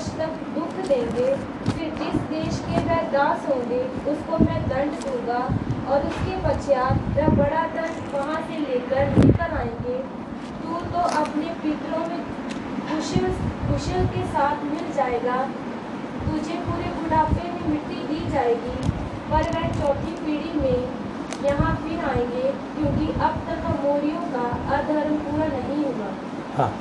[0.00, 1.30] वर्ष तक दुख देंगे
[1.68, 5.40] फिर जिस देश के वह दास होंगे, उसको मैं दंड दूँगा
[5.92, 9.98] और उसके पश्चात वह बड़ा दंड वहाँ से लेकर निकल आएँगे।
[10.62, 12.22] तू तो अपने पितरों में
[12.90, 13.26] कुशल
[13.66, 15.36] कुशल के साथ मिल जाएगा।
[16.22, 18.76] तुझे पूरे बुढ़ापे में मिट्टी दी जाएगी,
[19.30, 20.78] पर वह चौथी पीढ़ी में
[21.44, 24.48] यहाँ फिर आएँगे, क्योंकि अब तक अमोरियों का
[24.78, 26.14] अधर्म पूरा नहीं हुआ।
[26.56, 26.72] हाँ।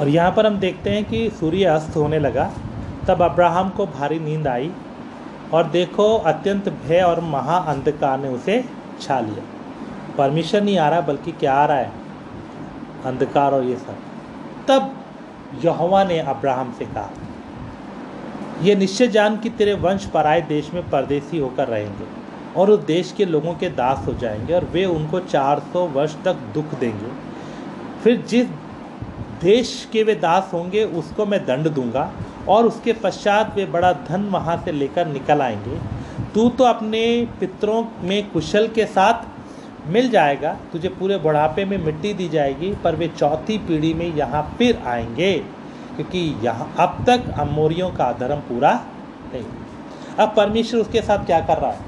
[0.00, 2.50] और यहाँ पर हम देखते हैं कि सूर्य अस्त होने लगा।
[3.08, 4.70] तब अब्राहम को भारी नींद आई
[5.54, 8.64] और देखो, अत्यंत भय और महा अंधकार ने उसे
[9.00, 9.44] छा लिया।
[10.18, 11.92] परमिशन नहीं आ रहा, बल्कि क्या आ रहा है?
[13.04, 13.96] अंधकार और ये सब।
[14.68, 14.94] तब
[15.64, 17.10] यहोवा ने अब्राहम से कहा
[18.62, 22.04] यह निश्चय जान कि तेरे वंश पराए देश में परदेसी होकर रहेंगे
[22.56, 26.34] और उस देश के लोगों के दास हो जाएँगे और वे उनको 400 वर्ष तक
[26.34, 27.10] दुख देंगे।
[28.04, 28.46] फिर जिस
[29.42, 32.12] देश के वे दास होंगे, उसको मैं दंड दूँगा
[32.48, 35.78] और उसके पश्चात वे बड़ा धन वहाँ से लेकर निकल आएँगे।
[36.34, 39.30] तू तो अपने पितरों में कुशल के साथ
[39.88, 44.42] मिल जाएगा, तुझे पूरे बुढ़ापे में मिट्टी दी जाएगी, पर वे चौथी पीढ़ी में यहाँ
[44.58, 45.32] फिर आएँगे,
[45.96, 48.72] क्योंकि यहाँ अब तक अमोरियों का धर्म पूरा
[49.34, 49.44] नहीं।
[50.18, 51.80] अब परमेश्वर उसके साथ क्या कर रहा है?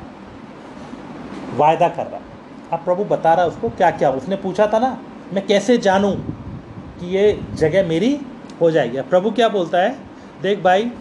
[1.57, 2.33] वायदा कर रहा है।
[2.73, 4.97] अब प्रभु बता रहा है उसको क्या क्या उसने पूछा था ना,
[5.33, 6.15] मैं कैसे जानूं?
[7.01, 8.21] कि ये जगह मेरी
[8.61, 9.99] हो जाएगी। प्रभु क्या बोलता है?
[10.43, 10.93] देख भाई,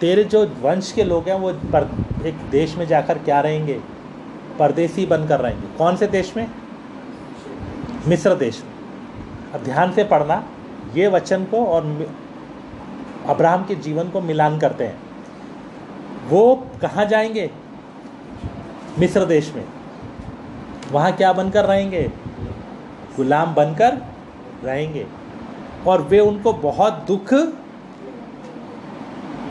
[0.00, 1.90] तेरे जो वंश के लोग हैं, वो पर,
[2.26, 3.80] एक देश में जाकर क्या रहेंगे?
[4.58, 6.50] परदेसी बनकर रहेंगे। कौन से देश में?
[8.06, 8.72] मिस्र देश में।
[9.52, 10.48] अब ध्यान से पढ़ना,
[10.94, 12.10] ये वचन को और
[13.26, 14.98] अब्राहम के जीवन को मिलान करते हैं।
[16.28, 17.50] वो कहाँ जाएँगे?
[18.98, 19.64] मिस्र देश में।
[20.92, 22.12] वहाँ क्या बनकर रहेंगे?
[23.16, 23.98] गुलाम बनकर
[24.64, 25.06] रहेंगे।
[25.86, 27.32] और वे उनको बहुत दुख,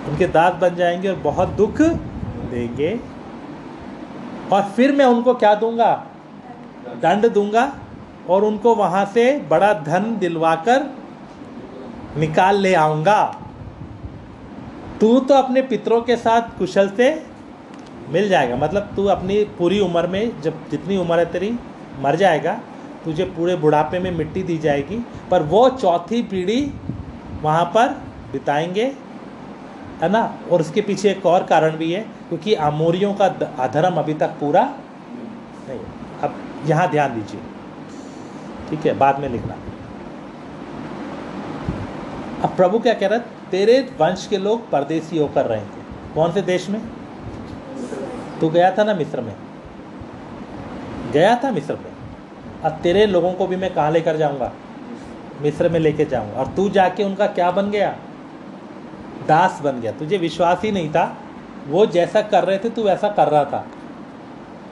[0.08, 1.82] उनके दांत बन जाएँगे और बहुत दुख
[2.52, 3.00] देंगे।
[4.54, 6.06] और फिर मैं उनको क्या दूँगा?
[6.88, 7.74] दंड दूँगा
[8.30, 10.86] और उनको वहाँ से बड़ा धन दिलवाकर
[12.18, 13.42] निकाल ले आऊँगा।
[15.02, 17.26] तू तो अपने पितरों के साथ कुशल से
[18.10, 21.60] मिल जाएगा। मतलब तू अपनी पूरी उम्र में, जब जितनी उम्र है तेरी,
[22.00, 22.60] मर जाएगा।
[23.08, 24.98] तुझे पूरे बुढ़ापे में मिट्टी दी जाएगी,
[25.32, 26.74] पर वो चौथी पीढ़ी
[27.42, 27.90] वहाँ पर
[28.32, 28.86] बिताएँगे,
[30.02, 30.22] है ना?
[30.52, 33.26] और उसके पीछे एक और कारण भी है, क्योंकि अमोरियों का
[33.60, 34.64] अधर्म अभी तक पूरा
[35.70, 35.80] नहीं
[36.24, 36.36] अब
[36.66, 37.42] यहाँ ध्यान दीजिए।
[38.70, 39.56] ठीक है, बाद में लिखना।
[42.44, 43.26] अब प्रभु क्या कह रहा है?
[43.52, 46.82] तेरे वंश के लोग परदेसी होकर रहेंगे कौन से देश में?
[48.42, 49.36] तू गया था ना मिस्र में?
[51.14, 51.97] गया था मिस्र में?
[52.64, 54.52] अब तेरे लोगों को भी मैं कहाँ लेकर जाऊँगा?
[55.42, 57.96] मिस्र में लेके जाऊँगा और तू जाके उनका क्या बन गया?
[59.28, 61.18] दास बन गया। तुझे विश्वास ही नहीं था।
[61.68, 63.68] वो जैसा कर रहे थे, तू वैसा कर रहा था।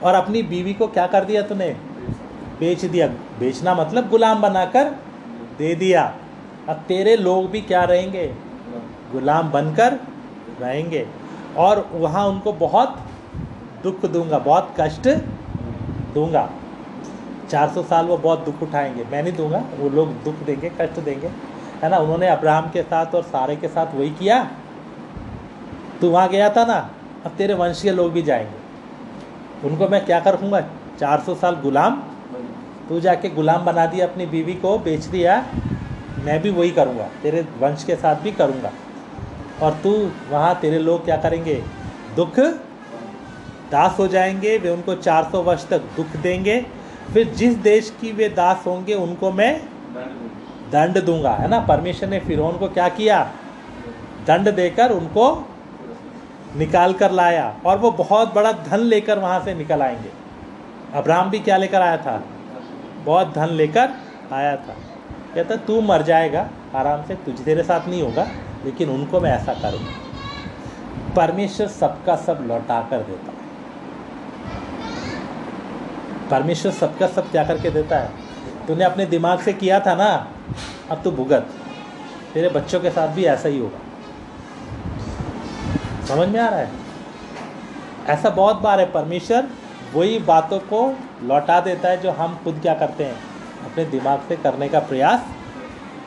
[0.04, 1.76] और अपनी बीवी को क्या कर दिया तूने?
[2.60, 4.84] बेच दिया। बेचना मतलब गुलाम बनाकर
[5.58, 6.16] दे दिया।
[6.70, 8.36] अब तेरे लोग भी क्या रहेंगे?
[9.12, 9.94] गुलाम बनकर
[10.62, 11.08] रहेंगे।
[11.58, 13.00] और वहाँ उनको बहुत
[13.84, 15.08] दुख दूँगा, बहुत कष्ट
[16.14, 16.50] दूँगा।
[17.50, 21.28] 400 साल वो बहुत दुख उठाएँगे। मैं नहीं दूँगा, वो लोग दुख देंगे, कष्ट देंगे,
[21.84, 21.98] है ना?
[21.98, 24.44] उन्होंने अब्राहम के साथ और सारे के साथ वही किया।
[26.02, 26.90] तू वहाँ गया था ना,
[27.26, 30.62] अब तेरे वंशीय लोग भी जाएँगे। उनको मैं क्या करूँगा
[31.00, 32.02] 400 साल गुलाम?
[32.90, 35.46] तू जाके गुलाम बना दिया अपनी बीवी को, बेच दिया।
[36.24, 38.72] मैं भी वही करूँगा, तेरे वंश के साथ भी करूँगा।
[39.62, 41.64] और तू वहाँ तेरे लोग क्या करेंगे?
[42.16, 42.40] दुख?
[43.72, 46.66] दास हो जाएँगे, वे उनको 400 वर्ष तक दुख देंगे।
[47.14, 49.62] फिर जिस देश की वे दास होंगे, उनको मैं
[50.72, 51.60] दंड दूँगा, है ना?
[51.60, 53.32] परमेश्वर ने फिर को क्या किया?
[54.28, 55.50] दंड देकर उनको
[56.58, 60.10] निकाल कर लाया, और वो बहुत बड़ा धन लेकर वहाँ से निकल आएँगे।
[60.94, 62.24] अब्राहम भी क्या लेकर आया था?
[63.06, 63.90] बहुत धन लेकर
[64.34, 64.76] आया था।
[65.36, 68.28] कहता, तू मर जाएगा, आराम से, तुझ तेरे साथ नहीं होगा,
[68.66, 69.92] लेकिन उनको मैं ऐसा करूँगा।
[71.16, 73.35] परमेश्वर सबका सब लौटा कर देता।
[76.32, 78.10] परमेश्वर सबका सब क्या करके देता है।
[78.68, 80.32] तूने अपने दिमाग से किया था ना,
[80.92, 81.48] अब तू भुगत।
[82.34, 83.78] तेरे बच्चों के साथ भी ऐसा ही होगा।
[86.06, 86.72] समझ में आ रहा है?
[88.08, 89.48] ऐसा बहुत बार है, परमेश्वर
[89.94, 93.16] वही बातों को लौटा देता है जो हम खुद क्या करते हैं?
[93.72, 95.22] अपने दिमाग से करने का प्रयास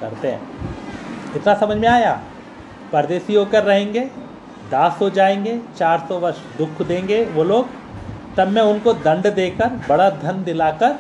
[0.01, 0.41] करते हैं।
[1.37, 2.21] इतना समझ में आया?
[2.93, 4.01] परदेसी होकर रहेंगे,
[4.71, 7.69] दास हो जाएँगे 400 वर्ष दुख देंगे वो लोग।
[8.39, 10.99] तब मैं उनको दंड देकर, बड़ा धन दिलाकर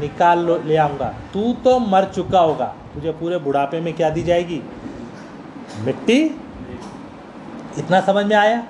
[0.00, 4.62] निकाल ले आऊँगा। तू तो मर चुका होगा। तुझे पूरे बुढ़ापे में क्या दी जाएगी?
[5.84, 6.22] मिट्टी?
[7.78, 8.66] इतना समझ में आया?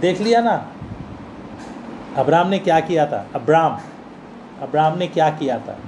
[0.00, 0.66] देख लिया ना?
[2.16, 3.26] अब्राम ने क्या किया था?
[3.34, 3.78] अब्राम
[4.62, 5.78] अब्राम ने क्या किया था?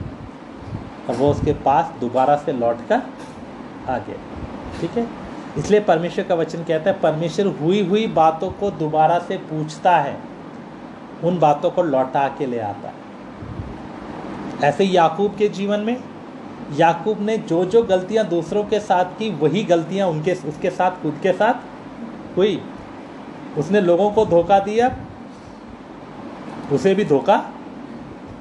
[1.09, 3.03] और वो उसके पास दोबारा से लौट कर
[3.89, 4.17] आ गया।
[4.81, 5.06] ठीक है?
[5.59, 10.38] इसलिए परमेश्वर का वचन कहता है, परमेश्वर हुई हुई बातों को दोबारा से पूछता है।
[11.25, 15.97] उन बातों को लौटा के ले आता। है ऐसे याकूब के जीवन में
[16.76, 21.19] याकूब ने जो जो गलतियाँ दूसरों के साथ की वही गलतियाँ उनके उसके साथ खुद
[21.23, 22.61] के साथ हुई।
[23.59, 24.91] उसने लोगों को धोखा दिया
[26.73, 27.37] उसे भी धोखा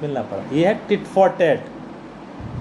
[0.02, 1.66] मिलना पड़ा। ये है टिट फॉर टेट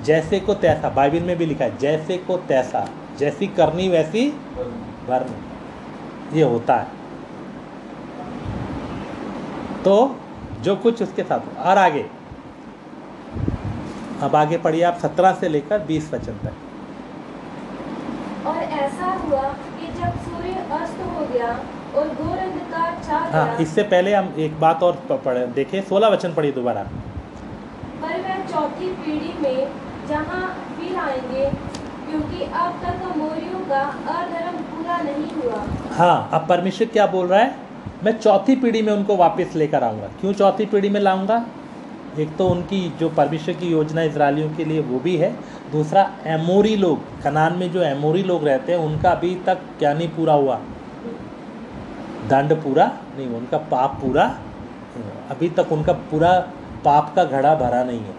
[0.06, 2.88] जैसे को तैसा बाइबिल में भी लिखा है जैसे को तैसा
[3.20, 4.30] जैसी करनी वैसी
[5.08, 6.97] भरनी ये होता है।
[9.88, 9.98] तो
[10.64, 12.06] जो कुछ उसके साथ और आगे।
[14.24, 16.54] अब आगे पढ़िए आप सत्रह से लेकर बीस वचन तक।
[18.48, 21.52] और ऐसा हुआ कि जब सूर्य अस्त हो गया
[21.96, 26.34] और घोर अंधकार छा हाँ इससे पहले हम एक बात और पढ़े देखें। सोलह वचन
[26.34, 26.84] पढ़िए दोबारा।
[28.02, 29.60] पर वह चौथी पीढ़ी में
[30.10, 30.42] जहाँ
[30.80, 31.46] फिर आएँगे
[32.10, 33.82] क्योंकि अब तक अमोरियों का
[34.18, 35.64] अधर्म पूरा नहीं हुआ।
[35.98, 37.67] हाँ अब परमेश्वर क्या बोल रहा है?
[38.04, 41.46] मैं चौथी पीढ़ी में उनको वापस लेकर आऊँगा। क्यों चौथी पीढ़ी में लाऊँगा?
[42.20, 45.32] एक तो उनकी जो परमेश्वर की योजना इसराइलियों के लिए वो भी है।
[45.72, 50.10] दूसरा, एमोरी लोग, कनान में जो एमोरी लोग रहते हैं, उनका अभी तक क्या नहीं
[50.10, 50.60] पूरा हुआ?
[52.30, 52.86] दंड पूरा
[53.18, 54.24] नहीं उनका पाप पूरा।
[55.30, 56.40] अभी तक उनका पूरा
[56.86, 58.16] पाप का घड़ा भरा नहीं है।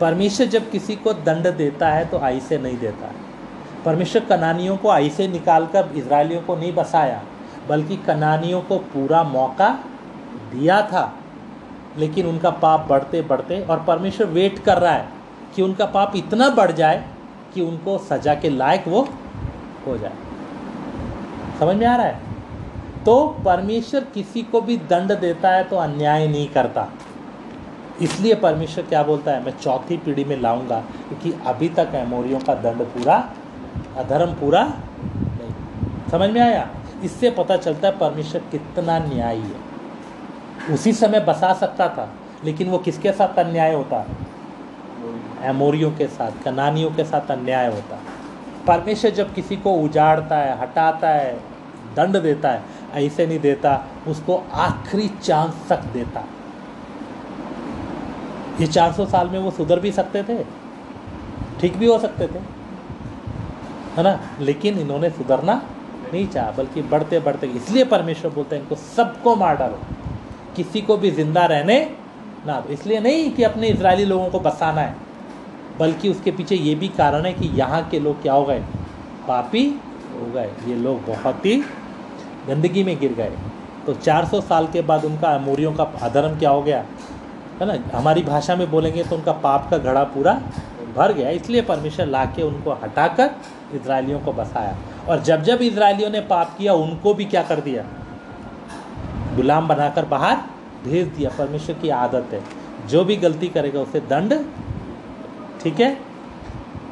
[0.00, 3.28] परमेश्वर जब किसी को दंड देता है तो आई से नहीं देता। है
[3.84, 7.22] परमेश्वर कनानियों को आई से निकाल कर इसराइलियों को नहीं बसाया।
[7.70, 9.68] बल्कि कनानियों को पूरा मौका
[10.52, 11.12] दिया था।
[11.98, 15.08] लेकिन उनका पाप बढ़ते बढ़ते और परमेश्वर वेट कर रहा है
[15.54, 17.04] कि उनका पाप इतना बढ़ जाए
[17.54, 19.08] कि उनको सजा के लायक वो
[19.86, 20.12] हो जाए।
[21.60, 22.20] समझ में आ रहा है?
[23.04, 26.88] तो परमेश्वर किसी को भी दंड देता है तो अन्याय नहीं करता।
[28.02, 29.44] इसलिए परमेश्वर क्या बोलता है?
[29.44, 33.16] मैं चौथी पीढ़ी में लाऊँगा क्योंकि अभी तक एमोरियों का दंड पूरा,
[33.96, 36.68] अधर्म पूरा नहीं। समझ में आया?
[37.04, 42.08] इससे पता चलता है परमेश्वर कितना न्यायी है। उसी समय बसा सकता था,
[42.44, 44.06] लेकिन वो किसके साथ अन्याय होता?
[45.42, 47.98] एमोरियों के साथ, कनानियों के साथ अन्याय होता।
[48.66, 51.40] परमेश्वर जब किसी को उजाड़ता है, हटाता है,
[51.96, 52.62] दंड देता है,
[52.94, 56.24] ऐसे नहीं देता, उसको आखिरी चांस तक देता।
[58.60, 60.44] ये 400 साल में वो सुधर भी सकते थे,
[61.60, 62.38] ठीक भी हो सकते थे,
[63.96, 64.20] है ना?
[64.40, 65.62] लेकिन इन्होंने सुधरना
[66.12, 69.78] नहीं चाहा, बल्कि बढ़ते बढ़ते, इसलिए परमेश्वर बोलते हैं, इनको सबको मार डालो।
[70.56, 71.78] किसी को भी ज़िंदा रहने
[72.46, 74.94] ना इसलिए नहीं कि अपने इसराइली लोगों को बसाना है,
[75.78, 78.60] बल्कि उसके पीछे ये भी कारण है कि यहाँ के लोग क्या हो गए?
[79.28, 79.66] पापी
[80.12, 81.56] हो गए। ये लोग बहुत ही
[82.48, 83.32] गंदगी में गिर गए।
[83.86, 86.84] तो 400 साल के बाद उनका अमूरियों का अधर्म क्या हो गया?
[87.60, 90.32] है ना, हमारी भाषा में बोलेंगे तो उनका पाप का घड़ा पूरा
[90.96, 93.30] भर गया। इसलिए परमेश्वर ला के उनको हटाकर
[93.74, 94.76] इसराइलियों को बसाया।
[95.08, 97.84] और जब जब इसराइलियों ने पाप किया, उनको भी क्या कर दिया?
[99.36, 100.36] गुलाम बनाकर बाहर
[100.84, 102.42] भेज दिया। परमेश्वर की आदत है।
[102.88, 104.44] जो भी गलती करेगा, उसे दंड।
[105.62, 106.00] ठीक है?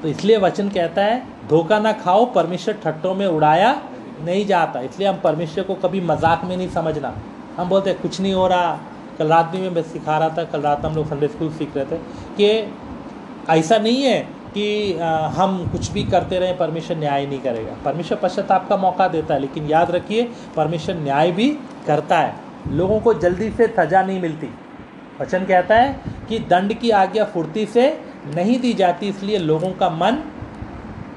[0.03, 3.83] तो इसलिए वचन कहता है, धोखा ना खाओ, परमेश्वर ठट्टों में उड़ाया
[4.21, 7.15] नहीं जाता। इसलिए हम परमेश्वर को कभी मज़ाक में नहीं समझना।
[7.57, 8.79] हम बोलते हैं, कुछ नहीं हो रहा।
[9.19, 11.85] कल रात भी मैं सिखा रहा था, कल रात हम लोग संडे स्कूल सीख रहे
[11.85, 11.97] थे।
[12.41, 12.73] कि
[13.51, 14.93] ऐसा नहीं है। कि
[15.35, 19.41] हम कुछ भी करते रहें, परमेश्वर न्याय नहीं करेगा। परमेश्वर पश्चाताप का मौका देता है,
[19.41, 21.49] लेकिन याद रखिए, परमेश्वर न्याय भी
[21.87, 22.35] करता है।
[22.71, 24.49] लोगों को जल्दी से सजा नहीं मिलती।
[25.21, 27.89] वचन कहता है कि दंड की आज्ञा फुर्ती से
[28.27, 30.23] नहीं दी जाती, इसलिए लोगों का मन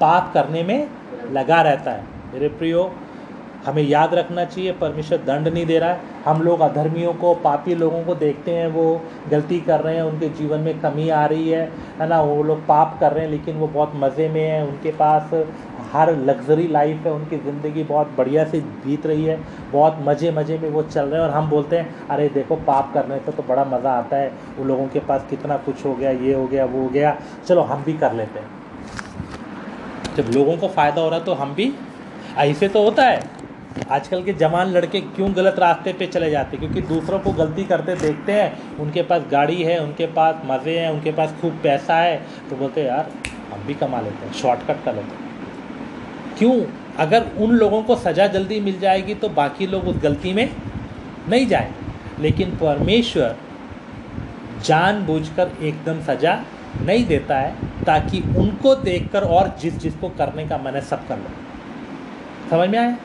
[0.00, 0.88] पाप करने में
[1.32, 2.84] लगा रहता है। मेरे प्रियो
[3.66, 7.74] हमें याद रखना चाहिए, परमेश्वर दंड नहीं दे रहा है। हम लोग अधर्मियों को, पापी
[7.74, 9.00] लोगों को देखते हैं, वो
[9.30, 12.20] गलती कर रहे हैं, उनके जीवन में कमी आ रही है है ना?
[12.22, 15.30] वो लोग पाप कर रहे हैं, लेकिन वो बहुत मज़े में हैं, उनके पास
[15.92, 19.38] हर लग्जरी लाइफ है, उनकी ज़िंदगी बहुत बढ़िया से बीत रही है,
[19.72, 22.90] बहुत मज़े मज़े में वो चल रहे हैं, और हम बोलते हैं, अरे देखो, पाप
[22.94, 26.10] करने से तो बड़ा मज़ा आता है, वो लोगों के पास कितना कुछ हो गया,
[26.10, 27.16] ये हो गया, वो हो गया।
[27.46, 28.50] चलो, हम भी कर लेते हैं।
[30.16, 31.72] जब लोगों को फ़ायदा हो रहा है तो हम भी,
[32.38, 33.41] ऐसे तो होता है।
[33.90, 36.56] आजकल के जवान लड़के क्यों गलत रास्ते पे चले जाते?
[36.56, 40.90] क्योंकि दूसरों को गलती करते देखते हैं। उनके पास गाड़ी है, उनके पास मज़े हैं,
[40.90, 43.10] उनके पास खूब पैसा है। तो बोलते यार,
[43.52, 45.30] हम भी कमा लेते हैं शॉर्टकट कर लेते हैं।
[46.38, 46.62] क्यों?
[46.98, 50.50] अगर उन लोगों को सज़ा जल्दी मिल जाएगी तो बाकी लोग उस गलती में
[51.28, 51.72] नहीं जाए।
[52.20, 53.36] लेकिन परमेश्वर
[54.64, 56.44] जानबूझकर एकदम सज़ा
[56.82, 61.16] नहीं देता है, ताकि उनको देखकर और जिस जिसको करने का मन है, सब कर
[61.16, 61.30] लो।
[62.50, 62.96] समझ में आया?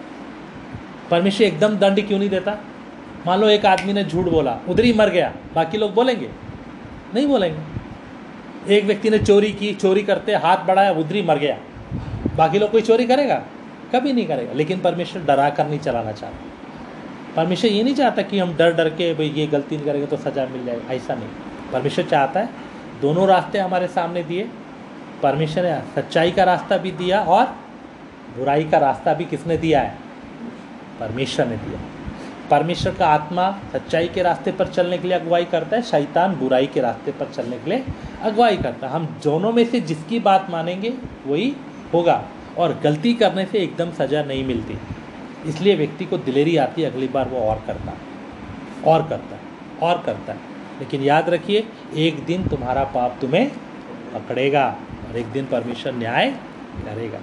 [1.12, 2.58] परमेश्वर एकदम दंड क्यों नहीं देता?
[3.28, 6.30] मान लो एक आदमी ने झूठ बोला, उधर ही मर गया, बाकी लोग बोलेंगे?
[7.16, 7.78] नहीं बोलेंगे।
[8.78, 11.58] एक व्यक्ति ने चोरी की, चोरी करते हाथ बढ़ाया, उधर ही मर गया।
[12.36, 13.44] बाकी लोग कोई चोरी करेगा?
[13.96, 16.38] कभी नहीं करेगा। लेकिन परमेश्वर डरा कर नहीं चलाना चाहता।
[17.36, 20.18] परमेश्वर ये नहीं चाहता कि हम डर डर के, भाई ये गलती नहीं करेंगे तो
[20.18, 21.28] सजा मिल जाएगी। ऐसा नहीं।
[21.74, 22.50] परमेश्वर चाहता है,
[23.02, 24.50] दोनों रास्ते हमारे सामने दिए।
[25.24, 27.46] परमेश्वर ने सच्चाई का रास्ता भी दिया और
[28.38, 30.07] बुराई का रास्ता भी किसने दिया है?
[31.00, 31.80] परमेश्वर ने दिया।
[32.52, 36.68] परमेश्वर का आत्मा सच्चाई के रास्ते पर चलने के लिए अगुवाई करता है, शैतान बुराई
[36.68, 37.86] के रास्ते पर चलने के लिए
[38.22, 40.94] अगुवाई करता है। हम दोनों में से जिसकी बात मानेंगे,
[41.28, 41.56] वही
[41.94, 42.28] होगा
[42.58, 44.78] और गलती करने से एकदम सज़ा नहीं मिलती।
[45.46, 47.94] इसलिए व्यक्ति को दिलेरी आती है, अगली बार वो और करता
[48.92, 49.38] और करता
[49.88, 50.40] और करता है।
[50.80, 53.52] लेकिन याद रखिए, एक दिन तुम्हारा पाप तुम्हें
[54.14, 54.76] पकड़ेगा
[55.10, 56.32] और एक दिन परमेश्वर न्याय
[56.78, 57.20] करेगा।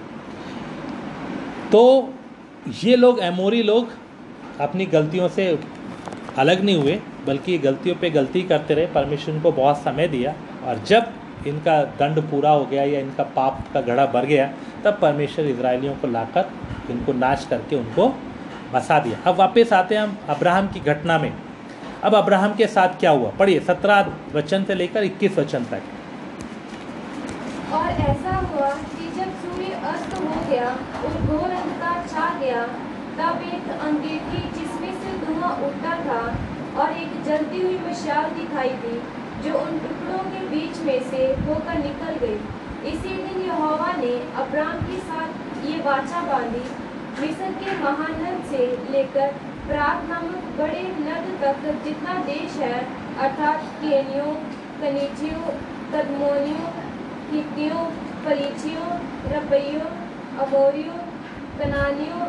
[1.73, 2.13] तो
[2.68, 3.88] ये लोग, एमोरी लोग,
[4.61, 5.59] अपनी गलतियों से
[6.38, 10.78] अलग नहीं हुए, बल्कि गलतियों पे गलती करते रहे, परमेश्वर को बहुत समय दिया, और
[10.78, 11.06] जब
[11.47, 14.52] इनका दंड पूरा हो गया या इनका पाप का घड़ा भर गया,
[14.85, 16.50] तब परमेश्वर इसराइलियों को लाकर
[16.90, 18.09] इनको नाश करके उनको
[18.73, 21.33] बसा दिया। अब वापस आते हैं हम अब्राहम की घटना में।
[22.04, 23.30] अब अब्राहम के साथ क्या हुआ?
[23.30, 25.83] पढ़िए, सत्रह वचन से लेकर इक्कीस वचन तक।
[27.73, 28.68] और ऐसा हुआ
[29.84, 32.62] अस्त हो गया और घोर अंधकार छा गया।
[33.18, 36.20] तब एक अंगीठी जिसमें से धुआँ उठता था
[36.82, 38.96] और एक जलती हुई मशाल दिखाई दी,
[39.44, 42.38] जो उन टुकड़ों के बीच में से होकर निकल गई।
[42.92, 46.64] इसी दिन यहोवा ने अब्राम के साथ ये वाचा बांधी,
[47.20, 49.28] मिस्र के महानद से लेकर
[49.66, 52.80] प्राग नामक बड़े नद तक जितना देश है,
[53.18, 54.34] अर्थात केनियों
[54.80, 55.54] कनीचियों
[55.92, 56.72] कदमोनियों
[58.25, 58.88] फलीचियों
[59.33, 59.88] रपइयों
[60.45, 60.99] अमोरियों
[61.59, 62.23] कनानियों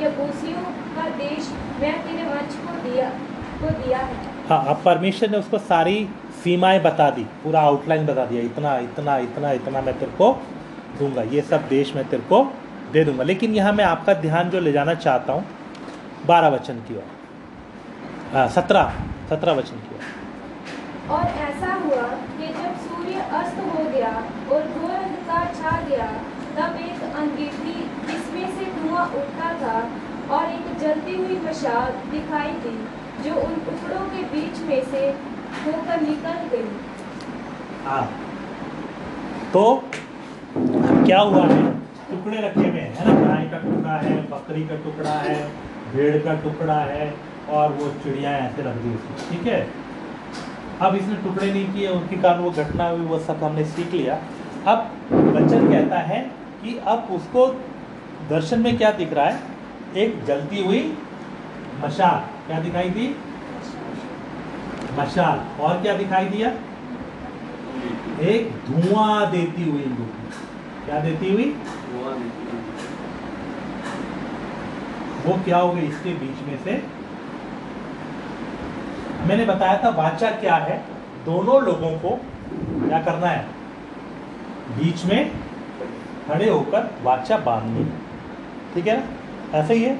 [0.00, 0.62] यबूसियों
[0.94, 1.48] का देश
[1.80, 3.08] मैं तेरे वंश को दिया
[3.60, 4.14] को दिया है।
[4.48, 5.96] हाँ अब परमेश्वर ने उसको सारी
[6.44, 10.32] सीमाएँ बता दी पूरा आउटलाइन बता दिया इतना इतना इतना इतना मैं तेरे को
[10.98, 12.42] दूँगा ये सब देश मैं तेरे को
[12.92, 15.44] दे दूँगा। लेकिन यहाँ मैं आपका ध्यान जो ले जाना चाहता हूँ
[16.26, 17.02] बारह वचन की ओर।
[18.32, 18.92] हाँ सत्रह
[19.30, 20.02] सत्रह वचन की ओर।
[21.16, 22.02] और ऐसा हुआ
[22.38, 22.72] कि जब
[23.38, 24.12] अस्त हो गया
[24.52, 26.06] और घोर अंधकार छा गया।
[26.56, 27.74] तब एक अंगीठी
[28.06, 29.76] जिसमें से धुआँ उठता था
[30.36, 32.76] और एक जलती हुई मशाल दिखाई दी,
[33.24, 35.06] जो उन टुकड़ों के बीच में से
[35.64, 36.68] होकर निकल गई।
[39.52, 39.64] तो
[41.04, 41.62] क्या हुआ है?
[42.10, 43.14] टुकड़े रखे हुए हैं ना?
[43.20, 45.36] गाय का टुकड़ा है, बकरी का टुकड़ा है,
[45.92, 47.12] भेड़ का टुकड़ा है
[47.50, 49.60] और वो चिड़िया ऐसे रख दी उसकी ठीक है?
[50.82, 54.14] अब इसने टुकड़े नहीं किए उनके कारण वो घटना हुई वो सब हमने सीख लिया।
[54.66, 54.78] अब
[55.12, 56.20] बच्चन कहता है
[56.62, 57.46] कि अब उसको
[58.30, 59.40] दर्शन में क्या दिख रहा है?
[59.96, 60.80] एक जलती हुई
[61.84, 63.08] मशाल। क्या दिखाई दी?
[64.98, 66.48] मशाल। और क्या दिखाई दिया?
[68.30, 69.84] एक धुआँ देती हुई
[70.86, 71.44] क्या देती हुई।
[75.24, 75.82] वो क्या हो गई?
[75.82, 76.82] इसके बीच में से
[79.30, 80.76] मैंने बताया था वाचा क्या है?
[81.24, 82.10] दोनों लोगों को
[82.88, 83.44] क्या करना है?
[84.78, 85.30] बीच में
[86.28, 87.84] खड़े होकर वाचा बांधनी।
[88.74, 89.58] ठीक है ना?
[89.58, 89.94] ऐसे ही है।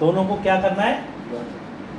[0.00, 1.02] दोनों को क्या करना है?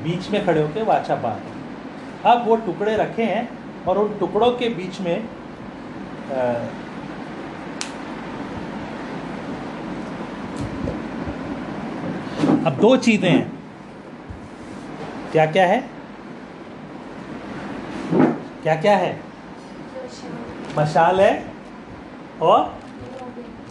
[0.03, 3.47] बीच में खड़े होकर वाचा बांधना। अब वो टुकड़े रखे हैं
[3.87, 6.41] और उन टुकड़ों के बीच में अ,
[12.65, 13.51] अब दो चीज़ें हैं।
[15.31, 15.98] क्या क्या है?
[18.63, 19.19] क्या क्या है?
[20.77, 21.45] मशाल है
[22.41, 22.79] और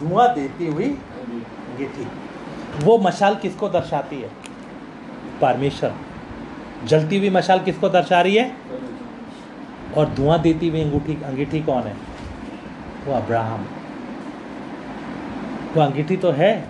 [0.00, 2.06] धुआँ देती हुई अंगीठी
[2.84, 4.30] वो मशाल किसको दर्शाती है?
[5.40, 5.94] परमेश्वर।
[6.84, 8.56] जलती हुई मशाल किसको दर्शा रही है?
[9.96, 11.96] और धुआँ देती हुई अंगूठी, अंगीठी कौन है?
[13.06, 13.66] वो अब्राहम।
[15.76, 16.68] वो अंगीठी तो है,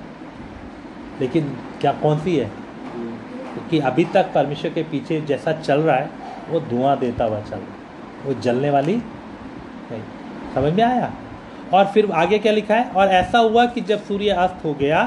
[1.20, 2.50] लेकिन क्या कौन सी है?
[3.52, 6.10] क्योंकि अभी तक परमेश्वर के पीछे जैसा चल रहा है,
[6.48, 7.77] वो धुआँ देता हुआ चल रहा है।
[8.25, 10.02] वो जलने वाली नहीं
[10.54, 11.12] समझ में आया?
[11.75, 12.90] और फिर आगे क्या लिखा है?
[12.90, 15.02] और ऐसा हुआ कि जब सूर्य अस्त हो गया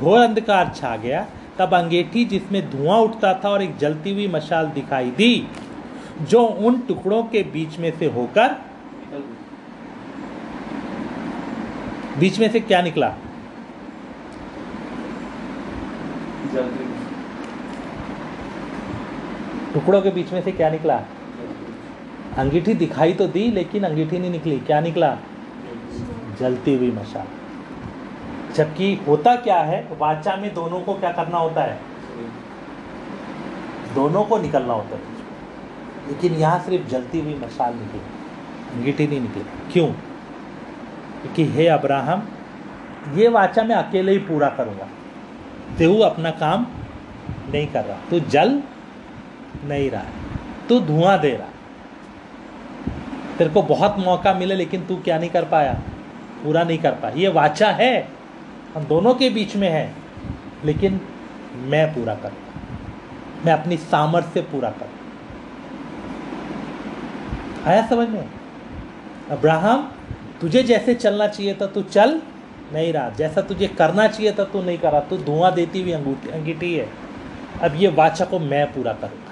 [0.00, 1.26] घोर अंधकार छा गया
[1.58, 5.46] तब अंगेठी जिसमें धुआँ उठता था और एक जलती हुई मशाल दिखाई दी
[6.30, 8.56] जो उन टुकड़ों के बीच में से होकर
[12.18, 13.08] बीच में से क्या निकला?
[19.74, 21.00] टुकड़ों के बीच में से क्या निकला?
[22.38, 25.18] अंगीठी दिखाई तो दी, लेकिन अंगीठी नहीं निकली। क्या निकला?
[26.40, 27.26] जलती हुई मशाल।
[28.54, 31.80] जबकि होता क्या है, वाचा में दोनों को क्या करना होता है?
[33.94, 35.02] दोनों को निकलना होता है।
[36.08, 38.00] लेकिन यहाँ सिर्फ़ जलती हुई मशाल निकली।
[38.74, 39.86] अंगीठी नहीं निकली। क्यों?
[41.22, 42.22] क्योंकि हे अब्राहम,
[43.14, 44.88] ये वाचा मैं अकेले ही पूरा करूँगा।
[45.78, 46.66] तेहू अपना काम
[47.52, 48.62] नहीं कर रहा। तू जल
[49.64, 50.10] नहीं रहा है।
[50.68, 51.46] तू धुआँ दे रहा
[53.40, 55.72] तेरे को बहुत मौका मिले, लेकिन तू क्या नहीं कर पाया?
[56.44, 58.08] पूरा नहीं कर पाया। ये वाचा है।
[58.74, 59.94] हम दोनों के बीच में है,
[60.64, 61.00] लेकिन
[61.54, 64.98] मैं पूरा करूँगा मैं अपनी सामर्थ्य से पूरा करूँ
[67.66, 68.28] आया समझ में?
[69.30, 69.90] अब्राहम,
[70.40, 72.22] तुझे जैसे चलना चाहिए था, तू चल
[72.72, 76.30] नहीं रहा। जैसा तुझे करना चाहिए था, तू नहीं करा। तू धुआँ देती हुई अंगूठी
[76.30, 76.88] अंगीठी है।
[77.62, 79.29] अब ये वाचा को मैं पूरा करूँगा।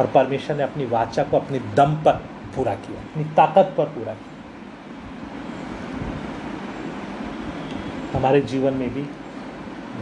[0.00, 2.12] और परमेश्वर ने अपनी वाचा को अपने दम पर
[2.56, 4.30] पूरा किया, अपनी ताकत पर पूरा किया।
[8.18, 9.06] हमारे जीवन में भी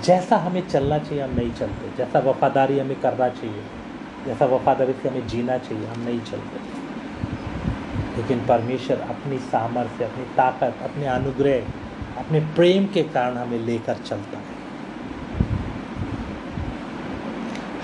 [0.03, 3.63] जैसा हमें चलना चाहिए, हम नहीं चलते। जैसा वफादारी हमें करना चाहिए,
[4.27, 6.79] जैसा वफादारी से हमें जीना चाहिए, हम नहीं चलते।
[8.17, 11.63] लेकिन परमेश्वर अपनी सामर्थ्य, अपनी ताकत, अपने अनुग्रह,
[12.19, 14.59] अपने प्रेम के कारण हमें लेकर चलता है।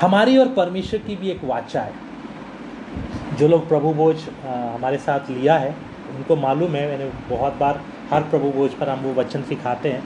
[0.00, 2.03] हमारी और परमेश्वर की भी एक वाचा है।
[3.35, 5.75] जो लोग प्रभु भोज हमारे साथ लिया है,
[6.17, 10.03] उनको मालूम है, मैंने बहुत बार हर प्रभु भोज पर हम वो वचन सिखाते हैं।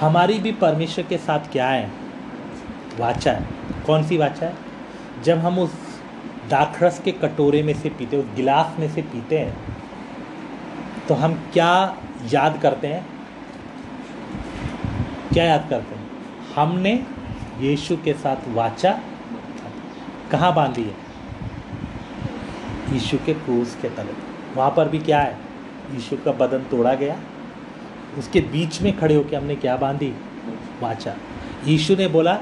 [0.00, 1.90] हमारी भी परमेश्वर के साथ क्या है?
[2.98, 3.46] वाचा है।
[3.86, 4.54] कौन सी वाचा है?
[5.24, 5.74] जब हम उस
[6.50, 9.76] दाखरस के कटोरे में से पीते, उस गिलास में से पीते हैं
[11.08, 11.96] तो हम क्या
[12.32, 13.06] याद करते हैं?
[15.32, 16.06] क्या याद करते हैं?
[16.56, 16.92] हमने
[17.60, 18.98] यीशु के साथ वाचा
[20.30, 21.05] कहाँ बांधी है?
[22.92, 24.12] यीशु के क्रूस के तले।
[24.56, 25.38] वहाँ पर भी क्या है?
[25.94, 27.16] यीशु का बदन तोड़ा गया।
[28.18, 30.14] उसके बीच में खड़े होकर हमने क्या बांधी?
[30.80, 31.14] वाचा।
[31.66, 32.38] यीशु ने बोला,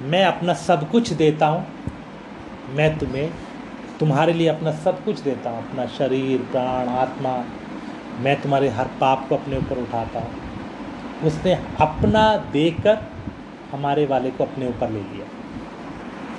[0.00, 1.66] मैं अपना सब कुछ देता हूँ।
[2.70, 3.30] मैं तुम्हें,
[4.00, 7.44] तुम्हारे लिए अपना सब कुछ देता हूँ। अपना शरीर, प्राण, आत्मा।
[8.20, 10.30] मैं तुम्हारे हर पाप को अपने ऊपर उठाता हूँ।
[11.24, 12.98] उसने अपना देकर
[13.72, 15.26] हमारे वाले को अपने ऊपर ले लिया।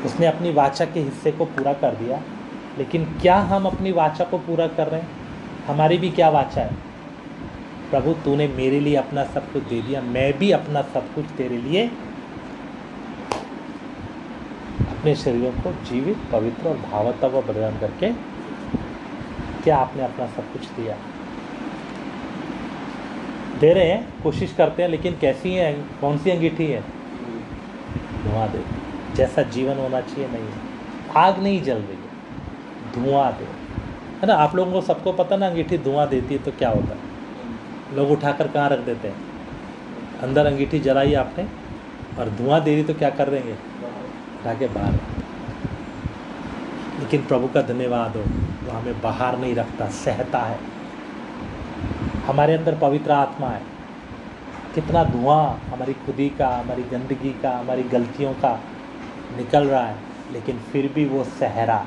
[0.06, 2.22] उसने अपनी वाचा के हिस्से को पूरा कर दिया।
[2.78, 5.10] लेकिन क्या हम अपनी वाचा को पूरा कर रहे हैं?
[5.68, 6.76] हमारी भी क्या वाचा है?
[7.90, 11.58] प्रभु तूने मेरे लिए अपना सब कुछ दे दिया मैं भी अपना सब कुछ तेरे
[11.58, 11.88] लिए
[14.82, 18.12] अपने शरीरों को जीवित पवित्र और भावता व बलिदान करके
[19.63, 20.96] क्या आपने अपना सब कुछ दिया?
[23.60, 25.74] दे रहे हैं कोशिश करते हैं लेकिन कैसी है?
[25.74, 26.82] कौन सी अंगीठी है?
[28.24, 28.63] धुआँ दे।
[29.16, 30.50] जैसा जीवन होना चाहिए नहीं
[31.16, 31.97] आग नहीं जल रही।
[32.98, 34.34] धुआँ दे है। ना?
[34.34, 37.96] आप लोगों को सबको पता ना, अंगीठी धुआँ देती है तो क्या होता है?
[37.96, 39.16] लोग उठाकर कहाँ रख देते हैं?
[40.22, 41.48] अंदर अंगीठी जलाई आपने
[42.20, 43.54] और धुआँ दे रही तो क्या कर देंगे?
[43.54, 44.94] उठा के बाहर
[47.00, 48.22] लेकिन प्रभु का धन्यवाद हो,
[48.66, 50.60] वो हमें बाहर नहीं रखता, सहता है।
[52.26, 53.62] हमारे अंदर पवित्र आत्मा है।
[54.76, 58.60] कितना धुआँ हमारी खुदी का, हमारी गंदगी का, हमारी गलतियों का
[59.38, 59.96] निकल रहा है,
[60.32, 61.86] लेकिन फिर भी वो सहरा।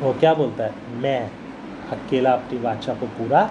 [0.00, 0.72] वो क्या बोलता है?
[0.94, 1.30] मैं
[1.92, 3.50] अकेला अपनी वाचा को पूरा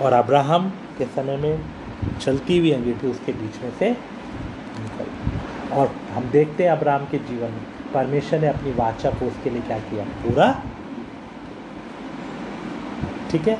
[0.00, 6.28] और अब्राहम के समय में चलती हुई अंगीठी उसके बीच में से निकल। और हम
[6.30, 10.04] देखते हैं अब्राहम के जीवन में परमेश्वर ने अपनी वाचा को उसके लिए क्या किया?
[10.22, 10.52] पूरा
[13.30, 13.58] ठीक है?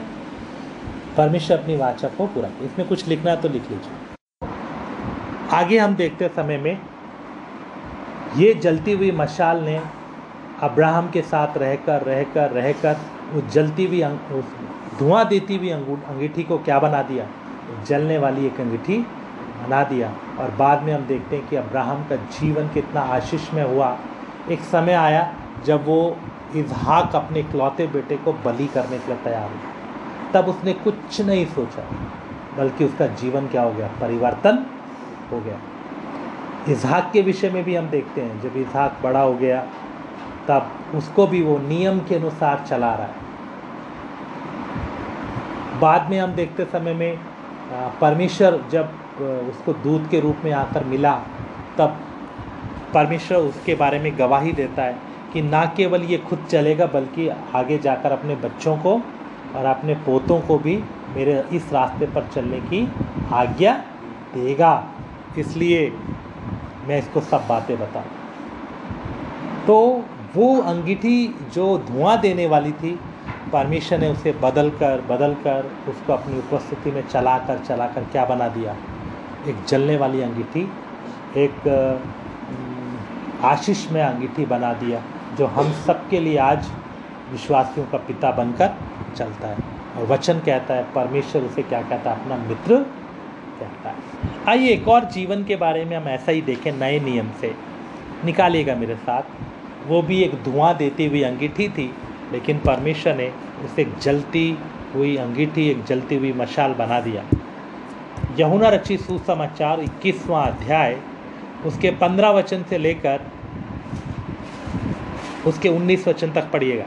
[1.16, 3.92] परमेश्वर अपनी वाचा को पूरा। इसमें कुछ लिखना है तो लिख लीजिए।
[5.52, 6.78] आगे हम देखते समय में
[8.36, 9.80] ये जलती हुई मशाल ने
[10.64, 12.96] अब्राहम के साथ रहकर रहकर रहकर
[13.34, 14.44] उस जलती हुई उस
[14.98, 17.26] धुआँ देती हुई अंगीठी को क्या बना दिया?
[17.86, 22.16] जलने वाली एक अंगीठी बना दिया। और बाद में हम देखते हैं कि अब्राहम का
[22.32, 23.96] जीवन कितना आशीष में हुआ।
[24.50, 25.34] एक समय आया
[25.66, 26.16] जब वो
[26.56, 31.46] इजहाक अपने इकलौते बेटे को बलि करने के लिए तैयार हुआ। तब उसने कुछ नहीं
[31.46, 31.84] सोचा,
[32.56, 33.88] बल्कि उसका जीवन क्या हो गया?
[34.00, 34.64] परिवर्तन
[35.32, 35.58] हो गया।
[36.68, 39.66] इजहाक के विषय में भी हम देखते हैं, जब इजहाक बड़ा हो गया
[40.48, 43.22] तब उसको भी वो नियम के अनुसार चला रहा है।
[45.80, 47.18] बाद में हम देखते समय में
[48.00, 48.84] परमेश्वर जब
[49.50, 51.14] उसको दूध के रूप में आकर मिला,
[51.78, 51.96] तब
[52.94, 54.96] परमेश्वर उसके बारे में गवाही देता है
[55.32, 58.92] कि ना केवल ये खुद चलेगा, बल्कि आगे जाकर अपने बच्चों को
[59.56, 60.76] और अपने पोतों को भी
[61.16, 62.88] मेरे इस रास्ते पर चलने की
[63.32, 63.72] आज्ञा
[64.34, 64.72] देगा।
[65.38, 65.90] इसलिए
[66.88, 68.04] मैं इसको सब बातें बताऊँ।
[69.66, 70.04] तो
[70.36, 73.00] वो अंगीठी जो धुआँ देने वाली थी
[73.52, 78.04] परमेश्वर ने उसे बदल कर बदल कर उसको अपनी उपस्थिति में चला कर चला कर
[78.04, 78.76] क्या बना दिया?
[79.48, 80.72] एक जलने वाली अंगीठी,
[81.36, 81.54] एक
[83.42, 85.02] आशीष में अंगीठी बना दिया,
[85.38, 86.70] जो हम सबके लिए आज
[87.32, 88.70] विश्वासियों का पिता बनकर
[89.16, 89.56] चलता है।
[89.96, 92.20] और वचन कहता है, परमेश्वर उसे क्या कहता है?
[92.20, 92.76] अपना मित्र
[93.60, 93.96] कहता है।
[94.48, 97.54] आइए एक और जीवन के बारे में हम ऐसा ही देखें, नए नियम से।
[98.24, 99.22] निकालिएगा मेरे साथ।
[99.86, 101.90] वो भी एक धुआँ देती हुई अंगीठी थी,
[102.32, 103.32] लेकिन परमेश्वर ने
[103.64, 104.58] उसे एक जलती
[104.94, 107.24] हुई अंगीठी, एक जलती हुई मशाल बना दिया।
[108.38, 110.98] यहुना रची सुसमाचार इक्कीसवां अध्याय,
[111.66, 113.30] उसके पंद्रह वचन से लेकर
[115.46, 116.84] उसके उन्नीस वचन तक पढ़िएगा।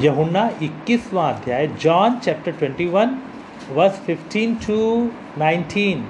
[0.00, 3.18] यहुना इक्कीसवां अध्याय, John chapter twenty one,
[3.70, 4.76] verse fifteen to
[5.38, 6.04] nineteen.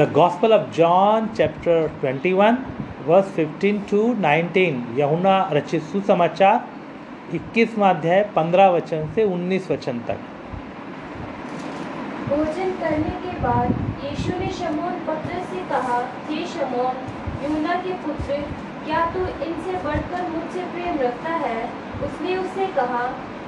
[0.00, 2.58] Gospel of John chapter twenty one
[3.06, 6.64] verse fifteen to nineteen Yuhanna रचित सुसमाचार,
[7.34, 10.18] इक्कीसवां अध्याय, पंद्रह वचन से उन्नीस वचन तक।
[12.28, 13.70] भोजन करने के बाद
[14.04, 16.94] यीशु ने शमौन पतरस से कहा, हे शमौन
[17.44, 18.40] यूना के पुत्र,
[18.84, 21.62] क्या तू इनसे बढ़कर मुझसे प्रेम रखता है?
[22.04, 23.04] उसने उससे कहा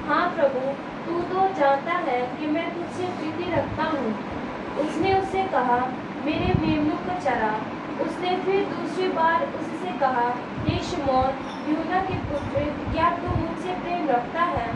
[0.07, 0.59] हाँ प्रभु,
[1.05, 4.13] तू तो जानता है कि मैं तुझसे प्रीति रखता हूँ।
[4.83, 5.77] उसने उससे कहा
[6.25, 7.49] मेरे मेमनों को चरा
[8.01, 10.23] उसने फिर दूसरी बार उससे कहा,
[10.63, 11.35] हे शमौन
[11.69, 14.67] यूना के पुत्र, क्या तू मुझसे प्रेम रखता है?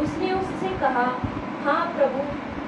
[0.00, 1.04] उसने उससे कहा
[1.64, 2.22] हाँ प्रभु,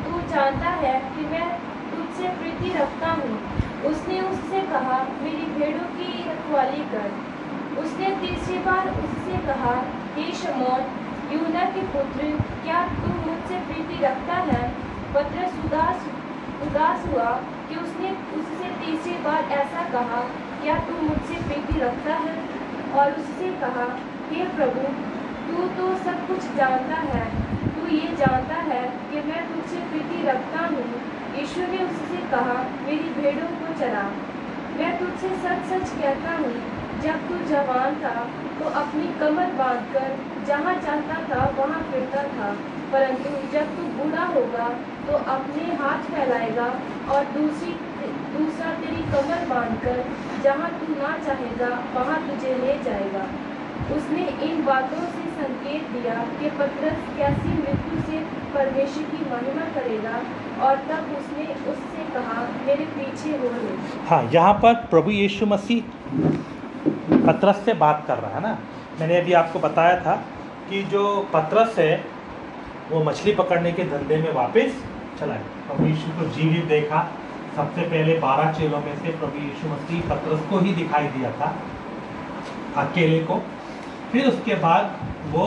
[0.05, 1.49] तू जानता है कि मैं
[1.91, 3.41] तुझसे प्रीति रखता हूँ।
[3.85, 7.11] उसने उससे कहा, मेरी भेड़ों की रखवाली कर।
[7.81, 9.75] उसने तीसरी बार उससे कहा,
[10.15, 10.87] हे शमौन
[11.33, 12.31] यूना के पुत्र,
[12.65, 14.65] क्या तू मुझसे प्रीति रखता है?
[15.15, 16.09] पत्रस उदास
[16.63, 20.21] उदास हुआ। कि उसने उससे तीसरी बार ऐसा कहा,
[20.63, 22.35] क्या तू मुझसे प्रीति रखता है?
[22.95, 23.87] और उससे कहा,
[24.31, 24.85] हे प्रभु,
[25.49, 27.25] तू तो सब कुछ जानता है।
[27.75, 30.87] तू ये जानता है कि मैं तुझसे प्रीति रखता हूँ।
[31.37, 34.07] यीशु ने उससे कहा, मेरी भेड़ों को चरा।
[34.79, 36.55] मैं तुझसे सच सच कहता हूँ,
[37.01, 38.15] जब तू जवान था
[38.59, 42.57] तो अपनी कमर बांधकर जहाँ चाहता था, वहाँ फिरता था।
[42.93, 44.69] परंतु जब तू बूढ़ा होगा
[45.07, 46.67] तो अपने हाथ फैलाएगा
[47.15, 47.73] और दूसरी,
[48.37, 50.05] दूसरा तेरी कमर बांधकर
[50.45, 53.27] जहाँ तू ना चाहेगा, वहाँ तुझे ले जाएगा।
[53.95, 58.19] उसने इन बातों से संकेत दिया कि पत्रस कैसी मृत्यु से
[58.55, 60.17] परमेश्वर की महिमा करेगा
[60.67, 63.77] और तब उसने उससे कहा, मेरे पीछे हो ले।
[64.09, 65.81] हाँ यहाँ पर प्रभु यीशु मसीह
[67.27, 68.59] पतरस से बात कर रहा है ना?
[69.01, 70.15] मैंने अभी आपको बताया था
[70.69, 71.93] कि जो पत्रस है
[72.91, 74.83] वो मछली पकड़ने के धंधे में वापस
[75.21, 77.07] चला गया। प्रभु यीशु को जीवित देखा।
[77.57, 81.55] सबसे पहले बारह चेलों में से प्रभु यीशु मसीह पतरस को ही दिखाई दिया था,
[82.77, 83.41] अकेले को।
[84.13, 84.99] फिर उसके बाद
[85.33, 85.47] वो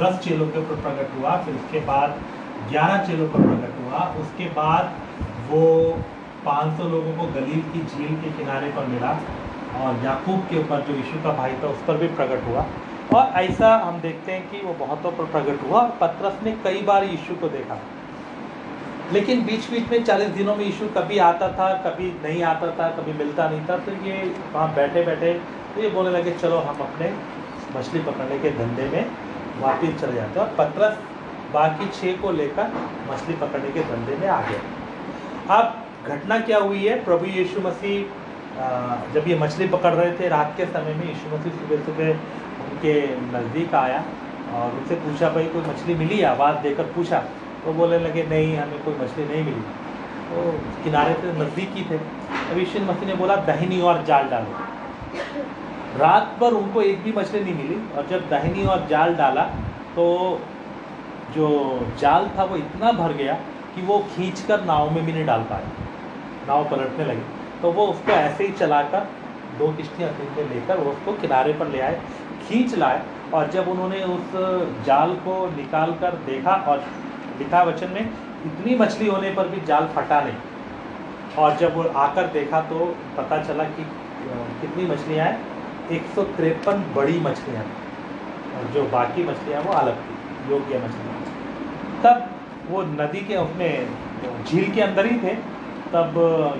[0.00, 2.20] दस चेलों के ऊपर प्रकट हुआ, फिर उसके बाद
[2.70, 4.92] ग्यारह चेलों पर प्रकट हुआ। उसके बाद
[5.50, 5.64] वो
[6.44, 9.10] 500 लोगों को गलील की झील के किनारे पर मिला
[9.80, 12.66] और याकूब के ऊपर जो यीशु का भाई था, उस पर भी प्रकट हुआ।
[13.14, 17.04] और ऐसा हम देखते हैं कि वो बहुतों पर प्रकट हुआ। पतरस ने कई बार
[17.04, 17.78] यीशु को देखा।
[19.12, 22.88] लेकिन बीच बीच में चालीस दिनों में यीशु कभी आता था, कभी नहीं आता था,
[22.90, 24.22] कभी मिलता नहीं था। तो ये
[24.54, 25.32] वहाँ बैठे बैठे
[25.74, 27.12] तो ये बोलने लगे, चलो, हम अपने
[27.76, 29.10] मछली पकड़ने के धंधे में
[29.60, 30.98] वापिस चले जाते हैं। और पत्रस
[31.52, 32.72] बाकी छः को लेकर
[33.10, 34.60] मछली पकड़ने के धंधे में आ गए
[35.50, 35.64] अब
[36.06, 37.04] घटना क्या हुई है?
[37.04, 38.20] प्रभु यीशु मसीह
[39.14, 42.51] जब ये मछली पकड़ रहे थे, रात के समय में यीशु मसीह सुबह सुबह
[42.82, 43.98] उनके नज़दीक आया
[44.54, 46.22] और उनसे पूछा, भाई, कोई मछली मिली?
[46.22, 47.18] आवाज़ देकर पूछा।
[47.64, 49.60] तो बोलने लगे, नहीं, हमें कोई मछली नहीं मिली।
[50.30, 50.50] तो
[50.84, 51.98] किनारे से नज़दीक ही थे।
[52.50, 54.56] अब यीशु मसीह ने बोला, दहिनी और जाल डालो।
[55.98, 59.42] रात भर उनको एक भी मछली नहीं मिली और जब दहिनी और जाल डाला
[59.96, 60.04] तो
[61.34, 61.48] जो
[62.00, 63.34] जाल था वो इतना भर गया
[63.74, 65.64] कि वो खींचकर नाव में भी नहीं डाल पाए।
[66.48, 67.22] नाव पलटने लगी।
[67.62, 69.06] तो वो उसको ऐसे ही चलाकर
[69.58, 72.00] दो किश्तियाँ खींच लेकर वो उसको किनारे पर ले आए।
[72.52, 73.02] खींच लाए
[73.34, 74.32] और जब उन्होंने उस
[74.86, 76.82] जाल को निकाल कर देखा और
[77.38, 78.00] लिखा वचन में,
[78.46, 80.40] इतनी मछली होने पर भी जाल फटा नहीं।
[81.38, 82.86] और जब वो आकर देखा तो
[83.18, 83.84] पता चला कि
[84.60, 85.36] कितनी मछलियाँ हैं।
[85.90, 87.64] एक सौ तिरपन बड़ी मछलियाँ
[88.54, 91.16] और जो बाकी मछलियाँ वो अलग थी, योग्य मछलियाँ
[92.04, 92.28] तब
[92.70, 95.34] वो नदी के उसमें झील के अंदर ही थे।
[95.94, 96.14] तब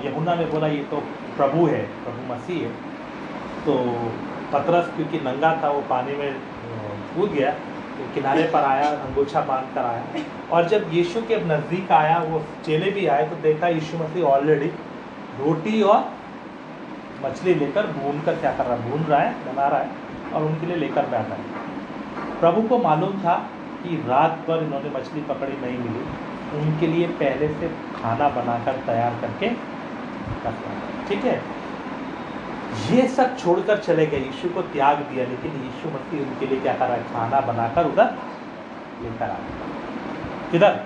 [0.05, 0.97] यमुना ने बोला, ये तो
[1.37, 2.71] प्रभु है, प्रभु मसीह है।
[3.65, 3.73] तो
[4.53, 6.33] पतरस, क्योंकि नंगा था, वो पानी में
[7.15, 7.51] कूद गया
[7.93, 12.41] तो किनारे पर आया, अंगोछा बाँध कर आया। और जब यीशु के नज़दीक आया, वो
[12.65, 14.67] चेले भी आए तो देखा यीशु मसीह ऑलरेडी
[15.37, 16.11] रोटी और
[17.23, 19.89] मछली लेकर भून कर क्या कर रहा है, भून रहा है, बना रहा है,
[20.33, 23.35] और उनके लिए लेकर बैठा है। प्रभु को मालूम था
[23.83, 26.05] कि रात भर इन्होंने मछली पकड़ी नहीं मिली।
[26.53, 29.47] उनके लिए पहले से खाना बनाकर तैयार करके
[30.45, 30.73] रखा
[31.07, 31.41] ठीक है?
[32.73, 36.73] ये सब छोड़कर चले गए। यीशु को त्याग दिया, लेकिन यीशु मसीह उनके लिए क्या
[36.73, 38.05] कर खाना बनाकर उधर
[39.01, 39.35] लेकर आ
[40.51, 40.83] किधर?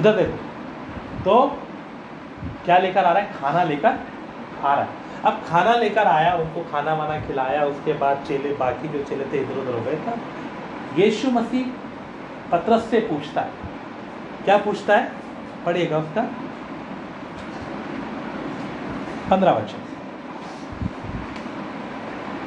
[0.00, 0.36] इधर देखो।
[1.24, 1.62] तो
[2.64, 3.32] क्या लेकर आ रहा है?
[3.40, 3.98] खाना लेकर
[4.64, 4.88] आ रहा है।
[5.24, 9.38] अब खाना लेकर आया, उनको खाना वाना खिलाया, उसके बाद चेले, बाकी जो चेले थे,
[9.38, 10.18] इधर उधर हो गए। था
[10.98, 11.66] यीशु मसीह
[12.52, 13.50] पत्रस से पूछता है।
[14.44, 15.12] क्या पूछता है?
[15.66, 16.22] पढ़िएगा उसका।
[19.30, 19.81] पंद्रह वचन।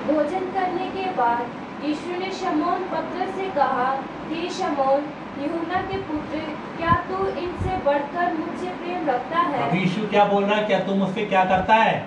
[0.08, 3.88] भोजन करने के बाद यीशु ने शमौन पत्र से कहा
[4.30, 5.06] हे शमौन
[5.42, 6.40] यूहन्ना के पुत्र
[6.78, 9.70] क्या तू इनसे बढ़कर मुझसे प्रेम रखता है?
[9.70, 10.66] अब यीशु क्या बोल रहा है?
[10.68, 11.98] क्या तुम उससे क्या करता है?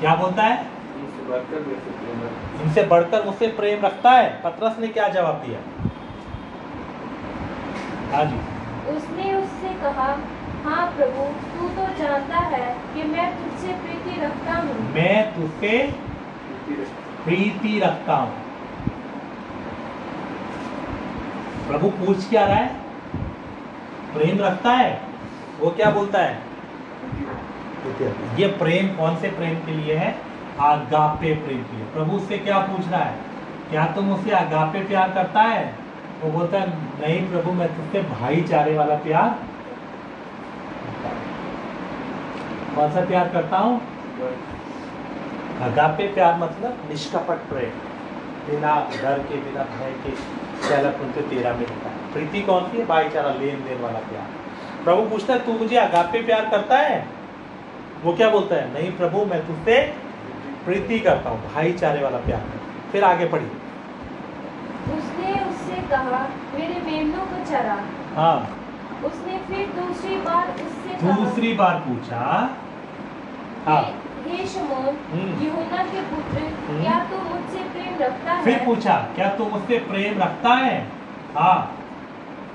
[0.00, 0.64] क्या बोलता है।
[2.64, 4.28] इनसे बढ़कर मुझसे प्रेम रखता है?
[4.44, 5.60] पत्रस ने क्या जवाब दिया?
[8.12, 8.38] हाँ जी।
[8.96, 10.08] उसने उससे कहा
[10.64, 15.72] हाँ प्रभु तू तो जानता है कि मैं तुझसे प्रीति रखता हूँ। मैं तुझसे
[17.24, 18.32] प्रीति रखता हूँ।
[21.68, 22.68] प्रभु पूछ क्या रहा है?
[24.14, 25.00] प्रेम रखता है?
[25.60, 26.42] वो क्या बोलता है?
[28.38, 30.18] ये प्रेम कौन से प्रेम के लिए है?
[30.60, 33.18] आगापे प्रेम के लिए। प्रभु उससे क्या पूछ रहा है?
[33.70, 35.74] क्या तुम उससे आगापे प्यार करता है?
[36.22, 36.68] वो बोलता है,
[37.00, 39.38] नहीं प्रभु, मैं तुझसे भाईचारे वाला प्यार
[42.76, 43.80] कौन सा प्यार करता हूँ?
[45.62, 47.78] अगापे प्यार मतलब निष्कपट प्रेम।
[48.46, 50.10] बिना डर के बिना भय के
[50.68, 52.86] पहला उनके तेरा में होता है। प्रीति कौन सी है?
[52.86, 54.26] भाईचारा लेन देन वाला प्यार।
[54.84, 57.06] प्रभु पूछता है तू मुझे अगापे प्यार करता है?
[58.04, 58.72] वो क्या बोलता है?
[58.74, 59.80] नहीं प्रभु मैं तुझसे
[60.64, 62.42] प्रीति करता हूँ भाईचारे वाला प्यार
[62.92, 63.50] फिर आगे पढ़िए।
[64.96, 66.20] उसने उससे कहा
[66.54, 67.78] मेरे मेमनों को चरा।
[68.16, 68.38] हाँ।
[69.04, 72.20] उसने फिर दूसरी बार उससे दूसरी बार पूछा।
[73.66, 73.82] हाँ।
[74.28, 75.32] हे शमौन हम्म।
[75.92, 80.54] के पुत्र हम्म। क्या तू मुझसे प्रेम रखता फिर पूछा क्या तू मुझसे प्रेम रखता
[80.54, 80.86] है?
[81.34, 81.78] हाँ।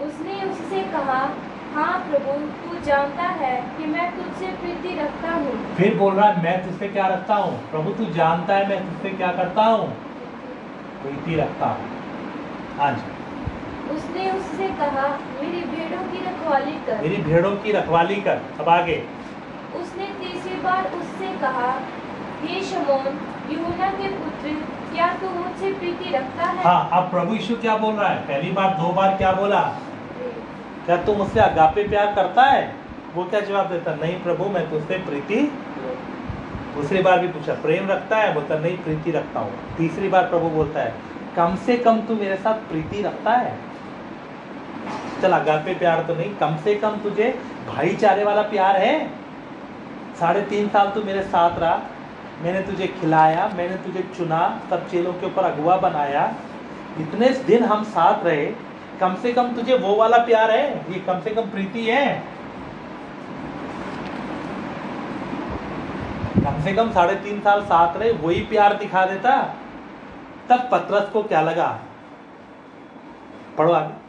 [0.01, 1.29] उसने उससे कहा
[1.73, 2.31] हाँ प्रभु
[2.63, 6.87] तू जानता है कि मैं तुझसे प्रीति रखता हूँ। फिर बोल रहा है मैं तुझसे
[6.87, 7.69] क्या रखता हूँ?
[7.71, 9.87] प्रभु तू जानता है मैं तुझसे क्या करता हूँ?
[11.03, 11.89] प्रीति रखता हूँ।
[12.77, 13.19] हाँ जी।
[13.95, 15.07] उसने उससे कहा
[15.41, 19.03] मेरी भेड़ों की रखवाली कर। मेरी भेड़ों की रखवाली कर। अब आगे।
[19.81, 21.10] उसने तीसरी बार उससे
[21.41, 21.71] कहा,
[22.41, 23.19] हे शमौन
[23.51, 24.53] यूहन्ना के पुत्र,
[24.93, 26.63] क्या तू मुझसे प्रीति रखता है?
[26.63, 28.19] हाँ अब प्रभु यीशु क्या बोल रहा है?
[28.27, 29.61] पहली बार, दो बार क्या बोला?
[30.85, 32.63] क्या तू मुझसे अगापे प्यार करता है?
[33.15, 35.51] वो क्या जवाब देता नहीं प्रभु, मैं तुझसे प्रीति
[36.75, 38.33] दूसरी बार भी पूछा, प्रेम रखता है?
[38.33, 40.93] बोलता, नहीं, प्रीति रखता हूँ। तीसरी बार प्रभु बोलता है,
[41.35, 43.57] कम से कम तू मेरे साथ प्रीति रखता है?
[45.21, 47.29] चल, अगापे प्यार तो नहीं, कम से कम तुझे
[47.67, 49.20] भाईचारे वाला प्यार है?
[50.21, 51.79] साढ़े तीन साल तू मेरे साथ रहा।
[52.41, 56.33] मैंने तुझे खिलाया, मैंने तुझे चुना, सब चेलों के ऊपर अगुआ बनाया।
[56.99, 58.45] इतने दिन हम साथ रहे,
[58.99, 62.23] कम से कम तुझे वो वाला प्यार है, ये कम से कम प्रीति है।
[66.45, 69.37] कम से कम साढ़े तीन साल साथ रहे, वही प्यार दिखा देता।
[70.49, 71.79] तब पत्रस को क्या लगा?
[73.57, 74.00] पढ़ो आगे।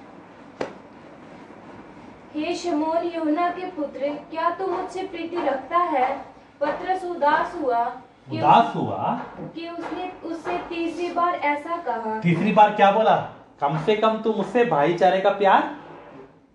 [2.35, 6.25] हे शमौन यूहन्ना के पुत्र क्या तू तो मुझसे प्रीति रखता है?
[6.61, 7.85] पत्रस उदास हुआ
[8.33, 9.21] उदास हुआ?
[9.55, 13.17] कि उसने उससे तीसरी बार ऐसा कहा। तीसरी बार क्या बोला?
[13.61, 15.77] कम से कम तू मुझसे भाईचारे का प्यार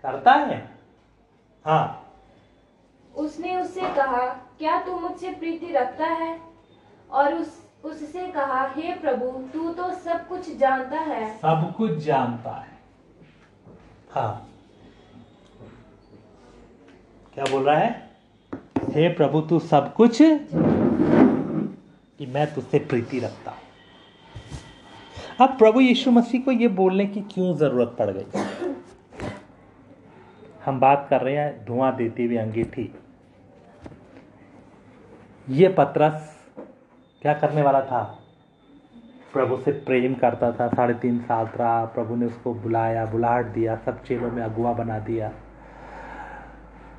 [0.02, 0.70] करता है।
[1.66, 2.04] हाँ।
[3.16, 4.26] उसने उससे कहा
[4.60, 6.42] क्या तू मुझसे प्रीति रखता है?
[7.12, 12.52] और उस उससे कहा हे प्रभु तू तो सब कुछ जानता है। सब कुछ जानता
[12.52, 12.78] है।
[14.16, 14.48] हाँ।
[17.38, 18.10] क्या बोल रहा है?
[18.90, 23.60] हे प्रभु, तू सब कुछ कि मैं तुझसे प्रीति रखता हूँ।
[25.42, 28.26] अब प्रभु यीशु मसीह को ये बोलने की क्यों ज़रूरत पड़ गई?
[30.66, 32.96] हम बात कर रहे हैं धुआँ देती हुई अंगीठी।
[35.50, 36.36] ये पत्रस
[37.22, 38.20] क्या करने वाला था?
[39.34, 43.76] प्रभु से प्रेम करता था। साढ़े तीन साल रहा। प्रभु ने उसको बुलाया, बुलाहट दिया,
[43.76, 45.32] सब चेलों में अगुआ बना दिया।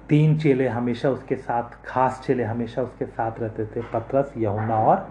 [0.09, 5.09] तीन चेले हमेशा उसके साथ, खास चेले हमेशा उसके साथ रहते थे, पत्रस यहुना और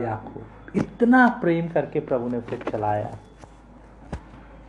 [0.00, 3.10] याकूब। इतना प्रेम करके प्रभु ने उसे चलाया,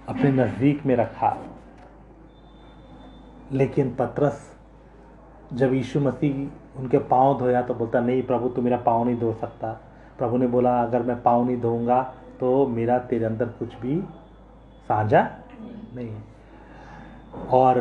[0.10, 1.38] अपने नज़दीक में रखा।
[3.52, 4.52] लेकिन पतरस,
[5.54, 9.34] जब यीशु मसीह उनके पाँव धोया तो बोलता, नहीं प्रभु, तू मेरा पाँव नहीं धो
[9.42, 9.72] सकता।
[10.18, 12.02] प्रभु ने बोला, अगर मैं पाँव नहीं धोऊँगा
[12.40, 14.00] तो मेरा तेरे अंदर कुछ भी
[14.88, 15.22] साझा
[15.96, 16.16] नहीं
[17.52, 17.78] और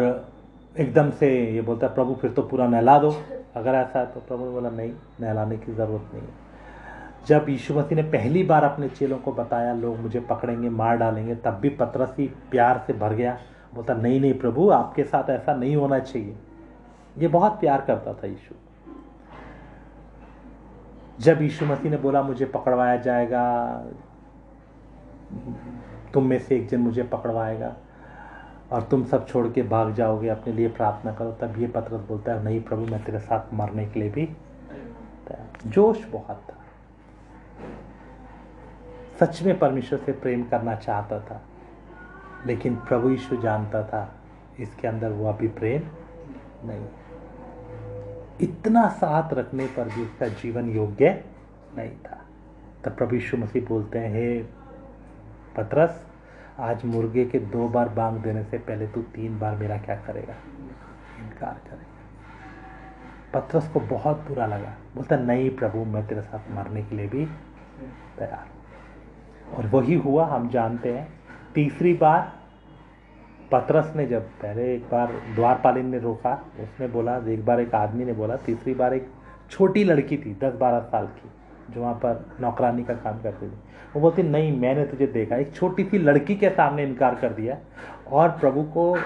[0.78, 3.16] एकदम से ये बोलता है, प्रभु, फिर तो पूरा नहला दो।
[3.56, 6.44] अगर ऐसा है तो प्रभु ने बोला, नहीं, नहलाने की ज़रूरत नहीं है।
[7.26, 11.34] जब यीशु मसीह ने पहली बार अपने चेलों को बताया, लोग मुझे पकड़ेंगे, मार डालेंगे,
[11.34, 13.38] तब भी पतरस ही प्यार से भर गया।
[13.74, 16.36] बोलता, नहीं नहीं प्रभु, आपके साथ ऐसा नहीं होना चाहिए।
[17.18, 18.54] ये बहुत प्यार करता था यीशु।
[21.20, 23.76] जब यीशु मसीह ने बोला, मुझे पकड़वाया जाएगा,
[26.14, 27.76] तुम में से एक जन मुझे पकड़वाएगा
[28.74, 32.32] और तुम सब छोड़ के भाग जाओगे, अपने लिए प्रार्थना करो, तब ये पत्रस बोलता
[32.32, 34.28] है, नहीं प्रभु, मैं तेरे साथ मरने के लिए भी
[35.66, 36.56] जोश बहुत था।
[39.20, 41.40] सच में परमेश्वर से प्रेम करना चाहता था,
[42.46, 44.08] लेकिन प्रभु यीशु जानता था,
[44.60, 45.82] इसके अंदर वो अभी प्रेम
[46.64, 46.86] नहीं
[48.40, 51.10] इतना साथ रखने पर भी उसका जीवन योग्य
[51.76, 52.20] नहीं था।
[52.84, 54.42] तब प्रभु यीशु मसीह बोलते हैं, हे
[55.56, 56.04] पतरस
[56.60, 60.34] आज मुर्गे के दो बार बांग देने से पहले तू तीन बार मेरा क्या करेगा?
[61.18, 66.96] इनकार करेगा। पत्रस को बहुत बुरा लगा। बोलता, नहीं प्रभु, मैं तेरे साथ मरने के
[66.96, 67.26] लिए भी
[68.18, 68.46] तैयार
[69.56, 71.08] और वही हुआ, हम जानते हैं।
[71.54, 72.32] तीसरी बार
[73.52, 78.04] पतरस ने जब पहले एक बार द्वारपालिन ने रोका, उसने बोला, एक बार एक आदमी
[78.04, 79.10] ने बोला, तीसरी बार एक
[79.50, 81.30] छोटी लड़की थी, दस बारह साल की,
[81.72, 83.60] जो वहाँ पर नौकरानी का काम करती थी।
[83.94, 87.58] वो बोलती, नहीं, मैंने तुझे देखा। एक छोटी सी लड़की के सामने इनकार कर दिया
[88.12, 88.98] और प्रभु को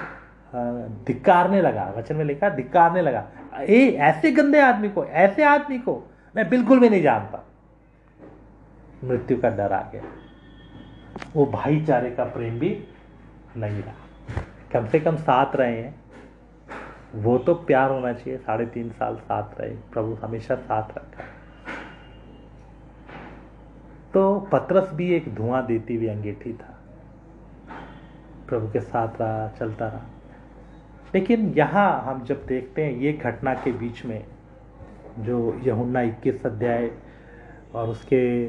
[1.06, 3.28] धिक्कारने लगा। वचन में लिखा, धिक्कारने लगा।
[3.60, 7.44] ए, ऐसे गंदे आदमी को, ऐसे आदमी को मैं बिल्कुल भी नहीं जानता।
[9.04, 10.02] मृत्यु का डर आ गया।
[11.34, 12.84] वो भाईचारे का प्रेम भी
[13.56, 13.94] नहीं रहा।
[14.72, 16.00] कम से कम साथ रहे हैं।
[17.14, 21.24] वो तो प्यार होना चाहिए। साढ़े तीन साल साथ रहे। प्रभु हमेशा साथ रखा।
[24.14, 26.74] तो पत्रस भी एक धुआँ देती हुई अंगीठी था।
[28.48, 30.06] प्रभु के साथ रहा, चलता रहा।
[31.14, 34.24] लेकिन यहाँ हम जब देखते हैं, ये घटना के बीच में
[35.18, 36.90] जो यहुन्ना इक्कीस अध्याय
[37.74, 38.46] और उसके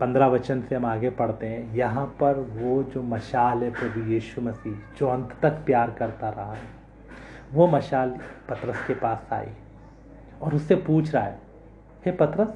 [0.00, 4.40] पंद्रह वचन से हम आगे पढ़ते हैं, यहाँ पर वो जो मशाल है प्रभु यीशु
[4.40, 6.68] मसीह, जो अंत तक प्यार करता रहा है,
[7.52, 8.10] वो मशाल
[8.48, 9.52] पत्रस के पास आई
[10.42, 11.38] और उससे पूछ रहा है,
[12.04, 12.54] हे पत्रस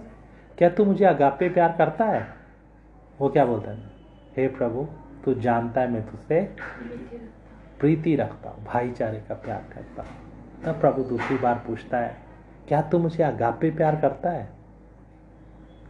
[0.59, 2.27] क्या तू मुझे अगापे प्यार करता है?
[3.19, 3.79] वो क्या बोलता है?
[4.37, 4.87] हे प्रभु,
[5.25, 6.41] तू जानता है मैं तुझसे
[7.81, 12.17] प्रीति रखता हूँ, भाईचारे का प्यार करता हूँ। तब प्रभु दूसरी बार पूछता है,
[12.69, 14.49] क्या तू मुझे अगापे प्यार करता है?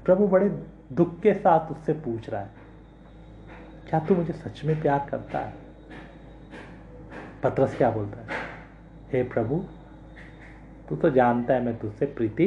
[0.04, 0.48] प्रभु बड़े
[0.92, 2.50] दुख के साथ उससे पूछ रहा है,
[3.90, 5.52] क्या तू मुझे सच में प्यार करता है?
[7.42, 8.42] पत्रस क्या बोलता है?
[9.12, 9.64] हे प्रभु,
[10.88, 12.46] तू तो जानता है मैं तुझसे प्रीति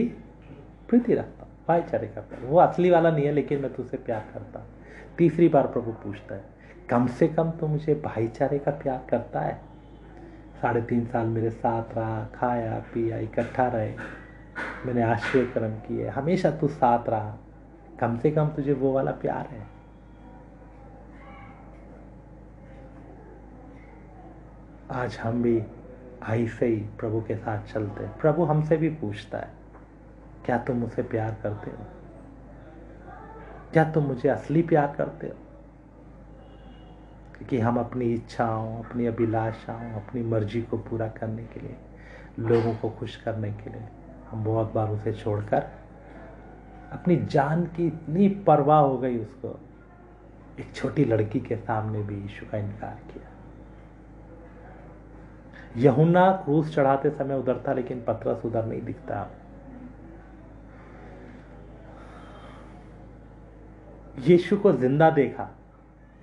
[0.89, 1.37] प्रीति रखता
[1.67, 4.67] भाईचारे का प्यार। वो असली वाला नहीं है, लेकिन मैं तुझसे प्यार करता हूँ।
[5.17, 6.43] तीसरी बार प्रभु पूछता है,
[6.89, 9.60] कम से कम तो मुझे भाईचारे का प्यार करता है?
[10.62, 13.93] साढ़े तीन साल मेरे साथ रहा, खाया, पिया, इकट्ठा रहे।
[14.86, 17.36] मैंने आश्रय कर्म किए, हमेशा तू साथ रहा।
[17.99, 19.65] कम से कम तुझे वो वाला प्यार है।
[24.91, 25.62] आज हम भी
[26.30, 29.57] ऐसे ही प्रभु के साथ चलते प्रभु हमसे भी पूछता है
[30.48, 31.78] क्या तुम मुझसे प्यार करते हो?
[33.74, 35.34] क्या तुम मुझे असली प्यार करते हो?
[37.38, 41.78] क्योंकि हम अपनी इच्छाओं, अपनी अभिलाषाओं, अपनी मर्ज़ी को पूरा करने के लिए,
[42.40, 43.88] लोगों को खुश करने के लिए,
[44.32, 45.68] हम बहुत बार उसे छोड़कर
[46.92, 49.60] अपनी जान की इतनी परवाह हो गई उसको।
[50.60, 53.30] एक छोटी लड़की के सामने भी यीशु का इनकार किया।
[55.78, 59.30] यहुना क्रूस चढ़ाते समय उधर था, लेकिन पत्रस उधर नहीं दिखता।
[64.17, 65.49] यीशु को ज़िंदा देखा।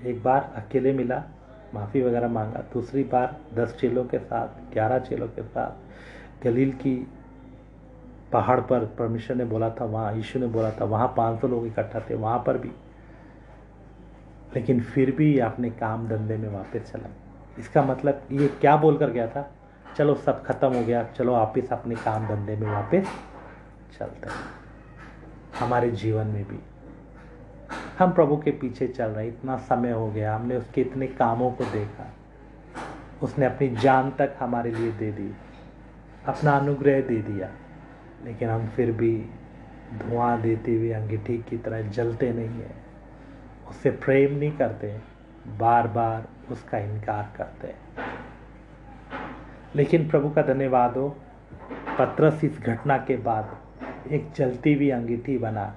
[0.06, 1.22] एक बार अकेले मिला,
[1.74, 6.94] माफ़ी वगैरह मांगा। दूसरी बार दस चेलों के साथ, ग्यारह चेलों के साथ गलील की
[8.32, 11.66] पहाड़ पर परमेश्वर ने बोला था, वहाँ यीशु ने बोला था, वहाँ पाँच सौ लोग
[11.66, 12.72] इकट्ठा थे, वहाँ पर भी।
[14.54, 17.10] लेकिन फिर भी अपने काम धंधे में वापस चला।
[17.58, 19.50] इसका मतलब ये क्या बोल कर गया था?
[19.96, 23.08] चलो सब खत्म हो गया, चलो वापस अपने काम धंधे में वापस
[23.98, 24.28] चलते
[25.58, 26.58] हमारे जीवन में भी।
[27.98, 31.64] हम प्रभु के पीछे चल रहे इतना समय हो गया, हमने उसके इतने कामों को
[31.64, 32.12] देखा।
[33.22, 35.34] उसने अपनी जान तक हमारे लिए दे दी,
[36.26, 37.50] अपना अनुग्रह दे दिया,
[38.24, 39.26] लेकिन हम फिर भी
[39.94, 42.84] धुआँ देते हुए अंगीठी की तरह जलते नहीं हैं।
[43.70, 44.98] उससे प्रेम नहीं करते
[45.46, 47.78] बार बार उसका इनकार करते हैं।
[49.76, 51.08] लेकिन प्रभु का धन्यवाद हो,
[51.98, 53.56] पत्रस इस घटना के बाद
[54.10, 55.74] एक जलती हुई अंगीठी बना।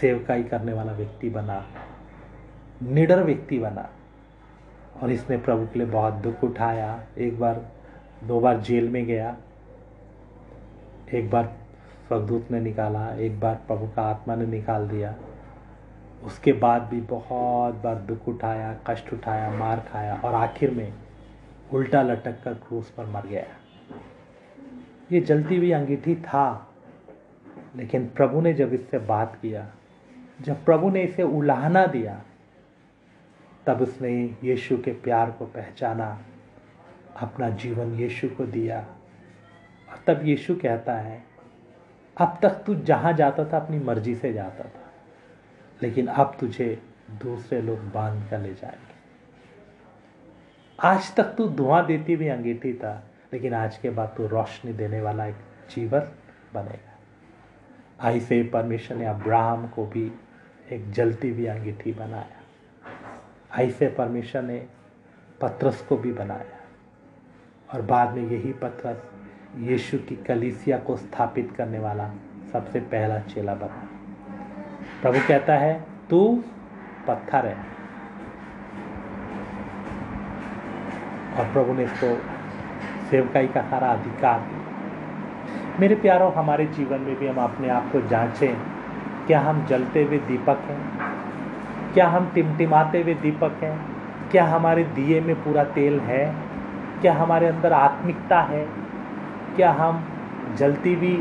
[0.00, 1.64] सेवकाई करने वाला व्यक्ति बना,
[2.82, 3.88] निडर व्यक्ति बना।
[5.02, 7.66] और इसने प्रभु के लिए बहुत दुख उठाया। एक बार,
[8.24, 9.36] दो बार जेल में गया।
[11.14, 11.56] एक बार
[12.08, 15.14] स्वदूत ने निकाला, एक बार प्रभु का आत्मा ने निकाल दिया।
[16.24, 20.92] उसके बाद भी बहुत बार दुख उठाया, कष्ट उठाया, मार खाया और आखिर में
[21.72, 23.44] उल्टा लटक कर क्रूस पर मर गया।
[25.12, 26.74] ये जलती हुई अंगीठी था,
[27.76, 29.66] लेकिन प्रभु ने जब इससे बात किया
[30.40, 32.22] जब प्रभु ने इसे उलाहना दिया,
[33.66, 36.22] तब उसने यीशु के प्यार को पहचाना,
[37.20, 38.80] अपना जीवन यीशु को दिया।
[39.88, 41.24] और तब यीशु कहता है,
[42.16, 44.92] अब तक तू जहाँ जाता था, अपनी मर्ज़ी से जाता था,
[45.82, 48.96] लेकिन अब तुझे दूसरे लोग बाँध कर ले जाएँगे।
[50.80, 55.00] आज तक तू धुआँ देती हुई अंगीठी था, लेकिन आज के बाद तू रोशनी देने
[55.00, 55.36] वाला एक
[55.70, 56.00] जीवन
[56.54, 56.92] बनेगा।
[58.10, 60.12] ऐसे परमेश्वर ने अब्राहम को भी
[60.72, 62.36] एक जलती हुई अंगीठी बनाया।
[63.62, 64.66] ऐसे परमेश्वर ने
[65.40, 66.60] पत्रस को भी बनाया।
[67.74, 69.02] और बाद में यही पत्रस
[69.56, 72.10] यीशु की कलीसिया को स्थापित करने वाला
[72.52, 73.88] सबसे पहला चेला बना।
[75.02, 76.44] प्रभु कहता है, तू
[77.08, 77.56] पत्थर है।
[81.36, 82.18] और प्रभु ने इसको
[83.10, 88.00] सेवकाई का सारा अधिकार दिया। मेरे प्यारों, हमारे जीवन में भी हम अपने आप को
[88.02, 88.75] जांचें।
[89.26, 90.80] क्या हम जलते हुए दीपक हैं?
[91.94, 93.78] क्या हम टिमटिमाते हुए दीपक हैं?
[94.30, 96.34] क्या हमारे दिए में पूरा तेल है?
[97.00, 98.66] क्या हमारे अंदर आत्मिकता है?
[99.56, 100.04] क्या हम
[100.56, 101.16] जलती हुई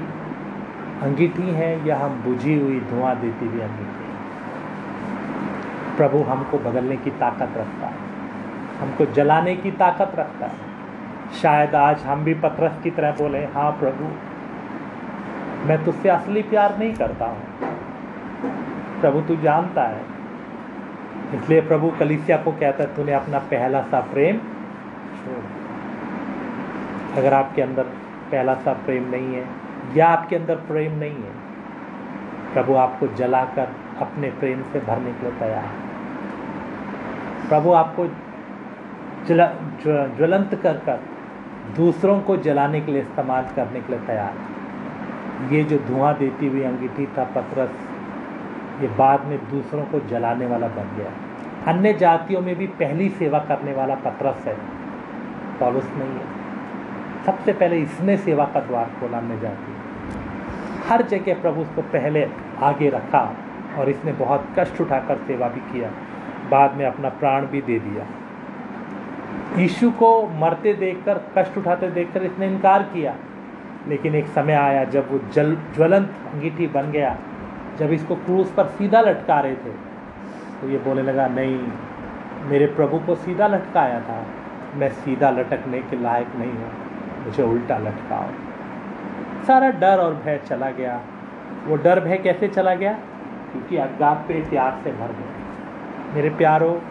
[1.01, 4.03] अंगीठी है या हम बुझी हुई धुआँ देती हुई अंगीठी
[5.97, 8.03] प्रभु हमको बदलने की ताकत रखता है।
[8.79, 10.73] हमको जलाने की ताकत रखता है।
[11.41, 14.09] शायद आज हम भी पथरस की तरह बोले हाँ प्रभु,
[15.67, 17.54] मैं तुझसे असली प्यार नहीं करता हूँ।
[19.01, 20.01] प्रभु तू जानता है।
[21.35, 24.37] इसलिए प्रभु कलिसिया को कहता है, तूने अपना पहला सा प्रेम
[25.17, 25.43] छोड़
[27.17, 27.83] अगर आपके अंदर
[28.31, 29.45] पहला सा प्रेम नहीं है,
[29.95, 31.33] या आपके अंदर प्रेम नहीं है,
[32.53, 33.67] प्रभु आपको जलाकर
[34.01, 35.83] अपने प्रेम से भरने के लिए तैयार है।
[37.49, 38.07] प्रभु आपको
[39.27, 39.47] जला
[40.17, 40.99] ज्वलंत कर कर
[41.75, 46.47] दूसरों को जलाने के लिए इस्तेमाल करने के लिए तैयार है। ये जो धुआँ देती
[46.47, 47.71] हुई अंगीठी था पत्रस
[48.81, 51.11] ये बाद में दूसरों को जलाने वाला बन गया।
[51.71, 54.57] अन्य जातियों में भी पहली सेवा करने वाला पत्रस है।
[55.59, 56.45] पॉलुस नहीं है।
[57.25, 59.75] सबसे पहले इसने सेवा का द्वार खोला अन्य जाति।
[60.89, 62.29] हर जगह प्रभु उसको पहले
[62.61, 63.33] आगे रखा
[63.77, 65.89] और इसने बहुत कष्ट उठाकर सेवा भी किया।
[66.49, 68.05] बाद में अपना प्राण भी दे दिया।
[69.61, 73.15] यीशु को मरते देखकर, कष्ट उठाते देखकर इसने इनकार किया।
[73.87, 77.17] लेकिन एक समय आया जब वो जल, ज्वलंत अंगीठी बन गया।
[77.79, 79.95] जब इसको क्रूज पर सीधा लटका रहे थे
[80.61, 81.67] तो ये बोलने लगा, नहीं,
[82.45, 84.25] मेरे प्रभु को सीधा लटकाया था।
[84.75, 86.71] मैं सीधा लटकने के लायक नहीं हूँ।
[87.25, 88.27] मुझे उल्टा लटकाओ।
[89.45, 91.01] सारा डर और भय चला गया।
[91.65, 92.93] वो डर, भय कैसे चला गया?
[93.51, 96.81] क्योंकि अज्ञात पे प्यार से भर गए। मेरे प्यारो,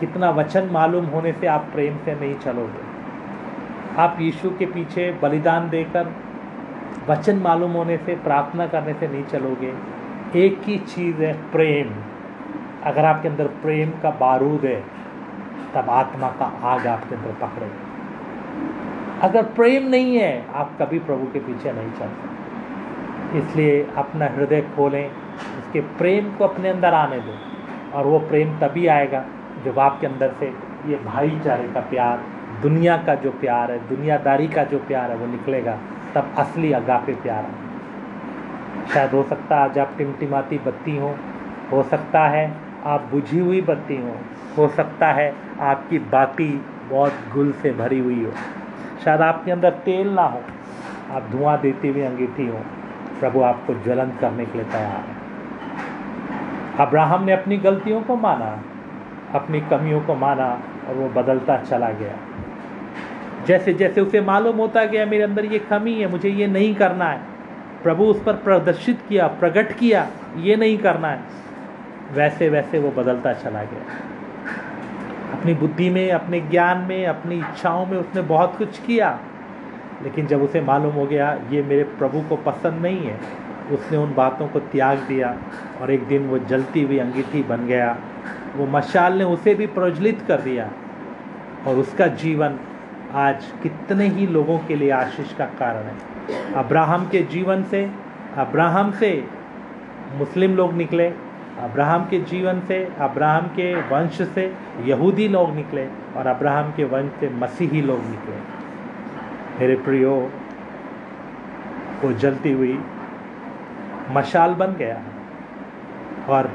[0.00, 2.84] कितना वचन मालूम होने से आप प्रेम से नहीं चलोगे।
[3.98, 6.12] आप यीशु के पीछे बलिदान देकर
[7.08, 9.74] वचन मालूम होने से, प्रार्थना करने से नहीं चलोगे।
[10.36, 11.90] एक ही चीज़ है, प्रेम।
[12.84, 14.84] अगर आपके अंदर प्रेम का बारूद है,
[15.74, 17.86] तब आत्मा का आग आपके अंदर पकड़ेगा
[19.22, 24.60] अगर प्रेम नहीं है, आप कभी प्रभु के पीछे नहीं चल सकते। इसलिए अपना हृदय
[24.60, 25.10] खोलें
[25.58, 27.38] उसके प्रेम को अपने अंदर आने दें।
[27.92, 29.24] और वो प्रेम तभी आएगा,
[29.64, 30.46] जब आपके अंदर से
[30.86, 32.20] ये भाईचारे का प्यार,
[32.62, 35.78] दुनिया का जो प्यार है, दुनियादारी का जो प्यार है, वो निकलेगा।
[36.16, 37.46] तब असली अगापे प्यार।
[38.94, 41.14] शायद हो सकता है आज आप टिमटिमाती बत्ती हो
[41.72, 42.44] हो सकता है
[42.86, 44.14] आप बुझी हुई बत्ती हो
[44.58, 46.48] हो सकता है आपकी बाती
[46.90, 48.30] बहुत गुल से भरी हुई हो।
[49.04, 50.40] शायद आपके अंदर तेल ना हो,
[51.10, 52.60] आप धुआँ देती हुई अंगीठी हो,
[53.20, 55.16] प्रभु आपको ज्वलन करने के लिए तैयार है।
[56.86, 58.50] अब्राहम ने अपनी गलतियों को माना,
[59.34, 60.48] अपनी कमियों को माना
[60.88, 62.16] और वो बदलता चला गया।
[63.46, 67.04] जैसे जैसे उसे मालूम होता गया, मेरे अंदर ये कमी है, मुझे ये नहीं करना
[67.04, 67.20] है।
[67.82, 71.20] प्रभु उस पर प्रदर्शित किया, प्रकट किया, ये नहीं करना है।
[72.12, 73.82] वैसे वैसे वो बदलता चला गया।
[75.38, 79.18] अपनी बुद्धि में, अपने ज्ञान में, अपनी इच्छाओं में उसने बहुत कुछ किया।
[80.02, 83.20] लेकिन जब उसे मालूम हो गया, ये मेरे प्रभु को पसंद नहीं है,
[83.70, 85.38] उसने उन बातों को त्याग दिया
[85.80, 87.98] और एक दिन वो जलती हुई अंगीठी बन गया।
[88.56, 90.70] वो मशाल ने उसे भी प्रज्वलित कर दिया
[91.66, 92.58] और उसका जीवन
[93.16, 97.90] आज कितने ही लोगों के लिए आशीष का कारण है। अब्राहम के जीवन से,
[98.36, 99.28] अब्राहम से
[100.14, 101.08] मुस्लिम लोग निकले,
[101.58, 104.54] अब्राहम के जीवन से, अब्राहम के वंश से
[104.84, 108.36] यहूदी लोग निकले और अब्राहम के वंश से मसीही लोग निकले।
[109.60, 110.14] मेरे प्रियो,
[112.04, 112.78] वो जलती हुई
[114.10, 115.02] मशाल बन गया
[116.28, 116.50] और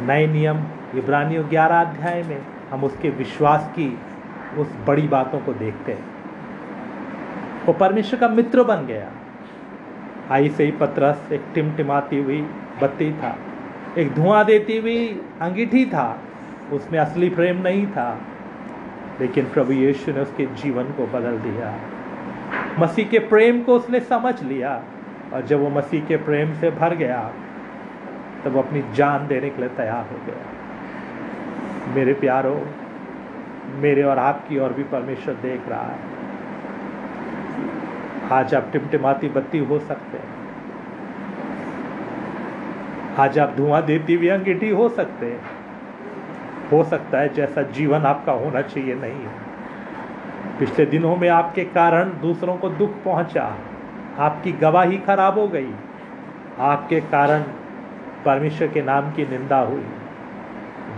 [0.00, 0.64] नए नियम
[0.94, 3.98] इब्रानियों ग्यारह अध्याय में हम उसके विश्वास की
[4.58, 6.04] उस बड़ी बातों को देखते हैं।
[7.66, 9.08] वो परमेश्वर का मित्र बन गया।
[10.30, 12.40] आई से ही पत्रस एक टिमटिमाती हुई
[12.82, 13.36] बत्ती था।
[13.98, 16.18] एक धुआँ देती हुई अंगीठी था।
[16.72, 18.18] उसमें असली प्रेम नहीं था।
[19.20, 21.76] लेकिन प्रभु यीशु ने उसके जीवन को बदल दिया।
[22.78, 24.82] मसीह के प्रेम को उसने समझ लिया
[25.32, 27.32] और जब वो मसीह के प्रेम से भर गया,
[28.44, 30.46] तब वो अपनी जान देने के लिए तैयार हो गया।
[31.94, 32.66] मेरे प्यारो
[33.66, 35.98] मेरे और आपकी और भी परमेश्वर देख रहा है।
[38.32, 40.42] आज आप टिमटिमाती बत्ती हो सकते हैं।
[43.18, 45.40] आज आप धुआँ देती हुई अंगीठी हो सकते हैं।
[46.72, 49.52] हो सकता है जैसा जीवन आपका होना चाहिए नहीं है।
[50.58, 53.56] पिछले दिनों में आपके कारण दूसरों को दुख पहुँचा।
[54.18, 55.74] आपकी गवाही खराब हो गई।
[56.58, 57.42] आपके कारण
[58.24, 59.86] परमेश्वर के नाम की निंदा हुई।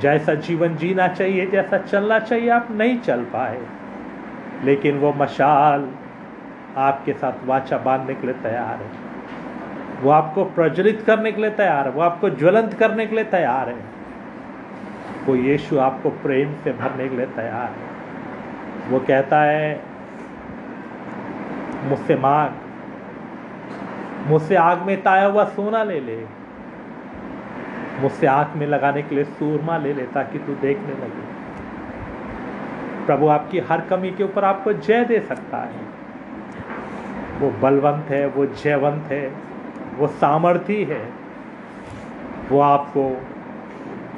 [0.05, 3.67] जैसा जीवन जीना चाहिए, जैसा चलना चाहिए, आप नहीं चल पाए।
[4.65, 5.91] लेकिन वो मशाल
[6.77, 8.91] आपके साथ वाचा बांधने के लिए तैयार है।
[10.03, 13.69] वो आपको प्रज्वलित करने के लिए तैयार है। वो आपको ज्वलंत करने के लिए तैयार
[13.69, 13.77] है।
[15.27, 17.89] वो यीशु आपको प्रेम से भरने के लिए तैयार है।
[18.91, 19.81] वो कहता है,
[21.85, 22.51] मुझसे मांग।
[24.27, 26.44] मुझसे आग में ताया हुआ सोना ले ले।
[28.01, 31.45] मुझसे आँख में लगाने के लिए सूरमा ले ले ताकि तू देखने लगे।
[33.07, 35.95] प्रभु आपकी हर कमी के ऊपर आपको जय दे सकता है।
[37.41, 39.33] वो बलवंत है, वो जयवंत है,
[39.97, 41.09] वो सामर्थी है।
[42.51, 43.23] वो आपको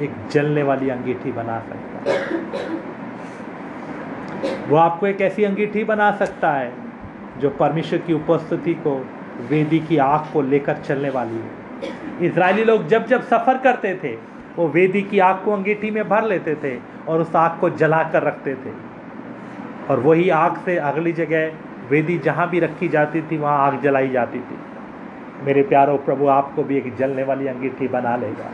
[0.05, 2.17] एक जलने वाली अंगीठी बना सकता है।
[4.69, 6.73] वो आपको एक ऐसी अंगीठी बना सकता है
[7.39, 9.07] जो परमेश्वर की उपस्थिति को,
[9.49, 11.66] वेदी की आग को लेकर चलने वाली है।
[12.21, 16.25] इसराइली लोग जब जब सफ़र करते थे, वो वेदी की आग को अंगीठी में भर
[16.25, 16.79] लेते थे
[17.09, 18.71] और उस आग को जला कर रखते थे।
[19.91, 21.53] और वही आग से अगली जगह
[21.91, 24.59] वेदी जहाँ भी रखी जाती थी, वहाँ आग जलाई जाती थी।
[25.43, 28.51] मेरे प्यारो प्रभु, आपको भी एक जलने वाली अंगीठी बना लेगा।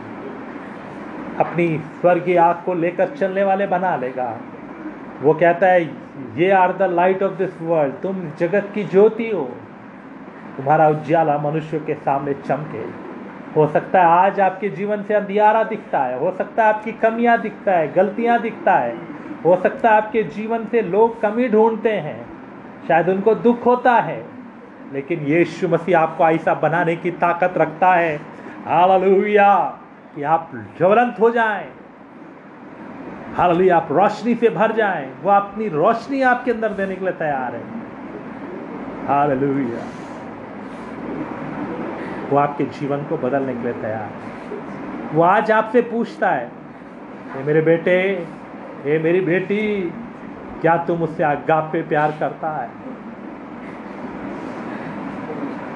[1.39, 4.37] अपनी स्वर्गीय आग को लेकर चलने वाले बना लेगा।
[5.21, 5.83] वो कहता है,
[6.35, 9.49] ye are the light of this world, तुम जगत की ज्योति हो।
[10.57, 13.02] तुम्हारा उज्याला मनुष्य के सामने चमके।
[13.55, 17.37] हो सकता है आज आपके जीवन से अंधियारा दिखता है, हो सकता है आपकी कमियाँ
[17.41, 18.95] दिखता है, गलतियाँ दिखता है,
[19.45, 22.25] हो सकता है आपके जीवन से लोग कमी ढूंढते हैं,
[22.87, 24.23] शायद उनको दुख होता है,
[24.93, 28.15] लेकिन यीशु मसीह आपको ऐसा बनाने की ताकत रखता है,
[28.65, 29.55] हालेलुया,
[30.15, 31.69] कि आप ज्वलंत हो जाएँ,
[33.35, 37.55] हालेलुया, आप रोशनी से भर जाएँ, वो अपनी रोशनी आपके अंदर देने के लिए तैयार
[37.55, 37.63] है,
[39.07, 39.85] हालेलुया।
[42.33, 46.45] वो आपके जीवन को बदलने के लिए तैयार है। वो आज आपसे पूछता है
[47.37, 48.27] ये मेरे बेटे
[48.85, 49.91] ये मेरी बेटी,
[50.61, 52.69] क्या तुम उससे आगाप पे प्यार करता है?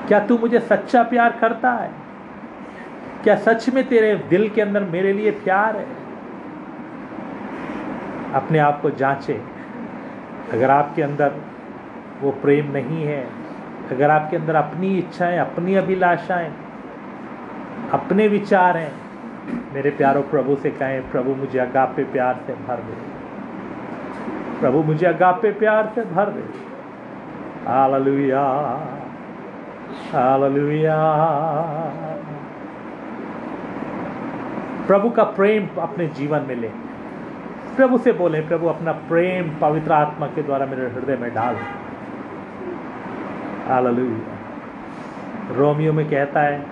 [0.07, 1.91] क्या तू मुझे सच्चा प्यार करता है?
[3.23, 5.87] क्या सच में तेरे दिल के अंदर मेरे लिए प्यार है?
[8.33, 9.41] अपने आप को जांचे।
[10.53, 11.31] अगर आपके अंदर
[12.21, 13.27] वो प्रेम नहीं है
[13.91, 16.53] अगर आपके अंदर अपनी इच्छाएँ, अपनी अभिलाषाएँ,
[17.91, 18.93] अपने विचार हैं,
[19.73, 22.95] मेरे प्यारो, प्रभु से कहें, प्रभु मुझे अगापे प्यार से भर दे।
[24.59, 26.43] प्रभु मुझे अगापे प्यार से भर दे।
[27.67, 28.43] हालेलुया
[34.87, 36.67] प्रभु का प्रेम अपने जीवन में ले।
[37.75, 41.57] प्रभु से बोले, प्रभु अपना प्रेम पवित्र आत्मा के द्वारा मेरे हृदय में डाल।
[43.67, 46.65] हालेलुया रोमियो में कहता है,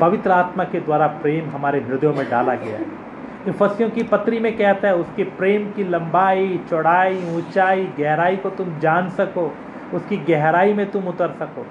[0.00, 4.56] पवित्र आत्मा के द्वारा प्रेम हमारे हृदयों में डाला गया है। फसियों की पत्री में
[4.56, 9.56] कहता है, उसके प्रेम की लंबाई, चौड़ाई, ऊंचाई, गहराई को तुम जान सको,
[9.94, 11.66] उसकी गहराई में तुम उतर सको।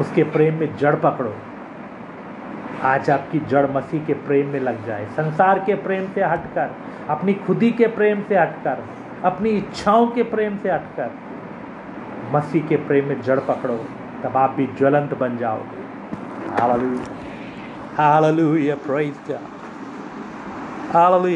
[0.00, 1.34] उसके प्रेम में जड़ पकड़ो।
[2.82, 6.70] आज आपकी जड़ मसीह के प्रेम में लग जाए। संसार के प्रेम से हटकर,
[7.08, 8.82] अपनी खुदी के प्रेम से हटकर
[9.24, 11.10] अपनी इच्छाओं के प्रेम से हटकर
[12.32, 13.84] मसीह के प्रेम में जड़ पकड़ो,
[14.22, 15.82] तब आप भी ज्वलंत बन जाओगे।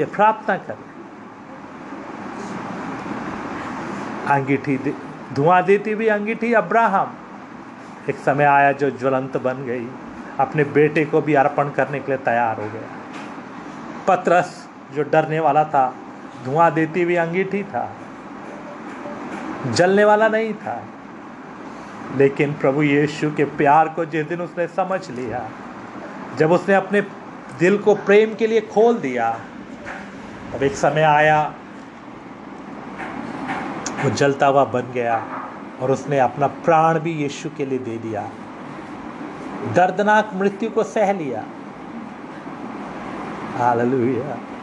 [0.05, 0.79] प्रार्थना कर।
[4.31, 4.95] अंगीठी
[5.33, 7.15] धुआँ देती हुई अंगीठी अब्राहम।
[8.09, 9.87] एक समय आया जो ज्वलंत बन गई।
[10.41, 12.89] अपने बेटे को भी अर्पण करने के लिए तैयार हो गया।
[14.09, 15.95] पत्रस, जो डरने वाला था
[16.47, 17.93] धुआँ देती हुई अंगीठी था।
[19.71, 20.83] जलने वाला नहीं था।
[22.17, 25.51] लेकिन प्रभु यीशु के प्यार को जिस दिन उसने समझ लिया,
[26.39, 27.01] जब उसने अपने
[27.59, 29.41] दिल को प्रेम के लिए खोल दिया,
[30.55, 31.55] अब एक समय आया,
[34.05, 35.27] वो जलता हुआ बन गया
[35.81, 38.29] और उसने अपना प्राण भी यीशु के लिए दे दिया।
[39.75, 41.45] दर्दनाक मृत्यु को सह लिया।
[43.59, 44.56] हालेलुया।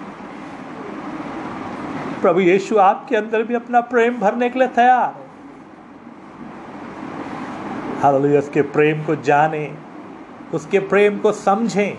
[2.23, 5.13] प्रभु यीशु आपके अंदर भी अपना प्रेम भरने के लिए तैयार
[8.05, 9.63] है। उसके प्रेम को जाने,
[10.53, 11.93] उसके प्रेम को समझें।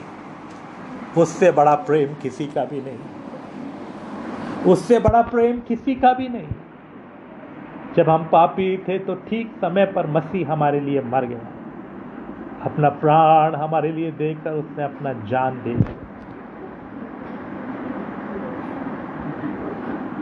[1.18, 2.98] उससे बड़ा प्रेम किसी का भी नहीं।
[4.72, 6.48] उससे बड़ा प्रेम किसी का भी नहीं।
[7.96, 11.44] जब हम पापी थे तो ठीक समय पर मसीह हमारे लिए मर गया।
[12.64, 15.94] अपना प्राण हमारे लिए देकर उसने अपना जान दे दी।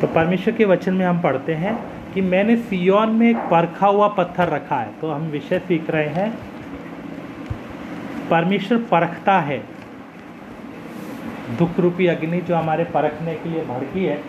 [0.00, 1.78] तो परमेश्वर के वचन में हम पढ़ते हैं
[2.14, 6.08] कि मैंने सियोन में एक परखा हुआ पत्थर रखा है। तो हम विषय सीख रहे
[6.08, 6.38] हैं।
[8.30, 9.58] परमेश्वर परखता है।
[11.58, 14.22] दुख रूपी अग्नि जो हमारे परखने के लिए भड़की है।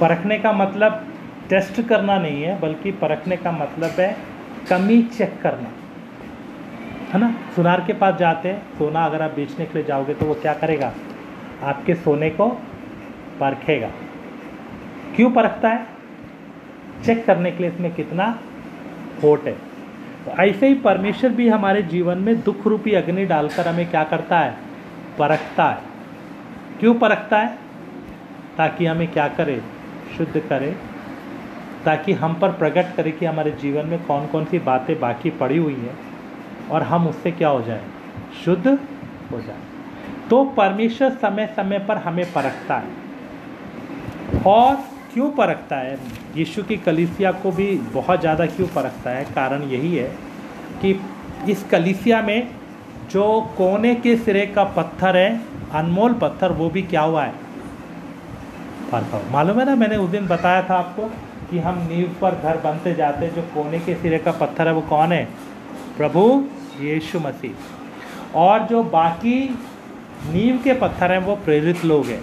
[0.00, 1.06] परखने का मतलब
[1.50, 4.16] टेस्ट करना नहीं है, बल्कि परखने का मतलब है
[4.70, 5.77] कमी चेक करना।
[7.08, 7.34] है ना?
[7.56, 10.54] सुनार के पास जाते हैं, सोना अगर आप बेचने के लिए जाओगे तो वो क्या
[10.54, 10.92] करेगा?
[11.62, 12.48] आपके सोने को
[13.40, 13.90] परखेगा।
[15.16, 15.86] क्यों परखता है?
[17.04, 18.38] चेक करने के लिए इसमें कितना
[19.20, 19.52] खोट है।
[20.24, 24.38] तो ऐसे ही परमेश्वर भी हमारे जीवन में दुख रूपी अग्नि डालकर हमें क्या करता
[24.38, 24.56] है?
[25.18, 25.78] परखता है।
[26.80, 27.58] क्यों परखता है?
[28.56, 29.62] ताकि हमें क्या करे?
[30.16, 30.76] शुद्ध करे।
[31.84, 35.58] ताकि हम पर प्रकट करे कि हमारे जीवन में कौन कौन सी बातें बाकी पड़ी
[35.58, 36.07] हुई हैं।
[36.70, 37.82] और हम उससे क्या हो जाए?
[38.44, 38.78] शुद्ध
[39.32, 39.60] हो जाए।
[40.30, 44.74] तो परमेश्वर समय समय पर हमें परखता है। और
[45.12, 45.98] क्यों परखता है?
[46.36, 49.24] यीशु की कलीसिया को भी बहुत ज़्यादा क्यों परखता है?
[49.24, 50.08] कारण यही है
[50.82, 51.00] कि
[51.48, 52.50] इस कलीसिया में
[53.10, 55.40] जो कोने के सिरे का पत्थर है,
[55.72, 57.32] अनमोल पत्थर, वो भी क्या हुआ है?
[58.92, 61.02] परखा। मालूम है ना, मैंने उस दिन बताया था आपको
[61.50, 64.80] कि हम नींव पर घर बनते जाते जो कोने के सिरे का पत्थर है, वो
[64.80, 65.28] कौन है?
[65.96, 66.44] प्रभु
[66.80, 69.38] यीशु मसीह। और जो बाकी
[70.26, 72.22] नींव के पत्थर हैं वो प्रेरित लोग हैं।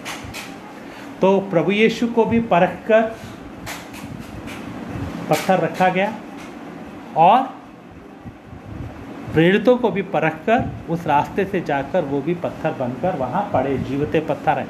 [1.21, 3.01] तो प्रभु यीशु को भी परख कर
[5.29, 6.13] पत्थर रखा गया
[7.17, 7.41] और
[9.33, 13.77] प्रेरितों को भी परख कर उस रास्ते से जाकर वो भी पत्थर बनकर वहाँ पड़े
[13.77, 14.67] जीवते पत्थर हैं।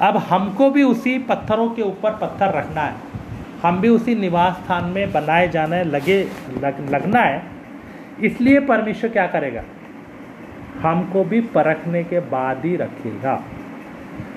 [0.00, 2.94] अब हमको भी उसी पत्थरों के ऊपर पत्थर रखना है।
[3.62, 6.22] हम भी उसी निवास स्थान में बनाए जाना लगे
[6.58, 7.61] लग, लगना है।
[8.22, 9.62] इसलिए परमेश्वर क्या करेगा?
[10.80, 13.34] हमको भी परखने के बाद ही रखेगा।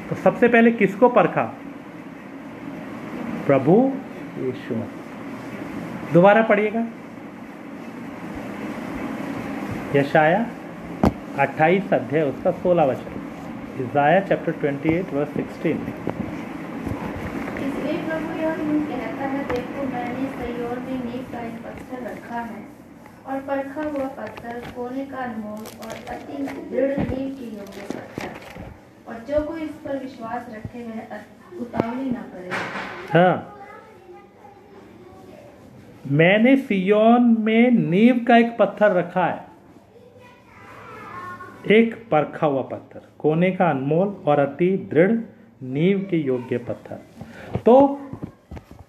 [0.09, 1.43] तो सबसे पहले किसको परखा?
[3.45, 3.93] प्रभु
[4.39, 4.75] यीशु।
[6.13, 6.85] दोबारा पढ़िएगा।
[9.95, 10.45] यशाया
[11.39, 15.79] 28 अध्याय, उसका 16 वचन। इजाया चैप्टर 28 वर्स 16
[17.65, 18.55] इसलिए प्रभु यह
[18.89, 22.74] कहता है, देखो मैंने सयोर में नींव का एक पत्थर रखा है।
[23.27, 28.29] और परखा हुआ पत्थर, कोने का अनमोल और अति दृढ़ नींव की योग्य पत्थर।
[29.07, 32.49] और जो कोई इस पर विश्वास रखे, वह उतावली न करे।
[33.13, 33.51] हाँ।
[36.07, 39.45] मैंने सियोन में नींव का एक पत्थर रखा है।
[41.71, 45.11] एक परखा हुआ पत्थर, कोने का अनमोल और अति दृढ़
[45.63, 46.95] नींव के योग्य पत्थर।
[47.65, 47.87] तो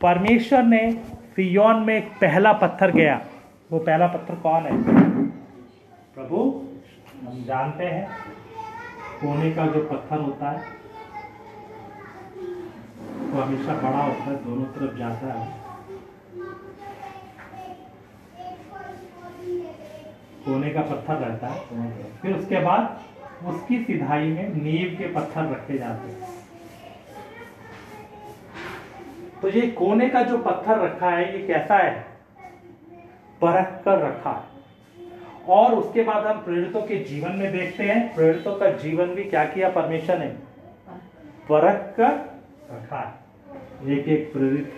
[0.01, 0.93] परमेश्वर ने
[1.37, 3.24] सियोन में एक पहला पत्थर गया।
[3.70, 4.72] वो पहला पत्थर कौन है?
[6.14, 6.42] प्रभु,
[7.22, 8.08] हम जानते हैं,
[9.20, 10.58] कोने का जो पत्थर होता है,
[13.24, 15.64] वो हमेशा बड़ा होता है, दोनों तरफ़ जाता है।
[20.44, 25.78] कोने का पत्थर रहता है फिर उसके बाद उसकी सिधाई में नींव के पत्थर रखे
[25.78, 26.34] जाते हैं।
[29.42, 32.15] तो ये कोने का जो पत्थर रखा है, ये कैसा है?
[33.43, 34.45] परख कर रखा है।
[35.49, 39.45] और उसके बाद हम प्रेरितों के जीवन में देखते हैं, प्रेरितों का जीवन भी क्या
[39.45, 40.26] किया परमेश्वर ने?
[41.49, 42.12] परख कर
[42.72, 44.72] रखा है। एक एक प्रेरित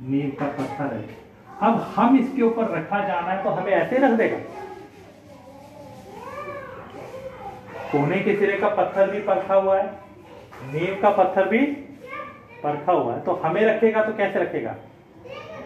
[0.00, 1.04] नींव का पत्थर है।
[1.62, 4.38] अब हम इसके ऊपर रखा जाना है तो हमें ऐसे रख देगा।
[7.92, 9.86] कोने के सिरे का पत्थर भी परखा हुआ है,
[10.64, 11.60] नींव का पत्थर भी
[12.62, 14.70] परखा हुआ है। तो हमें रखेगा तो कैसे रखेगा?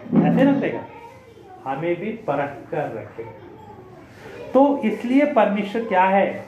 [0.05, 0.85] ऐसे रख देगा।
[1.65, 3.31] हमें भी परख कर रखेगा
[4.55, 6.45] तो इसलिए परमेश्वर क्या है?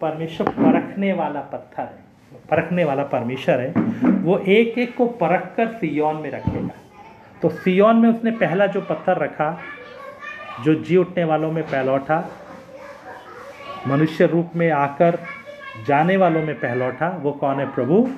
[0.00, 2.02] परमेश्वर परखने वाला पत्थर है।
[2.50, 3.70] परखने वाला परमेश्वर है।
[4.10, 6.70] वो एक एक को परख कर सियोन में रखेगा।
[7.42, 9.60] तो सियोन में उसने पहला जो पत्थर रखा,
[10.64, 12.28] जो जी उठने वालों में पहलौठा
[13.86, 15.18] मनुष्य रूप में आकर
[15.86, 17.66] जाने वालों में पहलौठा वो कौन है?
[17.66, 18.10] प्रभु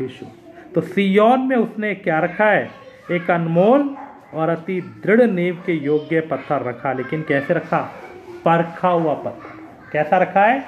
[0.00, 0.26] यीशु।
[0.74, 2.70] तो सियोन में उसने क्या रखा है?
[3.12, 3.96] एक अनमोल
[4.34, 7.80] और अति दृढ़ नींव के योग्य पत्थर रखा। लेकिन कैसे रखा?
[8.44, 9.58] परखा हुआ पत्थर।
[9.92, 10.60] कैसा रखा है?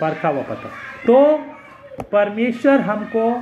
[0.00, 0.68] परखा हुआ पत्थर।
[1.06, 1.38] तो
[2.12, 3.40] परमेश्वर हमको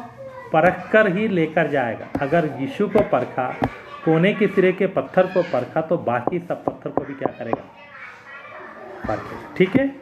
[0.52, 3.56] परख कर ही लेकर जाएगा। अगर यीशु को परखा,
[4.04, 7.64] कोने के सिरे के पत्थर को परखा तो बाकी सब पत्थर को भी क्या करेगा?
[9.56, 9.96] ठीक है?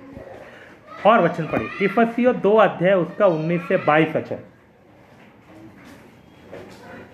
[1.07, 4.37] और वचन पढ़िए। इफसियो दो अध्याय, उसका 19 से 22 वचन।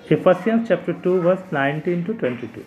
[0.09, 2.65] Ephesians chapter 2 verse 19 to 22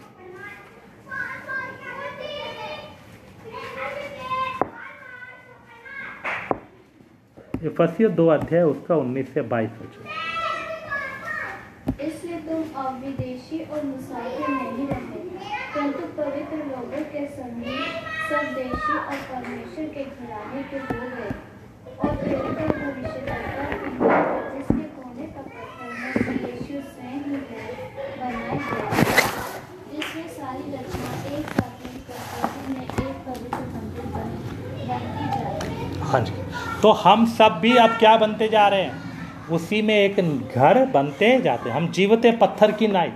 [7.70, 10.04] इफसियो दो अध्याय, उसका 19 से 22 वचन।
[12.08, 15.20] इसलिए तुम अब विदेशी और मुसाफिर नहीं रहे
[15.76, 17.78] परंतु पवित्र लोगों के संगी,
[18.30, 21.32] सब देशी और परमेश्वर के घराने के हो गए
[22.00, 23.90] और भविष्यद्वक्ता की
[24.58, 27.66] जिसके कोने का पत्थर मसीह यीशु स्वयं ही है
[28.20, 28.88] बनाया गया
[29.92, 34.40] जिसमें सारी रचना एक साथ मिलकर प्रभु में एक पवित्र मंदिर बनी
[34.88, 36.34] बनती जाती है जी।
[36.82, 39.48] तो हम सब भी अब क्या बनते जा रहे हैं?
[39.48, 40.20] उसी में एक
[40.56, 43.12] घर बनते जाते हैं। हम जीवते पत्थर की नाई।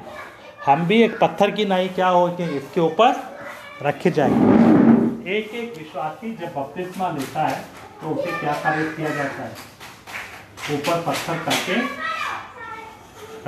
[0.65, 3.15] हम भी एक पत्थर की नाई क्या हो कि इसके ऊपर
[3.83, 7.59] रखे जाएँगे। एक एक विश्वासी जब बपतिस्मा लेता है
[8.01, 9.51] तो उसे क्या कार्य किया जाता है?
[10.71, 11.75] ऊपर पत्थर करके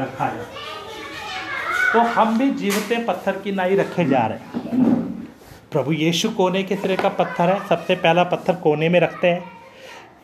[0.02, 0.74] रखा जाता है।
[1.94, 4.95] तो हम भी जीवते पत्थर की नाई रखे जा रहे हैं।
[5.76, 9.44] प्रभु यीशु कोने के सिरे का पत्थर है, सबसे पहला पत्थर कोने में रखते हैं।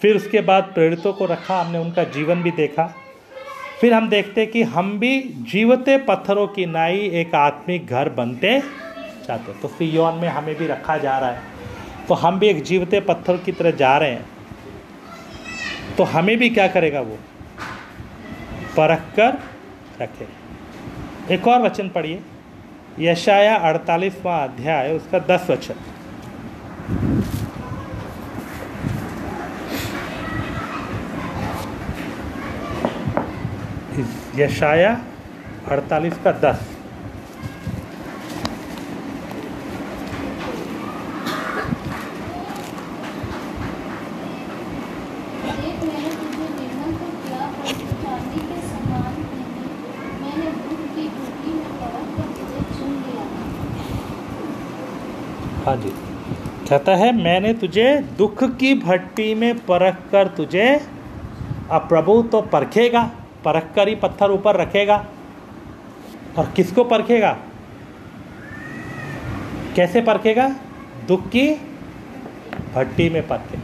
[0.01, 2.95] फिर उसके बाद प्रेरितों को रखा, हमने उनका जीवन भी देखा।
[3.81, 8.63] फिर हम देखते कि हम भी जीवते पत्थरों की नाई, एक आत्मिक घर बनते
[9.27, 11.41] चाहते तो सियोन में हमें भी रखा जा रहा है।
[12.07, 14.25] तो हम भी एक जीवते पत्थर की तरह जा रहे हैं।
[15.97, 17.17] तो हमें भी क्या करेगा वो?
[18.77, 19.39] परख कर
[20.01, 20.27] रखे।
[21.33, 22.21] एक और वचन पढ़िए।
[22.99, 25.75] यशाया अड़तालीसवा अध्याय उसका दस वचन।
[34.35, 34.91] यशाया
[35.71, 36.67] अड़तालीस का दस
[44.41, 49.73] देख मैंने तुझे निर्मल को किया और तू चांदी के समान नहीं
[50.21, 53.25] मैंने दुख की भूखी में परख कर तुझे चुन लिया
[55.65, 55.93] हाँ जी
[56.72, 60.82] कहता है, मैंने तुझे दुख की भट्टी में परख कर तुझे
[61.72, 63.11] अब प्रभु तो परखेगा,
[63.45, 65.05] परख कर ही पत्थर ऊपर रखेगा।
[66.38, 67.38] और किसको परखेगा?
[69.76, 70.47] कैसे परखेगा?
[71.07, 71.47] दुख की
[72.76, 73.57] भट्टी में परखे।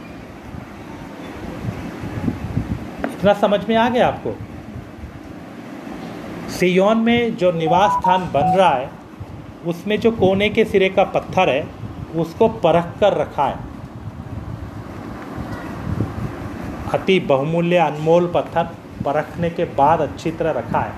[3.12, 4.36] इतना समझ में आ गया आपको?
[6.50, 8.90] सियोन में जो निवास स्थान बन रहा है,
[9.66, 11.77] उसमें जो कोने के सिरे का पत्थर है
[12.16, 13.56] उसको परख कर रखा है।
[16.94, 18.64] अति बहुमूल्य अनमोल पत्थर
[19.04, 20.92] परखने के बाद अच्छी तरह रखा है।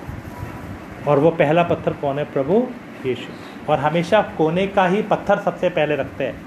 [1.07, 2.25] और वो पहला पत्थर कौन है?
[2.25, 2.67] प्रभु
[3.05, 3.33] यीशु।
[3.71, 6.41] और हमेशा कोने का ही पत्थर सबसे पहले रखते हैं।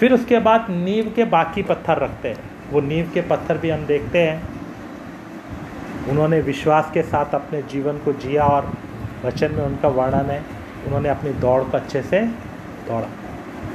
[0.00, 3.86] फिर उसके बाद नींव के बाकी पत्थर रखते हैं। वो नींव के पत्थर भी हम
[3.86, 4.48] देखते हैं।
[6.08, 8.72] उन्होंने विश्वास के साथ अपने जीवन को जिया और
[9.24, 10.44] वचन में उनका वर्णन है।
[10.86, 12.20] उन्होंने अपनी दौड़ को अच्छे से
[12.88, 13.21] दौड़ा।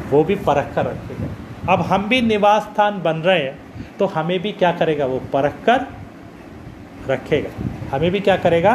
[0.10, 1.28] वो भी परख कर रखेगा
[1.74, 3.56] अब हम भी निवास स्थान बन रहे हैं
[4.00, 5.06] तो हमें भी क्या करेगा?
[5.06, 5.86] वो परख कर
[7.10, 7.50] रखेगा।
[7.92, 8.74] हमें भी क्या करेगा?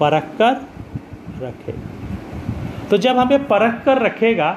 [0.00, 0.54] परख कर
[1.42, 4.50] रखेगा। तो जब हमें परख कर रखेगा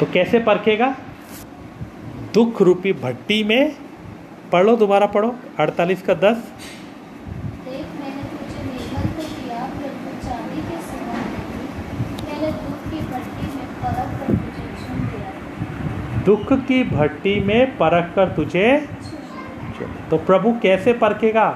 [0.00, 0.94] तो कैसे परखेगा?
[2.34, 3.62] दुख रूपी भट्टी में
[4.52, 6.36] पढ़ लो दोबारा पढ़ो। अड़तालीस का दस
[7.64, 11.68] देख मैंने तुझे निर्मल तो किया परंतु चांदी के समान नहीं
[12.26, 15.30] मैंने दुख की भट्टी में परख कर तुझे चुन लिया
[16.28, 18.70] दुख की भट्टी में परख कर तुझे
[20.10, 21.48] तो प्रभु कैसे परखेगा?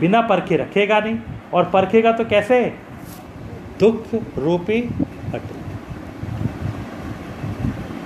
[0.00, 1.16] बिना परखे रखेगा नहीं।
[1.54, 2.60] और परखेगा तो कैसे?
[3.80, 4.80] दुख रूपी
[5.30, 5.62] भट्टी।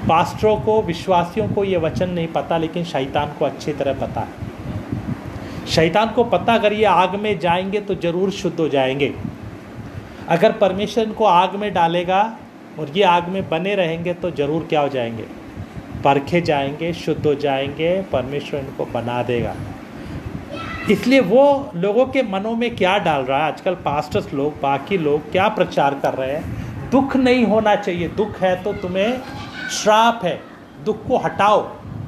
[0.08, 5.66] पास्टरों को, विश्वासियों को ये वचन नहीं पता, लेकिन शैतान को अच्छी तरह पता है।
[5.66, 9.14] शैतान को पता, अगर ये आग में जाएँगे तो ज़रूर शुद्ध हो जाएँगे।
[10.28, 12.22] अगर परमेश्वर इनको आग में डालेगा
[12.78, 15.26] और ये आग में बने रहेंगे तो ज़रूर क्या हो जाएँगे?
[16.04, 19.54] परखे जाएँगे, शुद्ध हो जाएँगे, परमेश्वर इनको बना देगा।
[20.90, 23.52] इसलिए वो लोगों के मनों में क्या डाल रहा है?
[23.52, 26.68] आजकल पास्टर्स लोग, बाकी लोग क्या प्रचार कर रहे हैं?
[26.90, 29.20] दुख नहीं होना चाहिए। दुख है तो तुम्हें
[29.70, 30.40] श्राप है।
[30.84, 31.60] दुख को हटाओ।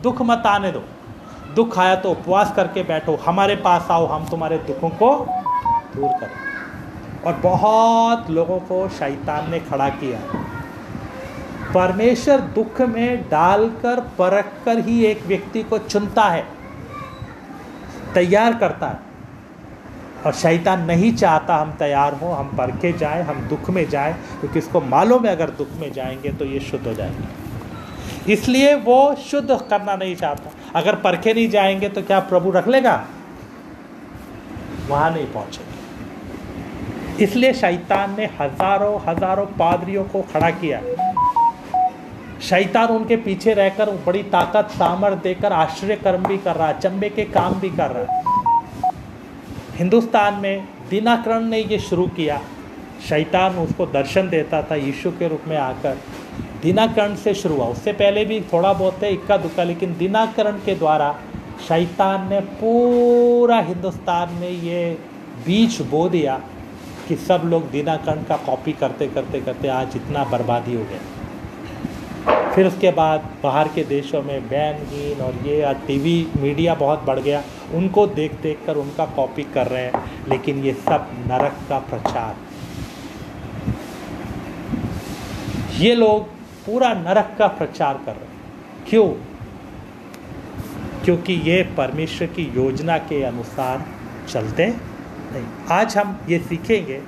[0.02, 0.82] दुख मत आने दो।
[1.54, 5.26] दुख आया तो उपवास करके बैठो। हमारे पास आओ। हम तुम्हारे दुखों को
[5.96, 6.50] दूर करें।
[7.26, 10.18] और बहुत लोगों को शैतान ने खड़ा किया।
[11.74, 16.44] परमेश्वर दुख में डालकर परख कर ही एक व्यक्ति को चुनता है,
[18.14, 18.98] तैयार करता है।
[20.26, 24.48] और शैतान नहीं चाहता हम तैयार हों, हम परखे जाएँ, हम दुख में जाएँ, क्योंकि
[24.48, 29.14] तो इसको मालूम है अगर दुख में जाएँगे तो ये शुद्ध हो जाएँगे। इसलिए वो
[29.30, 33.04] शुद्ध करना नहीं चाहता। अगर परखे नहीं जाएँगे तो क्या प्रभु रख लेगा?
[34.88, 40.80] वहाँ नहीं पहुँचेंगे। इसलिए शैतान ने हज़ारों हज़ारों पादरियों को खड़ा किया।
[42.40, 47.08] शैतान उनके पीछे रहकर बड़ी ताकत सामर देकर आश्चर्य कर्म भी कर रहा है, चंबे
[47.08, 48.92] के काम भी कर रहा है।
[49.76, 52.40] हिंदुस्तान में दिनाकरण ने ये शुरू किया।
[53.08, 55.98] शैतान उसको दर्शन देता था यीशु के रूप में आकर।
[56.62, 60.74] दिनाकरण से शुरू हुआ। उससे पहले भी थोड़ा बहुत है इक्का दुक्का, लेकिन दिनाकरण के
[60.74, 61.14] द्वारा
[61.68, 64.98] शैतान ने पूरा हिंदुस्तान में ये
[65.46, 66.40] बीज बो दिया
[67.08, 71.19] कि सब लोग दिनाकरण का कॉपी करते करते करते आज इतना बर्बादी हो गया।
[72.54, 77.42] फिर उसके बाद बाहर के देशों में बैनहीन और ये टीवी मीडिया बहुत बढ़ गया।
[77.74, 82.36] उनको देख देख कर उनका कॉपी कर रहे हैं, लेकिन ये सब नरक का प्रचार।
[85.78, 86.26] ये लोग
[86.66, 89.08] पूरा नरक का प्रचार कर रहे हैं। क्यों?
[91.04, 93.84] क्योंकि ये परमेश्वर की योजना के अनुसार
[94.28, 97.00] चलते नहीं, आज हम ये सीखेंगे,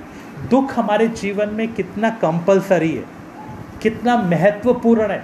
[0.49, 3.03] दुख हमारे जीवन में कितना कंपलसरी है।
[3.83, 5.23] कितना महत्वपूर्ण है,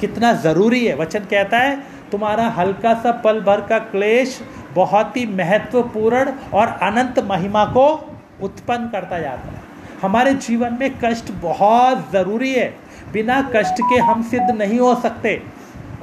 [0.00, 1.76] कितना ज़रूरी है। वचन कहता है,
[2.10, 4.40] तुम्हारा हल्का सा पल भर का क्लेश
[4.74, 7.86] बहुत ही महत्वपूर्ण और अनंत महिमा को
[8.42, 9.62] उत्पन्न करता जाता है।
[10.02, 12.68] हमारे जीवन में कष्ट बहुत ज़रूरी है।
[13.12, 15.42] बिना कष्ट के हम सिद्ध नहीं हो सकते।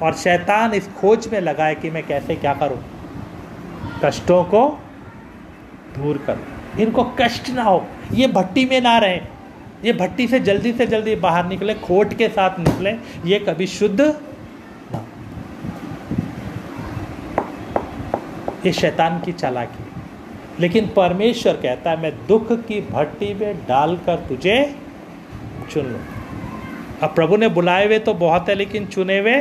[0.02, 2.84] और शैतान इस खोज में लगा है कि मैं कैसे क्या करूँ।
[4.04, 4.68] कष्टों को
[5.98, 9.28] दूर करूँ। इनको कष्ट ना हो। ये भट्टी में ना रहें।
[9.86, 12.92] ये भट्टी से जल्दी से जल्दी बाहर निकले, खोट के साथ निकले,
[13.30, 15.06] ये कभी शुद्ध ना।
[18.66, 19.84] ये शैतान की चालाकी।
[20.60, 24.76] लेकिन परमेश्वर कहता है, मैं दुख की भट्टी में डालकर तुझे
[25.72, 25.98] चुन लू।
[27.04, 29.40] अब प्रभु ने बुलाए हुए तो बहुत है, लेकिन चुने हुए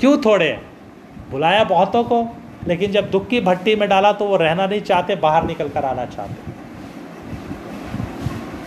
[0.00, 0.62] क्यों थोड़े हैं?
[1.30, 5.16] बुलाया बहुतों को, लेकिन जब दुख की भट्टी में डाला तो वो रहना नहीं चाहते,
[5.16, 6.49] बाहर निकल कर आना चाहते।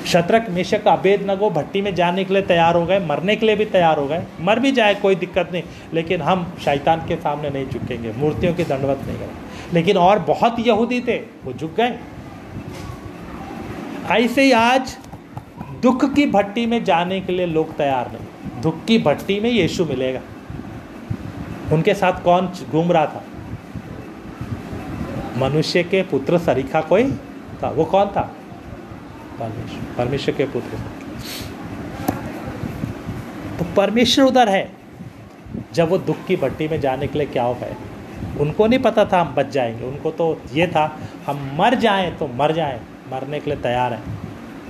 [0.06, 3.56] शत्रक, मिशक, अभेद, नगो, भट्टी में जाने के लिए तैयार हो गए, मरने के लिए
[3.56, 7.50] भी तैयार हो गए। मर भी जाए कोई दिक्कत नहीं, लेकिन हम शैतान के सामने
[7.50, 9.42] नहीं झुकेंगे, मूर्तियों की दंडवत नहीं करें
[9.74, 11.98] लेकिन और बहुत यहूदी थे, वो झुक गए।
[14.12, 14.98] ऐसे ही आज
[15.82, 19.86] दुख की भट्टी में जाने के लिए लोग तैयार नहीं, दुख की भट्टी में यीशु
[19.86, 20.22] मिलेगा।
[21.74, 23.24] उनके साथ कौन घूम रहा था?
[25.38, 27.12] मनुष्य के पुत्र सरीखा कोई
[27.64, 28.32] था, वो कौन था?
[29.40, 30.78] परमेश्वर। परमेश्वर के पुत्र।
[33.60, 34.72] तो परमेश्वर उधर है।
[35.74, 37.76] जब वो दुख की भट्टी में जाने के लिए क्या हो गए?
[38.40, 42.28] उनको नहीं पता था हम बच जाएँगे। उनको तो ये था, हम मर जाएँ तो
[42.28, 42.80] मर जाएँ,
[43.14, 44.04] मरने के लिए तैयार हैं।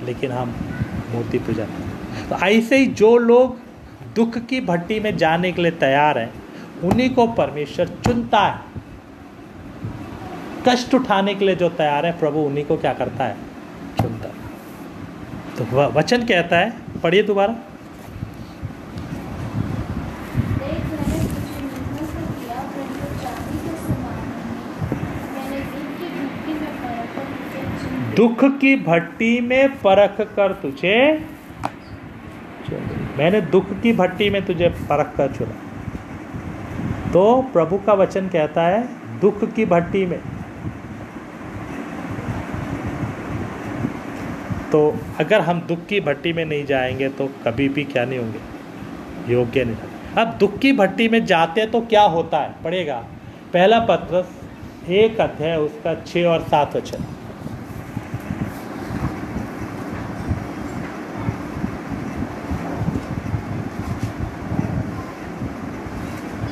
[0.06, 0.56] लेकिन हम
[1.12, 1.66] मूर्ति पूजा
[2.30, 3.58] तो ऐसे ही जो लोग
[4.16, 6.34] दुख की भट्टी में जाने के लिए तैयार हैं,
[6.84, 8.60] उन्हीं को परमेश्वर चुनता है।
[10.68, 13.36] कष्ट उठाने के लिए जो तैयार है, प्रभु उन्हीं को क्या करता है?
[14.02, 14.43] चुनता है।
[15.58, 16.74] तो वचन कहता है?
[17.04, 17.56] पढ़िए दोबारा।
[28.16, 30.98] देख के भट्टी में परख कर तुझे।
[33.18, 37.24] मैंने दुख की भट्टी में तुझे परख कर चुना तो
[37.54, 38.88] प्रभु का वचन कहता है?
[39.20, 40.20] दुख की भट्टी में।
[44.74, 44.80] तो
[45.20, 48.40] अगर हम दुख की भट्टी में नहीं जाएँगे तो कभी भी क्या नहीं होंगे?
[49.34, 52.54] योग्य नहीं अब दुख की भट्टी में जाते तो क्या होता है?
[52.64, 52.96] पढ़ेगा।
[53.54, 54.24] पहला पत्र,
[54.94, 57.06] एक अध्याय, उसका छः और सात वचन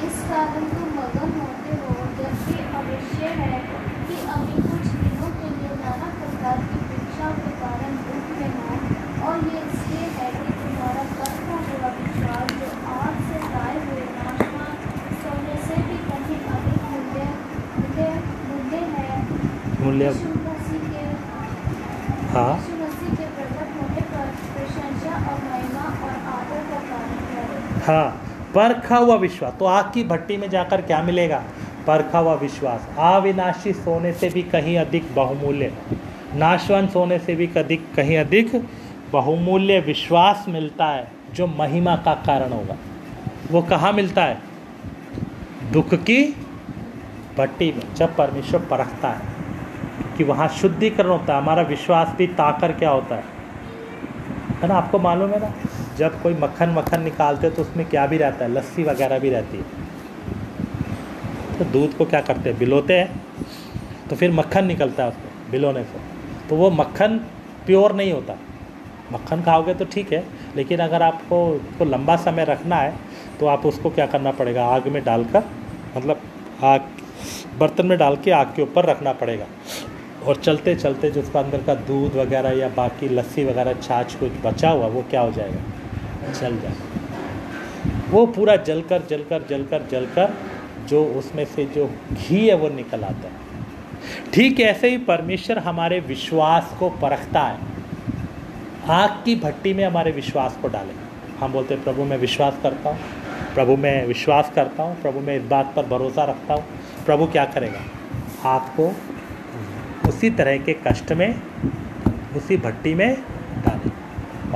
[0.05, 3.59] इस कारण तुम मगन होते हो जबकि अवश्य है
[4.07, 9.29] कि अभी कुछ दिनों के लिए नाना प्रकार की परीक्षाओं के कारण दुख में हो
[9.29, 14.73] और ये इसलिए है कि तुम्हारा कथा हुआ विश्वास जो आग से लाए हुए नाशवान
[15.23, 17.29] सोने से भी कहीं अधिक मूल्य
[17.77, 18.09] मूल्य
[18.49, 19.70] मूल्य है मूल्य यीशु मसीह के हाँ यीशु मसीह के प्रकट होने पर प्रशंसा और
[19.70, 19.70] महिमा और आदर
[26.83, 31.43] कारण है। हाँ परखा हुआ विश्वास। तो आग की भट्टी में जाकर क्या मिलेगा?
[31.87, 35.73] परखा हुआ विश्वास। अविनाशी सोने से भी कहीं अधिक बहुमूल्य।
[36.35, 38.67] नाशवान सोने से भी अधिक कहीं अधिक
[39.11, 42.75] बहुमूल्य विश्वास मिलता है, जो महिमा का कारण होगा।
[43.51, 44.41] वो कहाँ मिलता है?
[45.71, 46.35] दुख की
[47.37, 49.30] भट्टी में, जब परमेश्वर परखता है।
[50.21, 53.23] कि वहाँ शुद्धिकरण होता है, हमारा विश्वास भी ताकर क्या होता है?
[54.61, 55.51] है ना, आपको मालूम है ना?
[55.97, 58.51] जब कोई मक्खन मक्खन निकालते हैं तो उसमें क्या भी रहता है?
[58.51, 59.63] लस्सी वगैरह भी रहती है।
[61.57, 62.57] तो दूध को क्या करते हैं?
[62.59, 63.21] बिलोते हैं
[64.09, 65.99] तो फिर मक्खन निकलता है उसको बिलोने से।
[66.49, 67.17] तो वो मक्खन
[67.65, 68.37] प्योर नहीं होता।
[69.13, 70.23] मक्खन खाओगे तो ठीक है,
[70.55, 72.93] लेकिन अगर आपको उसको लंबा समय रखना है
[73.39, 74.65] तो आप उसको क्या करना पड़ेगा?
[74.67, 75.43] आग में डालकर
[75.97, 76.21] मतलब
[76.63, 76.81] आग,
[77.59, 79.45] बर्तन में डाल के आग के ऊपर रखना पड़ेगा।
[80.25, 84.31] और चलते चलते जो उसका अंदर का दूध वगैरह या बाकी लस्सी वगैरह छाछ कुछ
[84.45, 85.61] बचा हुआ, वो क्या हो जाएगा?
[86.31, 87.01] जल जाएगा।
[88.09, 90.33] वो पूरा जलकर जलकर जलकर जलकर
[90.87, 93.51] जो उसमें से जो घी है, वो निकल आता है।
[94.33, 97.59] ठीक ऐसे ही परमेश्वर हमारे विश्वास को परखता है।
[98.89, 100.93] आग की भट्टी में हमारे विश्वास को डाले।
[101.39, 102.99] हम बोलते हैं, प्रभु, मैं विश्वास करता हूँ।
[103.53, 106.63] प्रभु, मैं विश्वास करता हूँ। प्रभु, मैं इस बात पर भरोसा रखता हूँ।
[107.05, 107.79] प्रभु क्या करेगा?
[108.49, 108.95] आपको
[110.11, 111.41] उसी तरह के कष्ट में,
[112.35, 113.13] उसी भट्टी में
[113.65, 113.89] डाले।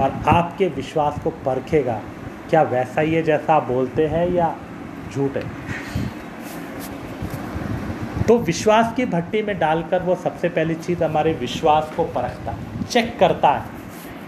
[0.02, 2.02] और आपके विश्वास को परखेगा,
[2.50, 4.56] क्या वैसा ही है जैसा आप बोलते हैं या
[5.14, 5.44] झूठ है?
[8.28, 12.56] तो विश्वास की भट्टी में डालकर वो सबसे पहली चीज़ हमारे विश्वास को परखता
[12.90, 13.64] चेक करता है,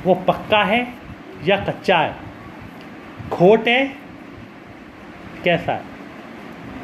[0.03, 0.93] वो पक्का है
[1.45, 2.15] या कच्चा है?
[3.31, 3.87] खोट है,
[5.43, 5.81] कैसा है?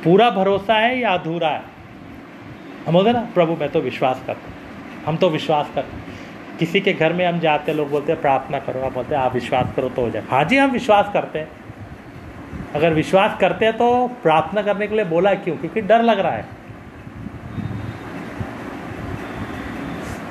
[0.04, 1.73] पूरा भरोसा है या अधूरा है?
[2.88, 4.54] हम बोलते ना, प्रभु, मैं तो विश्वास करता हूँ।
[5.06, 6.14] हम तो विश्वास करते
[6.60, 9.22] किसी के घर में हम जाते हैं, लोग बोलते हैं, प्रार्थना करो। आप बोलते हैं,
[9.22, 11.48] आप विश्वास करो तो हो जाए। हाँ जी, हम विश्वास करते हैं।
[12.76, 15.58] अगर विश्वास करते हैं तो प्रार्थना करने के लिए बोला क्यों?
[15.58, 16.46] क्योंकि डर लग रहा है।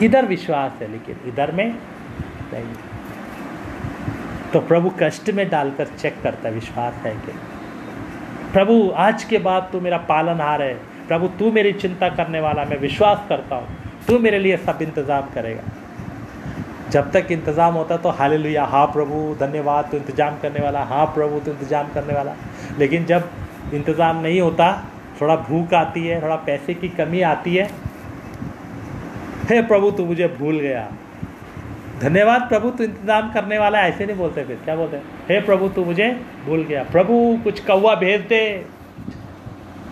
[0.02, 1.74] इधर विश्वास है, लेकिन इधर में
[2.54, 2.74] नहीं।
[4.52, 7.32] तो प्रभु कष्ट में डालकर चेक करता है, विश्वास है कि,
[8.52, 12.76] प्रभु, आज के बाद तू मेरा पालनहार है। प्रभु, तू मेरी चिंता करने वाला, मैं
[12.78, 13.66] विश्वास करता हूँ।
[14.06, 15.62] तू मेरे लिए सब इंतज़ाम करेगा।
[16.90, 21.04] जब तक इंतज़ाम होता तो हाल लिया हाँ प्रभु, धन्यवाद, तू इंतज़ाम करने वाला हाँ
[21.06, 22.34] प्रभु, तू इंतज़ाम करने वाला।
[22.78, 23.28] लेकिन जब
[23.74, 24.72] इंतज़ाम नहीं होता,
[25.20, 27.70] थोड़ा भूख आती है, थोड़ा पैसे की कमी आती है,
[29.50, 30.90] हे प्रभु, तू मुझे भूल गया।
[32.00, 35.68] धन्यवाद प्रभु, तू इंतज़ाम करने वाला है, ऐसे नहीं बोलते फिर, क्या बोलते हे प्रभु,
[35.68, 36.12] तू मुझे
[36.46, 38.44] भूल गया। प्रभु, कुछ कौवा भेज दे।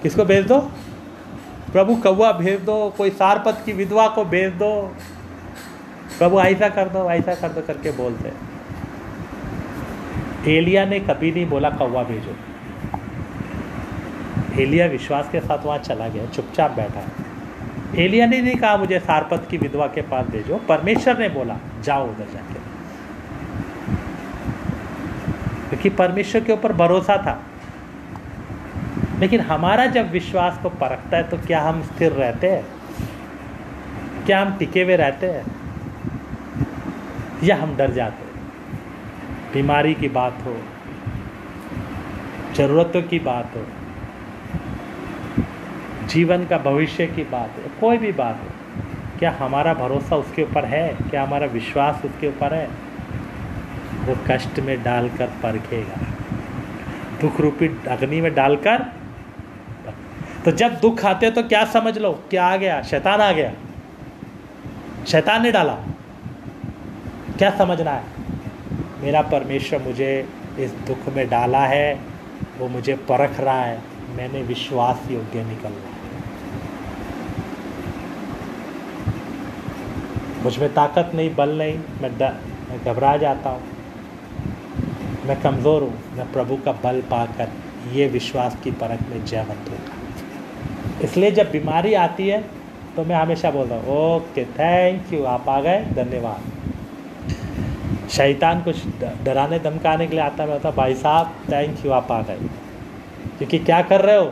[0.03, 0.71] किसको भेज दो?
[1.73, 4.97] प्रभु कौवा भेज दो, कोई सारपत की विधवा को भेज दो।
[6.19, 8.33] प्रभु ऐसा कर दो, ऐसा कर दो करके बोलते
[10.59, 12.37] एलिया ने कभी नहीं बोला, कौवा भेजो।
[14.63, 17.01] एलिया विश्वास के साथ वहाँ चला गया, चुपचाप बैठा।
[17.97, 22.05] एलिया ने नहीं कहा, मुझे सारपत की विधवा के पास भेजो। परमेश्वर ने बोला, जाओ
[22.05, 22.71] उधर जाके।
[25.69, 27.50] क्योंकि परमेश्वर के ऊपर भरोसा था।
[29.21, 32.65] लेकिन हमारा जब विश्वास को परखता है तो क्या हम स्थिर रहते हैं?
[34.27, 35.45] क्या हम टिके हुए रहते हैं?
[37.43, 38.31] या हम डर जाते हैं?
[39.53, 40.57] बीमारी की बात हो,
[42.55, 43.65] जरूरतों की बात हो,
[46.07, 48.51] जीवन का भविष्य की बात हो, कोई भी बात हो,
[49.19, 50.87] क्या हमारा भरोसा उसके ऊपर है?
[51.11, 52.69] क्या हमारा विश्वास उसके ऊपर है?
[54.07, 55.99] वो कष्ट में डालकर परखेगा।
[57.21, 58.87] दुख रूपी अग्नि में डालकर
[60.45, 63.53] तो जब दुख आते तो क्या समझ लो क्या आ गया, शैतान आ गया।
[65.07, 65.75] शैतान ने डाला।
[67.39, 68.05] क्या समझना है?
[69.03, 70.29] मेरा परमेश्वर मुझे
[70.59, 71.95] इस दुख में डाला है,
[72.59, 73.79] वो मुझे परख रहा है,
[74.17, 75.99] मैंने विश्वास योग्य निकलना है।
[80.43, 83.63] मुझमें ताकत नहीं, बल नहीं, मैं घबरा जाता हूँ।
[85.27, 87.53] मैं कमज़ोर हूँ, मैं प्रभु का बल पाकर
[87.93, 90.00] ये विश्वास की परख में जयवंत होगा
[91.01, 92.41] इसलिए जब बीमारी आती है
[92.97, 96.41] तो मैं हमेशा बोलता हूँ, ओके थैंक यू आप आ गए, धन्यवाद.
[98.11, 98.77] शैतान कुछ
[99.25, 102.39] डराने, धमकाने के लिए आता मैं होता भाई साहब थैंक यू आप आ गए.
[103.39, 104.25] क्योंकि क्या कर रहे हो?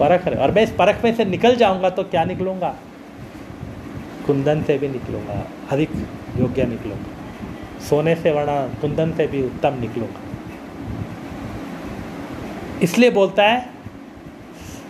[0.00, 2.74] परख रहे हो। और मैं इस परख में से निकल जाऊँगा तो क्या निकलूँगा?
[4.26, 5.90] कुंदन से भी निकलूँगा, अधिक
[6.38, 10.20] योग्य निकलूँगा। सोने से वरना कुंदन से भी उत्तम निकलूँगा।
[12.82, 13.75] इसलिए बोलता है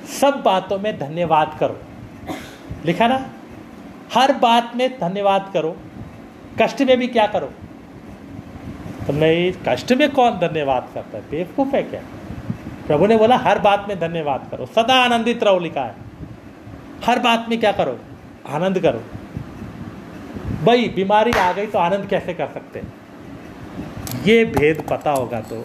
[0.07, 1.81] सब बातों में धन्यवाद करो।
[2.85, 3.29] लिखा ना?
[4.15, 5.77] हर बात में धन्यवाद करो।
[6.63, 7.47] कष्ट में भी क्या करो?
[9.07, 11.31] तो नहीं, कष्ट में कौन धन्यवाद करता है?
[11.31, 12.01] बेवकूफ़ है क्या?
[12.87, 15.95] प्रभु ने बोला, हर बात में धन्यवाद करो। सदा आनंदित रहो, लिखा है।
[17.07, 17.99] हर बात में क्या करो?
[18.49, 19.03] आनंद करो।
[20.65, 22.95] भाई, बीमारी आ गई तो आनंद कैसे कर सकते हैं?
[24.27, 25.65] ये भेद पता होगा तो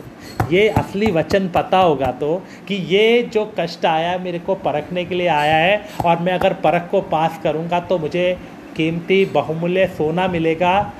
[0.51, 2.36] ये असली वचन पता होगा तो
[2.68, 6.53] कि ये जो कष्ट आया मेरे को परखने के लिए आया है और मैं अगर
[6.64, 8.38] परख को पास करूँगा तो मुझे
[8.76, 10.93] कीमती बहुमूल्य सोना मिलेगा,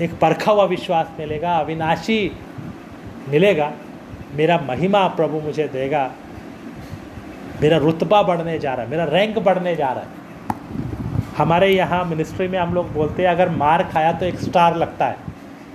[0.00, 2.30] एक परखा हुआ विश्वास मिलेगा, अविनाशी
[3.28, 3.72] मिलेगा,
[4.34, 6.10] मेरा महिमा प्रभु मुझे देगा,
[7.62, 12.48] मेरा रुतबा बढ़ने जा रहा है, मेरा रैंक बढ़ने जा रहा है। हमारे यहाँ मिनिस्ट्री
[12.48, 15.32] में हम लोग बोलते हैं, अगर मार खाया तो एक स्टार लगता है।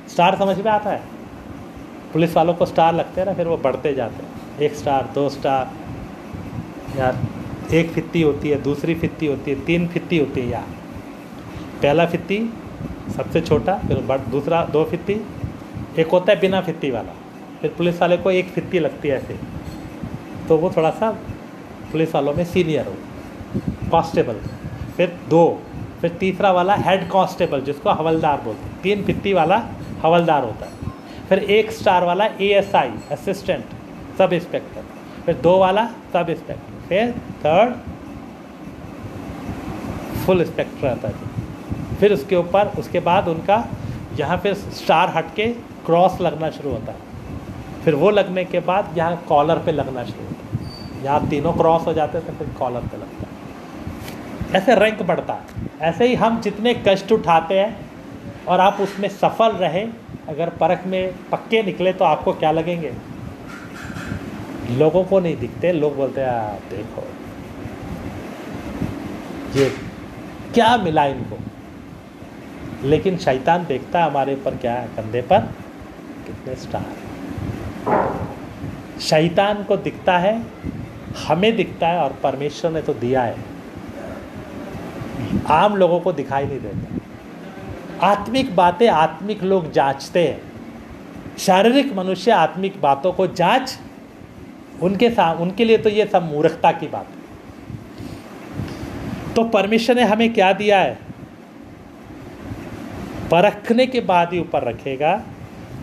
[0.10, 1.02] स्टार समझ में आता है?
[2.14, 5.30] पुलिस वालों को स्टार लगते हैं ना, फिर वो बढ़ते जाते हैं। एक स्टार, दो
[5.30, 5.72] स्टार,
[6.98, 7.18] यार,
[7.74, 10.66] एक फित्ती होती है, दूसरी फित्ती होती है, तीन फित्ती होती है यार।
[11.82, 12.54] पहला फित्ती
[13.16, 15.26] सबसे छोटा, फिर बड़ दूसरा दो फित्ती,
[16.00, 17.14] एक होता है बिना फित्ती वाला।
[17.62, 19.40] फिर पुलिस वाले को एक फित्ती लगती है ऐसे।
[20.48, 21.12] तो वो थोड़ा सा
[21.92, 22.94] पुलिस वालों में सीनियर हो,
[23.92, 24.36] कांस्टेबल।
[24.98, 25.62] फिर दो,
[26.02, 29.64] फिर तीसरा वाला हेड कांस्टेबल, जिसको हवलदार बोलते हैं। तीन फित्ती वाला
[30.04, 30.79] हवलदार होता है।
[31.30, 33.66] फिर एक स्टार वाला A S I assistant
[34.18, 34.84] sub inspector
[35.26, 37.12] फिर दो वाला सब इंस्पेक्टर फिर
[37.46, 37.74] थर्ड
[40.26, 41.14] फुल इंस्पेक्टर आता है।
[42.00, 43.64] फिर उसके ऊपर, उसके बाद उनका
[44.20, 45.48] यहाँ फिर स्टार हट के
[45.86, 46.98] क्रॉस लगना शुरू होता है।
[47.84, 51.86] फिर वो लगने के बाद यहाँ कॉलर पे लगना शुरू होता है। यहाँ तीनों क्रॉस
[51.88, 56.16] हो जाते हैं तो फिर कॉलर पे लगता है। ऐसे रैंक बढ़ता है। ऐसे ही
[56.16, 57.89] हम जितने कष्ट उठाते हैं
[58.48, 59.88] और आप उसमें सफल रहे।
[60.30, 62.94] अगर परख में पक्के निकले तो आपको क्या लगेंगे?
[64.72, 67.08] लोगों को नहीं दिखते, लोग बोलते हैं, आप देखो।
[69.60, 69.70] ये
[70.54, 71.38] क्या मिला इनको?
[72.84, 75.40] लेकिन शैतान देखता है हमारे ऊपर क्या है, कंधे पर
[76.28, 76.86] कितने स्टार
[79.02, 80.44] शैतान को दिखता है,
[81.28, 83.36] हमें दिखता है और परमेश्वर ने तो दिया है।
[85.48, 86.98] आम लोगों को दिखाई नहीं देता।
[88.02, 90.42] आत्मिक बातें आत्मिक लोग जांचते हैं।
[91.38, 93.78] शारीरिक मनुष्य आत्मिक बातों को जाँच,
[94.82, 97.18] उनके साथ उनके लिए तो ये सब मूर्खता की बात है।
[99.36, 100.98] तो परमेश्वर ने हमें क्या दिया है?
[103.32, 105.22] परखने के बाद ही ऊपर रखेगा,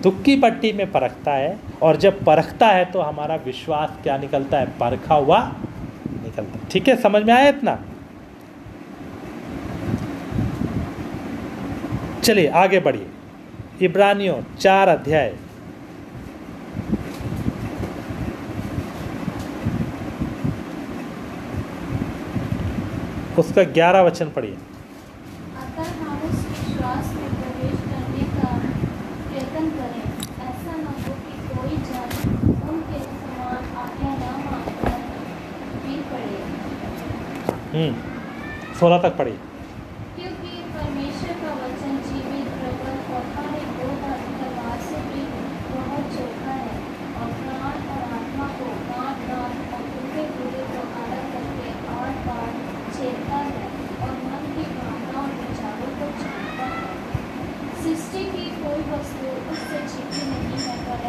[0.02, 4.58] दुख की पट्टी में परखता है, और जब परखता है तो हमारा विश्वास क्या निकलता
[4.58, 4.66] है?
[4.78, 5.40] परखा हुआ
[6.22, 7.78] निकलता है। ठीक है, समझ में आया इतना?
[12.26, 15.34] चलिए आगे बढ़िए। इब्रानियों चार अध्याय।
[23.38, 28.50] उसका ग्यारह वचन पढ़िए। सोलह तक उस विश्वास में प्रवेश करने का
[29.28, 30.04] प्रयत्न करें
[30.48, 32.10] ऐसा न हो कि कोई जन
[32.70, 35.00] उनके समान आज्ञा न मानकर
[35.82, 36.38] भी पड़े
[37.74, 37.92] हम्म
[38.80, 39.38] सोलह तक पढ़िए
[40.16, 45.22] क्योंकि परमेश्वर का वचन जीवित प्रबल और हर एक दो धारी तलवार से भी
[45.72, 46.78] बहुत चोखा है
[47.18, 52.48] और प्राण और आत्मा को गांठ गांठ और टुकड़े टुकड़े को अलग करके आर पार
[52.96, 53.68] छेदता है
[54.00, 56.84] और मन की भावना और विचारों को जानता है
[57.82, 61.04] सृष्टि की कोई वस्तु उससे छिपी नहीं है पर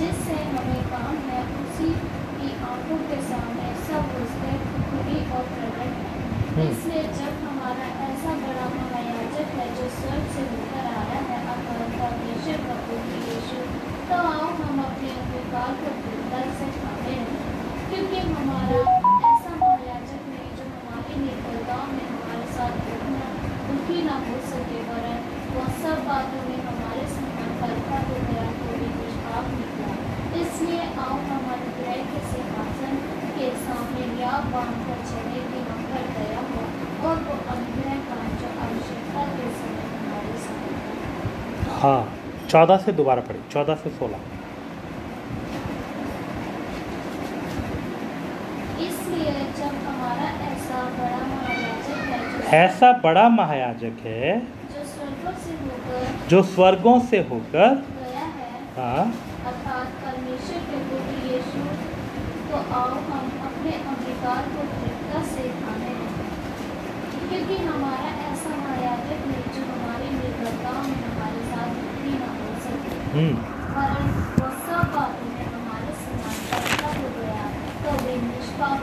[0.00, 1.90] जिससे हमें काम है उसी
[2.38, 6.14] की आँखों के सामने सब वस्तुएँ खुली और प्रकट है
[6.56, 11.80] हम्म। इसलिए जब हमारा ऐसा बड़ा महायाजक है जो स्वर्ग से होकर आया है अतः
[11.96, 13.58] परमेश्वर प्रभु की यीशु
[14.10, 18.80] तो आओ हम अपने अंगीकार को दृढ़ता से थामे रहें क्योंकि हमारा
[19.32, 23.28] ऐसा महायाजक नहीं जो हमारी निर्बलताओं में हमारे साथ दुखना
[23.68, 25.20] दुखी ना हो सके वरन
[25.56, 29.92] वह सब बातों में हमारे समान परखा हो गया तो भी लाभ निकला
[30.40, 32.98] इसलिए आओ हम अनुग्रह के सिंहासन
[33.36, 36.62] के सामने लाभ बाँध कर चले कि हम पर दया हो
[37.08, 41.98] और वो अनुग्रह पाए जो आवश्यकता के समय हमारे साथ हाँ
[42.56, 44.20] चौदह से दोबारा पढ़े चौदह से सोलह।
[52.56, 54.30] ऐसा बड़ा महायाजक है
[56.30, 57.84] जो स्वर्गों से होकर
[58.78, 58.96] है
[62.48, 65.94] तो आओ हम अपने अंगीकार को दृढ़ता से थामे।
[67.28, 72.96] क्योंकि हमारा ऐसा महायाजक नहीं जो हमारी निर्भरताओं में हमारे साथ दुखी न हो सके
[72.96, 73.04] हम्म वरन वो सब बातों में हमारे समान परखा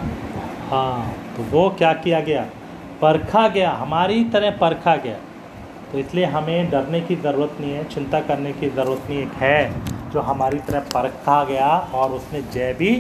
[0.01, 2.45] निकला हाँ तो वो क्या किया गया?
[3.01, 5.17] परखा गया, हमारी तरह परखा गया।
[5.91, 10.11] तो इसलिए हमें डरने की ज़रूरत नहीं है, चिंता करने की ज़रूरत नहीं, एक है
[10.11, 12.95] जो हमारी तरह परखा गया और उसने जय भी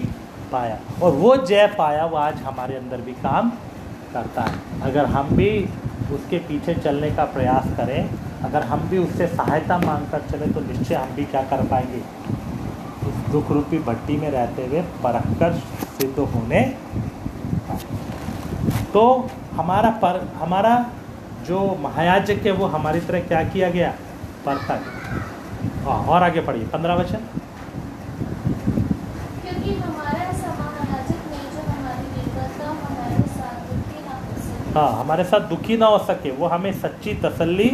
[0.51, 3.49] पाया। और वो जय पाया, वो आज हमारे अंदर भी काम
[4.13, 5.49] करता है। अगर हम भी
[6.13, 8.09] उसके पीछे चलने का प्रयास करें
[8.43, 12.01] अगर हम भी उससे सहायता मांग कर चले तो निश्चय हम भी क्या कर पाएँगे?
[13.09, 15.53] इस दुख रूपी भट्टी में रहते हुए परख कर
[15.99, 16.61] सिद्ध होने
[18.93, 20.73] तो हमारा पर हमारा
[21.47, 23.93] जो महायाजक है वो हमारी तरह क्या किया गया?
[24.47, 24.79] गया।
[25.85, 27.25] हाँ और आगे पढ़िए। पंद्रह वचन।
[34.75, 37.69] हाँ हमारे साथ दुखी ना हो सके वो हमें सच्ची तसल्ली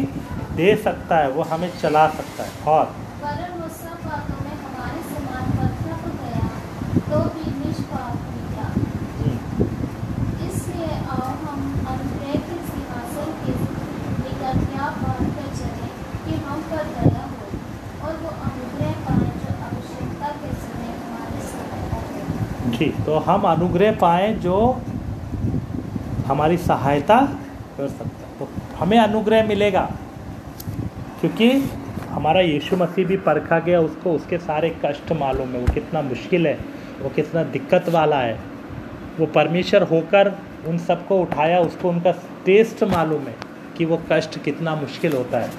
[0.56, 2.86] दे सकता है वो हमें चला सकता है। और
[22.80, 24.58] गया तो तो हम अनुग्रह पाएँ जो
[26.28, 27.18] हमारी सहायता
[27.78, 28.48] कर सकता है। तो
[28.80, 29.88] हमें अनुग्रह मिलेगा।
[31.22, 31.52] क्योंकि
[32.10, 36.48] हमारा यीशु मसीह भी परखा गया, उसको, उसके सारे कष्ट मालूम है। वो कितना मुश्किल
[36.48, 36.58] है,
[37.02, 38.40] वो कितना दिक्कत वाला है।
[39.20, 40.32] वो परमेश्वर होकर
[40.68, 42.12] उन सबको उठाया, उसको उनका
[42.46, 43.36] टेस्ट मालूम है
[43.78, 45.50] कि वो कष्ट कितना मुश्किल होता है।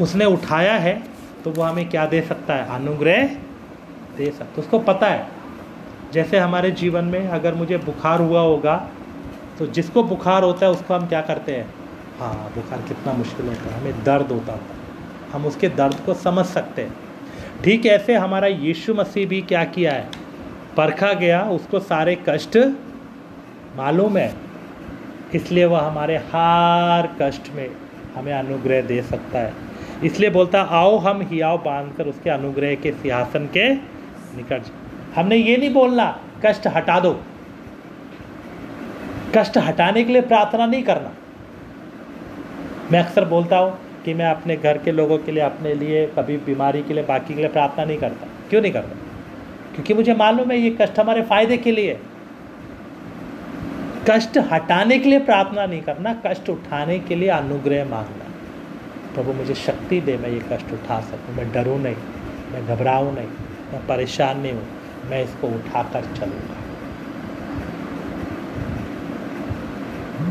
[0.00, 1.02] उसने उठाया है
[1.44, 2.66] तो वो हमें क्या दे सकता है?
[2.74, 3.24] अनुग्रह
[4.16, 5.26] दे सकता उसको पता है,
[6.12, 8.76] जैसे हमारे जीवन में अगर मुझे बुखार हुआ होगा
[9.58, 11.66] तो जिसको बुखार होता है, उसको हम क्या करते हैं?
[12.22, 14.60] हाँ बुखार कितना मुश्किल होता है, हमें दर्द होता था।
[15.32, 16.94] हम उसके दर्द को समझ सकते हैं।
[17.64, 20.08] ठीक ऐसे हमारा यीशु मसीह भी क्या किया है?
[20.76, 22.58] परखा गया, उसको सारे कष्ट
[23.76, 24.34] मालूम है।
[25.34, 27.70] इसलिए वह हमारे हर कष्ट में
[28.14, 29.54] हमें अनुग्रह दे सकता है।
[30.04, 33.74] इसलिए बोलता, आओ, हम हियाव बाँध कर उसके अनुग्रह के सिंहासन के
[34.36, 34.62] निकट।
[35.16, 37.20] हमने ये नहीं बोलना, कष्ट हटा दो।
[39.36, 41.10] कष्ट हटाने के लिए प्रार्थना नहीं करना।
[42.92, 46.36] मैं अक्सर बोलता हूँ कि मैं अपने घर के लोगों के लिए, अपने लिए कभी
[46.36, 48.96] बीमारी के लिए, बाकी के लिए प्रार्थना नहीं करता। क्यों नहीं करता?
[49.74, 51.98] क्योंकि मुझे मालूम है ये कष्ट हमारे फ़ायदे के लिए
[54.10, 58.24] कष्ट हटाने के लिए प्रार्थना नहीं करना, कष्ट उठाने के लिए अनुग्रह मांगना।
[59.14, 61.96] प्रभु, मुझे शक्ति दे, मैं ये कष्ट उठा सकूँ। मैं डरूँ नहीं,
[62.52, 63.28] मैं घबराऊँ नहीं,
[63.72, 64.66] मैं परेशान नहीं हूँ।
[65.10, 66.61] मैं इसको उठाकर चलूँगा।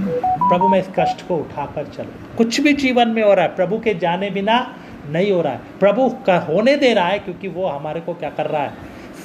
[0.10, 3.80] प्रभु, मैं इस कष्ट को उठाकर चलूँ। कुछ भी जीवन में हो रहा है, प्रभु
[3.80, 4.76] के जाने बिना
[5.10, 8.30] नहीं हो रहा है। प्रभु का होने दे रहा है क्योंकि वो हमारे को क्या
[8.30, 8.74] कर रहा है?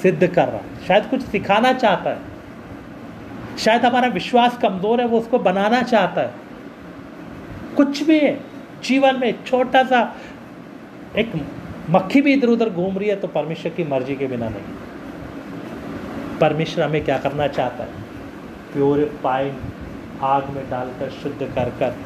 [0.02, 2.18] सिद्ध कर रहा है। शायद कुछ सिखाना चाहता है।
[3.58, 6.30] शायद हमारा विश्वास कमज़ोर है, वो उसको बनाना चाहता है।
[7.76, 8.40] कुछ भी है,
[8.84, 10.16] जीवन में छोटा सा,
[11.16, 11.32] एक
[11.90, 16.84] मक्खी भी इधर उधर घूम रही है तो परमेश्वर की मर्ज़ी के बिना नहीं। परमेश्वर
[16.84, 17.90] हमें क्या करना चाहता है?
[18.72, 19.54] प्योरीफाइंग
[20.22, 21.96] आग में डालकर, शुद्ध कर कर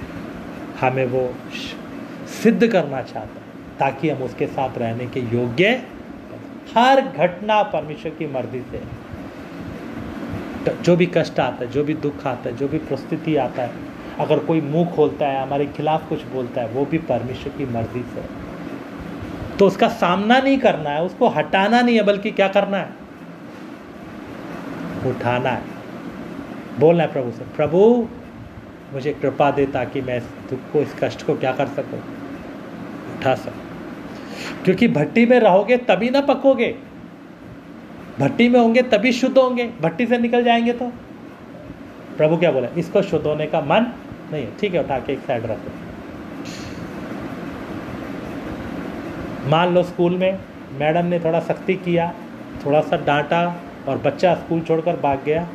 [0.81, 1.35] हमें वो
[2.43, 5.83] सिद्ध करना चाहता है, ताकि हम उसके साथ रहने के योग्य
[6.77, 9.01] हर घटना परमेश्वर की मर्ज़ी से है।
[10.83, 13.71] जो भी कष्ट आता है, जो भी दुख आता है, जो भी परिस्थिति आता है,
[14.21, 18.03] अगर कोई मुँह खोलता है, हमारे खिलाफ कुछ बोलता है, वो भी परमेश्वर की मर्ज़ी
[18.03, 18.25] से।
[19.57, 22.99] तो उसका सामना नहीं करना है, उसको हटाना नहीं है, बल्कि क्या करना है
[25.07, 25.80] उठाना है
[26.81, 28.09] बोलना है प्रभु से, प्रभु,
[28.93, 31.99] मुझे कृपा दे ताकि मैं इस दुख को इस कष्ट को क्या कर सकूँ?
[33.19, 36.75] उठा सकूँ क्योंकि भट्टी में रहोगे तभी ना पकोगे।
[38.21, 40.93] भट्टी में होंगे तभी शुद्ध होंगे। भट्टी से निकल जाएँगे तो।
[42.17, 42.69] प्रभु क्या बोला?
[42.79, 43.93] इसको शुद्ध होने का मन
[44.33, 45.71] नहीं है। ठीक है, उठा के एक साइड रखो
[49.51, 50.39] मान लो स्कूल में
[50.79, 52.15] मैडम ने थोड़ा सख्ती किया,
[52.67, 55.49] थोड़ा सा डांटा और बच्चा स्कूल छोड़कर भाग गया।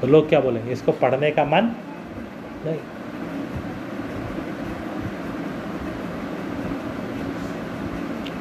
[0.00, 1.74] तो लोग क्या बोलेंगे इसको पढ़ने का मन
[2.66, 2.78] नहीं।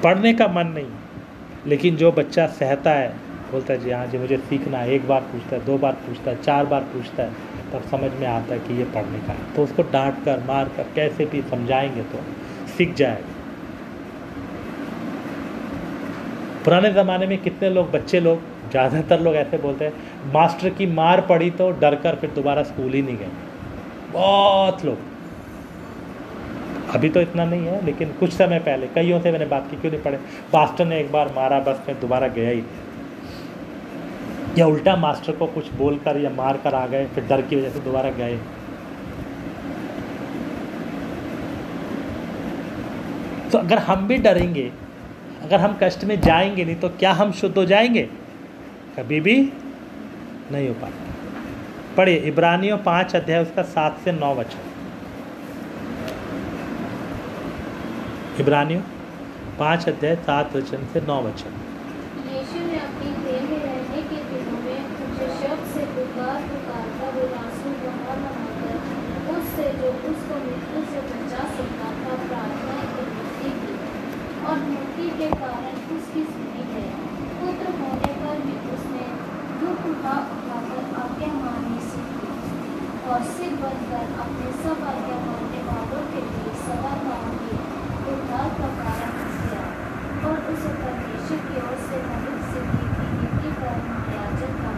[0.04, 0.88] पढ़ने का मन नहीं,
[1.68, 3.08] लेकिन जो बच्चा सहता है,
[3.52, 6.32] बोलता है, जी हाँ जी, मुझे सीखना है। एक बार पूछता है, दो बार पूछता
[6.32, 7.32] है, चार बार पूछता है,
[7.74, 10.70] तब समझ में आता है कि ये पढ़ने का है। तो उसको डांट कर, मार
[10.78, 12.24] कर, कैसे भी समझाएँगे तो
[12.78, 13.36] सीख जाएगा।
[16.66, 18.42] पुराने ज़माने में कितने लोग, बच्चे लोग
[18.78, 19.94] ज़्यादातर लोग ऐसे बोलते हैं,
[20.34, 23.30] मास्टर की मार पड़ी तो डर कर फिर दोबारा स्कूल ही नहीं गए।
[24.12, 24.98] बहुत लोग।
[26.96, 29.92] अभी तो इतना नहीं है, लेकिन कुछ समय पहले, कईयों से मैंने बात की, क्यों
[29.92, 30.18] नहीं पढ़े?
[30.56, 32.64] मास्टर ने एक बार मारा, बस फिर दोबारा गया ही।
[34.58, 37.70] या उल्टा मास्टर को कुछ बोलकर या मार कर आ गए, फिर डर की वजह
[37.70, 38.38] से दोबारा गए।
[43.52, 44.72] तो अगर हम भी डरेंगे,
[45.44, 48.10] अगर हम कष्ट में जाएँगे नहीं तो क्या हम शुद्ध हो जाएँगे?
[48.98, 49.36] कभी भी
[50.52, 54.64] नहीं हो पाता। पढ़िए, इब्रानियों पाँच अध्याय, उसका सात से नौ वचन।
[58.40, 58.82] इब्रानियों
[59.60, 61.62] पाँच अध्याय, सात वचन से नौ वचन
[62.30, 67.20] यीशु ने अपनी देह में रहने के दिनों में मुझे शब्द से पुकार पुकार कर
[67.22, 68.76] और आँसू बहा बहाकर
[69.36, 73.74] उससे जो उसको मृत्यु से बचा सकता था प्रार्थना की मुक्ति की
[74.50, 76.86] और मुक्ति के कारण उसकी सुनी है
[77.40, 79.08] पुत्र होने पर भी उसने
[79.62, 82.30] दुख उठा उठाकर आज्ञा माननी सीखी
[83.10, 83.20] और
[83.96, 86.94] अपने सब आज्ञा मानने वालों के लिए सदा
[88.14, 89.62] उद्धार का कारण किया
[90.30, 92.00] और की ओर से
[92.52, 93.78] सिद्धि की नीति पर
[94.62, 94.72] का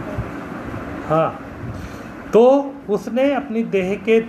[1.08, 1.30] हाँ
[2.32, 2.44] तो
[2.90, 4.20] उसने अपनी देह के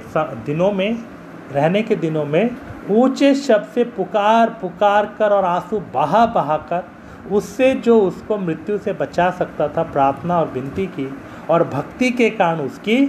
[0.46, 1.04] दिनों में,
[1.52, 2.50] रहने के दिनों में
[2.92, 6.84] ऊँचे शब्द से पुकार पुकार कर और आँसू बहा बहा कर
[7.32, 11.08] उससे जो उसको मृत्यु से बचा सकता था, प्रार्थना और विनती की
[11.50, 13.06] और भक्ति के कारण उसकी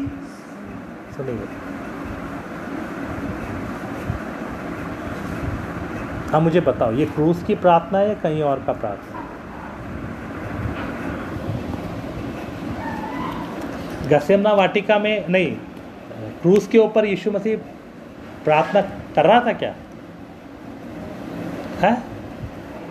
[1.17, 1.62] सुनी गई।
[6.33, 9.19] हाँ मुझे बताओ, ये क्रूस की प्रार्थना है या कहीं और का प्रार्थना?
[9.19, 9.25] है?
[14.09, 15.51] गसेमना वाटिका में नहीं,
[16.43, 17.57] क्रूस के ऊपर यीशु मसीह
[18.45, 18.81] प्रार्थना
[19.15, 19.75] कर रहा था क्या?
[21.81, 21.93] है?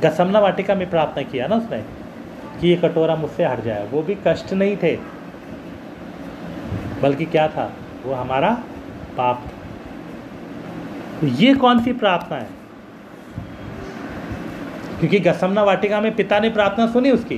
[0.02, 1.82] गसमना वाटिका में प्रार्थना किया ना उसने,
[2.62, 4.96] कि ये कटोरा मुझसे हट जाए। वो भी कष्ट नहीं थे,
[7.02, 7.72] बल्कि क्या था?
[8.06, 8.52] वो हमारा
[9.18, 9.52] पाप था।
[11.20, 12.61] तो ये कौन सी प्रार्थना है?
[15.02, 17.36] क्योंकि गसमना वाटिका में पिता ने प्रार्थना सुनी उसकी।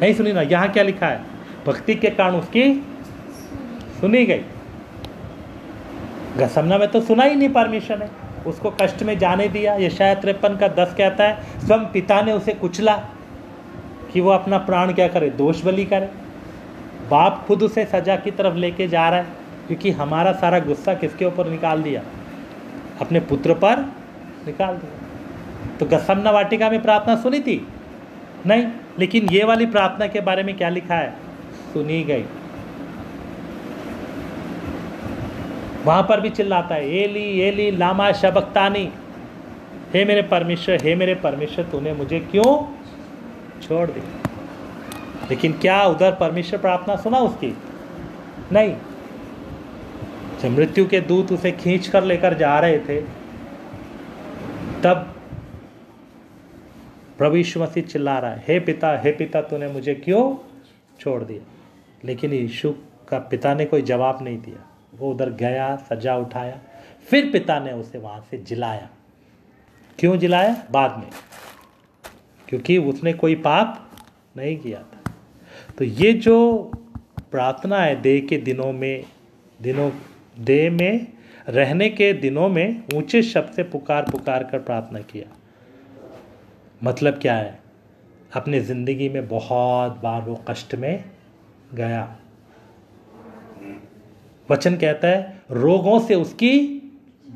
[0.00, 1.20] नहीं सुनी ना, यहाँ क्या लिखा है?
[1.66, 2.72] भक्ति के कारण उसकी
[4.00, 4.44] सुनी गई।
[6.36, 8.10] गसमना में तो सुना ही नहीं परमिशन है
[8.46, 12.32] उसको कष्ट में जाने दिया। ये शायद तिरपन का दस कहता है, स्वयं पिता ने
[12.32, 12.96] उसे कुचला
[14.12, 15.30] कि वो अपना प्राण क्या करे?
[15.30, 16.10] दोष बलि करे।
[17.10, 19.26] बाप खुद उसे सजा की तरफ़ लेके जा रहा है,
[19.66, 22.02] क्योंकि हमारा सारा गुस्सा किसके ऊपर निकाल दिया?
[23.00, 23.80] अपने पुत्र पर
[24.46, 24.95] निकाल दिया।
[25.80, 27.68] तो गसमना वाटिका में प्रार्थना सुनी थी?
[28.46, 28.66] नहीं,
[28.98, 31.10] लेकिन ये वाली प्रार्थना के बारे में क्या लिखा है?
[31.72, 32.24] सुनी गई।
[35.84, 38.92] वहाँ पर भी चिल्लाता है, एली एली, लामा शबक्तानी,
[39.94, 42.74] हे मेरे परमेश्वर, हे मेरे परमेश्वर, तूने मुझे क्यों
[43.60, 44.30] छोड़ दिया?
[45.30, 47.58] लेकिन क्या उधर परमेश्वर प्रार्थना सुना उसकी?
[48.52, 48.76] नहीं।
[50.42, 53.00] जब मृत्यु के दूत उसे खींच कर लेकर जा रहे थे,
[54.82, 55.15] तब
[57.18, 60.52] प्रभु यीशु मसीह चिल्ला रहा है, हे पिता हे पिता, तूने मुझे क्यों
[61.00, 61.52] छोड़ दिया?
[62.04, 62.74] लेकिन यीशु
[63.08, 66.60] का पिता ने कोई जवाब नहीं दिया। वो उधर गया सजा उठाया,
[67.10, 68.90] फिर पिता ने उसे वहाँ से जिलाया।
[69.98, 70.64] क्यों जिलाया?
[70.70, 71.08] बाद में।
[72.48, 73.90] क्योंकि उसने कोई पाप
[74.36, 75.12] नहीं किया था।
[75.78, 76.58] तो ये जो
[77.30, 79.04] प्रार्थना है देह के दिनों में,
[79.62, 79.90] दिनों,
[80.38, 81.06] देह में,
[81.48, 85.35] रहने के दिनों में, ऊँचे शब्द से पुकार पुकार कर प्रार्थना किया।
[86.84, 87.60] मतलब क्या है?
[88.32, 91.04] अपने ज़िंदगी में बहुत बार वो कष्ट में
[91.74, 92.16] गया।
[94.50, 96.82] वचन कहता है, रोगों से उसकी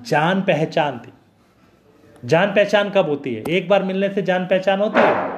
[0.06, 1.12] जान पहचान थी।
[2.24, 3.44] जान पहचान कब होती है?
[3.48, 5.28] एक बार मिलने से जान पहचान होती है?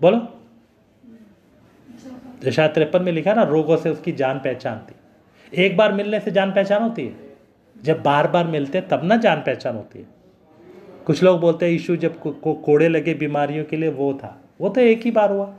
[0.00, 0.28] बोलो।
[2.44, 4.94] दशा तिरपन में लिखा ना, रोगों से उसकी जान पहचान थी।
[5.64, 7.14] एक बार मिलने से जान पहचान होती है?
[7.82, 10.06] जब बार बार मिलते तब ना जान पहचान होती है।
[11.06, 14.40] कुछ लोग बोलते हैं यीशु जब को, को, कोड़े लगे बीमारियों के लिए वो था।
[14.60, 15.54] वो तो एक ही बार हुआ।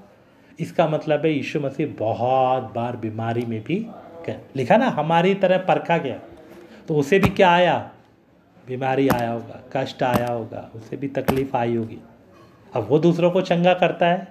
[0.59, 3.88] इसका मतलब है यीशु मसीह बहुत बार बीमारी में भी
[4.27, 6.19] गए। लिखा ना हमारी तरह परखा गया।
[6.88, 7.91] तो उसे भी क्या आया?
[8.67, 11.97] बीमारी आया होगा कष्ट आया होगा उसे भी तकलीफ़ आई होगी।
[12.73, 14.27] अब वो दूसरों को चंगा करता है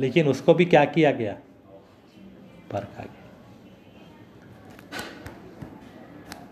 [0.00, 1.32] लेकिन उसको भी क्या किया गया?
[2.72, 3.18] परखा गया।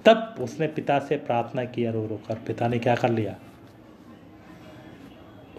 [0.05, 3.36] तब उसने पिता से प्रार्थना किया रो रो कर पिता ने क्या कर लिया?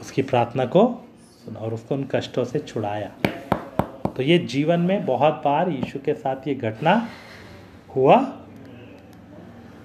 [0.01, 0.83] उसकी प्रार्थना को
[1.45, 3.11] सुना और उसको उन कष्टों से छुड़ाया।
[4.07, 6.95] तो ये जीवन में बहुत बार यीशु के साथ ये घटना
[7.95, 8.17] हुआ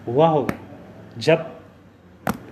[0.07, 0.57] हुआ होगा,
[1.19, 1.53] जब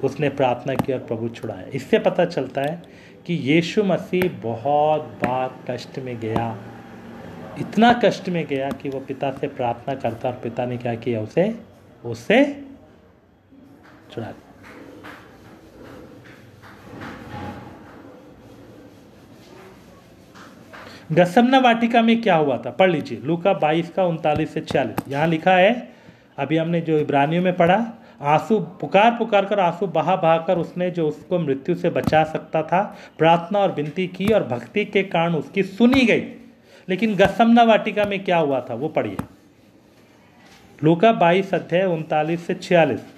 [0.05, 2.83] उसने प्रार्थना की और प्रभु छुड़ाया। इससे पता चलता है
[3.27, 6.57] कि यीशु मसीह बहुत बार कष्ट में गया,
[7.61, 11.21] इतना कष्ट में गया कि वो पिता से प्रार्थना करता और पिता ने क्या किया
[11.21, 11.55] उसे?
[12.05, 12.45] उससे
[14.13, 14.31] छुड़ा
[21.15, 22.71] गसमना वाटिका में क्या हुआ था?
[22.71, 25.89] पढ़ लीजिए। लूका बाईस का उनतालीस से छियालीस। यहाँ लिखा है,
[26.39, 27.87] अभी हमने जो इब्रानियों में पढ़ा,
[28.21, 32.63] आँसू पुकार पुकार कर आँसू बहा बहा कर उसने जो उसको मृत्यु से बचा सकता
[32.63, 36.21] था, प्रार्थना और विनती की और भक्ति के कारण उसकी सुनी गई।
[36.89, 38.75] लेकिन गसमना वाटिका में क्या हुआ था?
[38.75, 39.17] वो पढ़िए।
[40.85, 43.14] लूका बाईस अध्याय उनतालीस से छियालीस।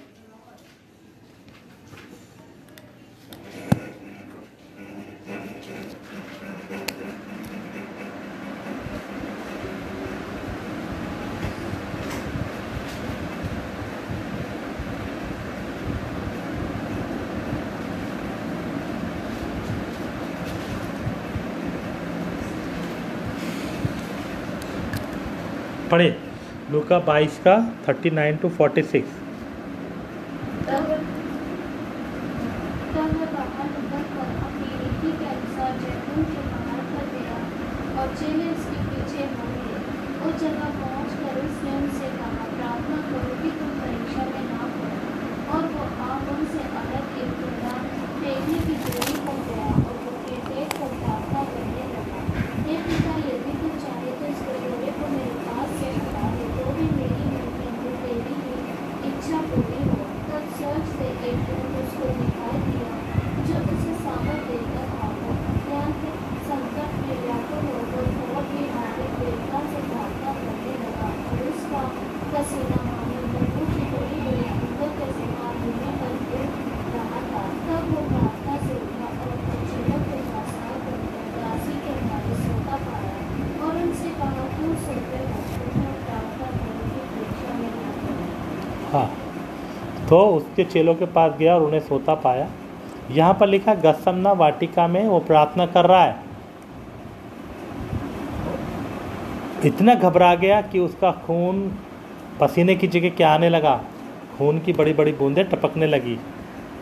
[25.97, 26.15] पढ़े।
[26.71, 27.53] लुका बाईस का
[27.87, 29.13] thirty nine to forty six
[40.27, 44.95] उस जगह पहुंचकर उसने उनसे कहा, प्रार्थना करो कि तुम परीक्षा में ना पड़ो
[45.55, 47.75] और वो आप उनसे अलग एक टुकड़ा
[48.19, 52.19] फेंकने की दूरी पर गया और वो फेंक को प्रार्थना करने लगा
[52.65, 56.75] हे पिता यदि तू चाहे तो इस कटोरे को मेरे पास से हटा दे तो
[56.79, 58.55] भी मेरी नहीं किंतु तेरी ही
[59.11, 62.89] इच्छा पूरी हो तब स्वर्ग से एक दूत उसको दिखाई दिया
[63.47, 66.01] जो उसे सामर देकर भागा अत्यंत
[66.49, 71.81] संकट में व्याकुल होकर बहुत ही हार्दिक वेदना से प्रार्थना करने लगा और उसका
[72.33, 76.45] पसीना मानो मुँह की बड़ी बड़ी बूंदों के समान भूमि पर गिर
[76.95, 80.97] रहा था तब वो प्रार्थना से उठा और अपने चेलों के पास आकर
[81.37, 83.13] दासी के हमारे सोता पाया
[83.67, 88.25] और उनसे कहा क्यों सोते हो उठो प्रार्थना करो कि परीक्षा में न पड़ो
[88.93, 89.07] हाँ
[90.09, 92.47] तो उसके चेलों के पास गया और उन्हें सोता पाया।
[93.11, 96.15] यहाँ पर लिखा गसमना वाटिका में वो प्रार्थना कर रहा है।
[99.65, 101.71] इतना घबरा गया कि उसका खून
[102.39, 103.75] पसीने की जगह क्या आने लगा।
[104.37, 106.17] खून की बड़ी बड़ी बूंदें टपकने लगी,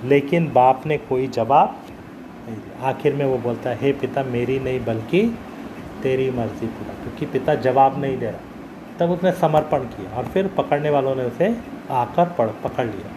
[0.03, 1.75] लेकिन बाप ने कोई जवाब
[2.47, 5.21] नहीं दिया। आखिर में वो बोलता, है हे पिता, मेरी नहीं, बल्कि
[6.03, 8.39] तेरी मर्ज़ी पूरा। क्योंकि पिता जवाब नहीं दे रहा।
[8.99, 11.55] तब उसने समर्पण किया और फिर पकड़ने वालों ने उसे
[11.91, 12.25] आकर
[12.63, 13.14] पकड़ लिया।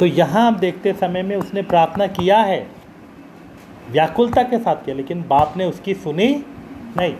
[0.00, 2.66] तो यहाँ हम देखते समय में उसने प्रार्थना किया है।
[3.90, 6.44] व्याकुलता के साथ किया, लेकिन बाप ने उसकी सुनी
[6.96, 7.14] नहीं।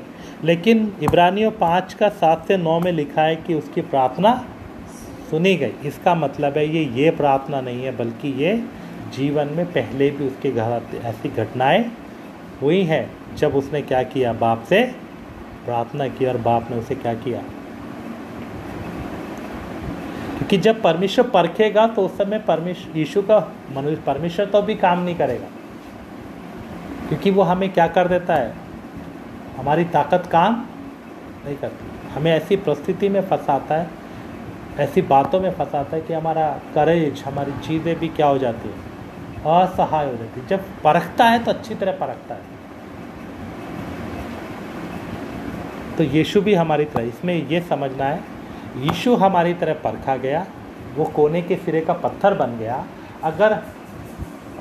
[0.45, 4.35] लेकिन इब्रानियों पाँच का सात से नौ में लिखा है कि उसकी प्रार्थना
[5.31, 8.57] सुनी गई। इसका मतलब है ये ये प्रार्थना नहीं है, बल्कि ये
[9.17, 11.85] जीवन में पहले भी उसके घर ऐसी घटनाएँ
[12.63, 14.33] हुई हैं। जब उसने क्या किया?
[14.33, 14.83] बाप से
[15.65, 17.43] प्रार्थना की और बाप ने उसे क्या किया?
[20.49, 23.39] क्योंकि जब परमेश्वर परखेगा तो उस समय परमेश्वर यीशु का
[23.73, 25.49] मनुष्य परमेश्वर तो भी काम नहीं करेगा।
[27.09, 28.53] क्योंकि वो हमें क्या कर देता है?
[29.57, 30.55] हमारी ताकत काम
[31.45, 33.91] नहीं करती। हमें ऐसी परिस्थिति में फंसाता है,
[34.79, 38.75] ऐसी बातों में फंसाता है कि हमारा करेज हमारी चीज़ें भी क्या हो जाती है?
[39.57, 42.57] असहाय हो जाती है। जब परखता है तो अच्छी तरह परखता है।
[45.97, 48.38] तो यीशु भी हमारी तरह, इसमें ये समझना है
[48.79, 50.47] यीशु हमारी तरह परखा गया,
[50.97, 52.85] वो कोने के सिरे का पत्थर बन गया।
[53.25, 53.59] अगर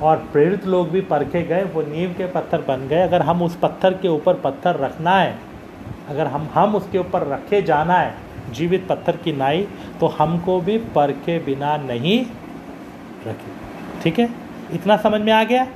[0.02, 3.56] और प्रेरित लोग भी परखे गए, वो नींव के पत्थर बन गए। अगर हम उस
[3.56, 5.38] पत्थर के ऊपर पत्थर रखना है,
[6.08, 8.14] अगर हम हम उसके ऊपर रखे जाना है,
[8.52, 9.66] जीवित पत्थर की नाई
[10.00, 12.20] तो हमको भी परखे बिना नहीं
[13.26, 13.52] रखे।
[14.02, 14.28] ठीक है?
[14.72, 15.66] इतना समझ में आ गया?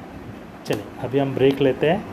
[0.67, 2.05] चलिए, अभी हम ब्रेक लेते हैं।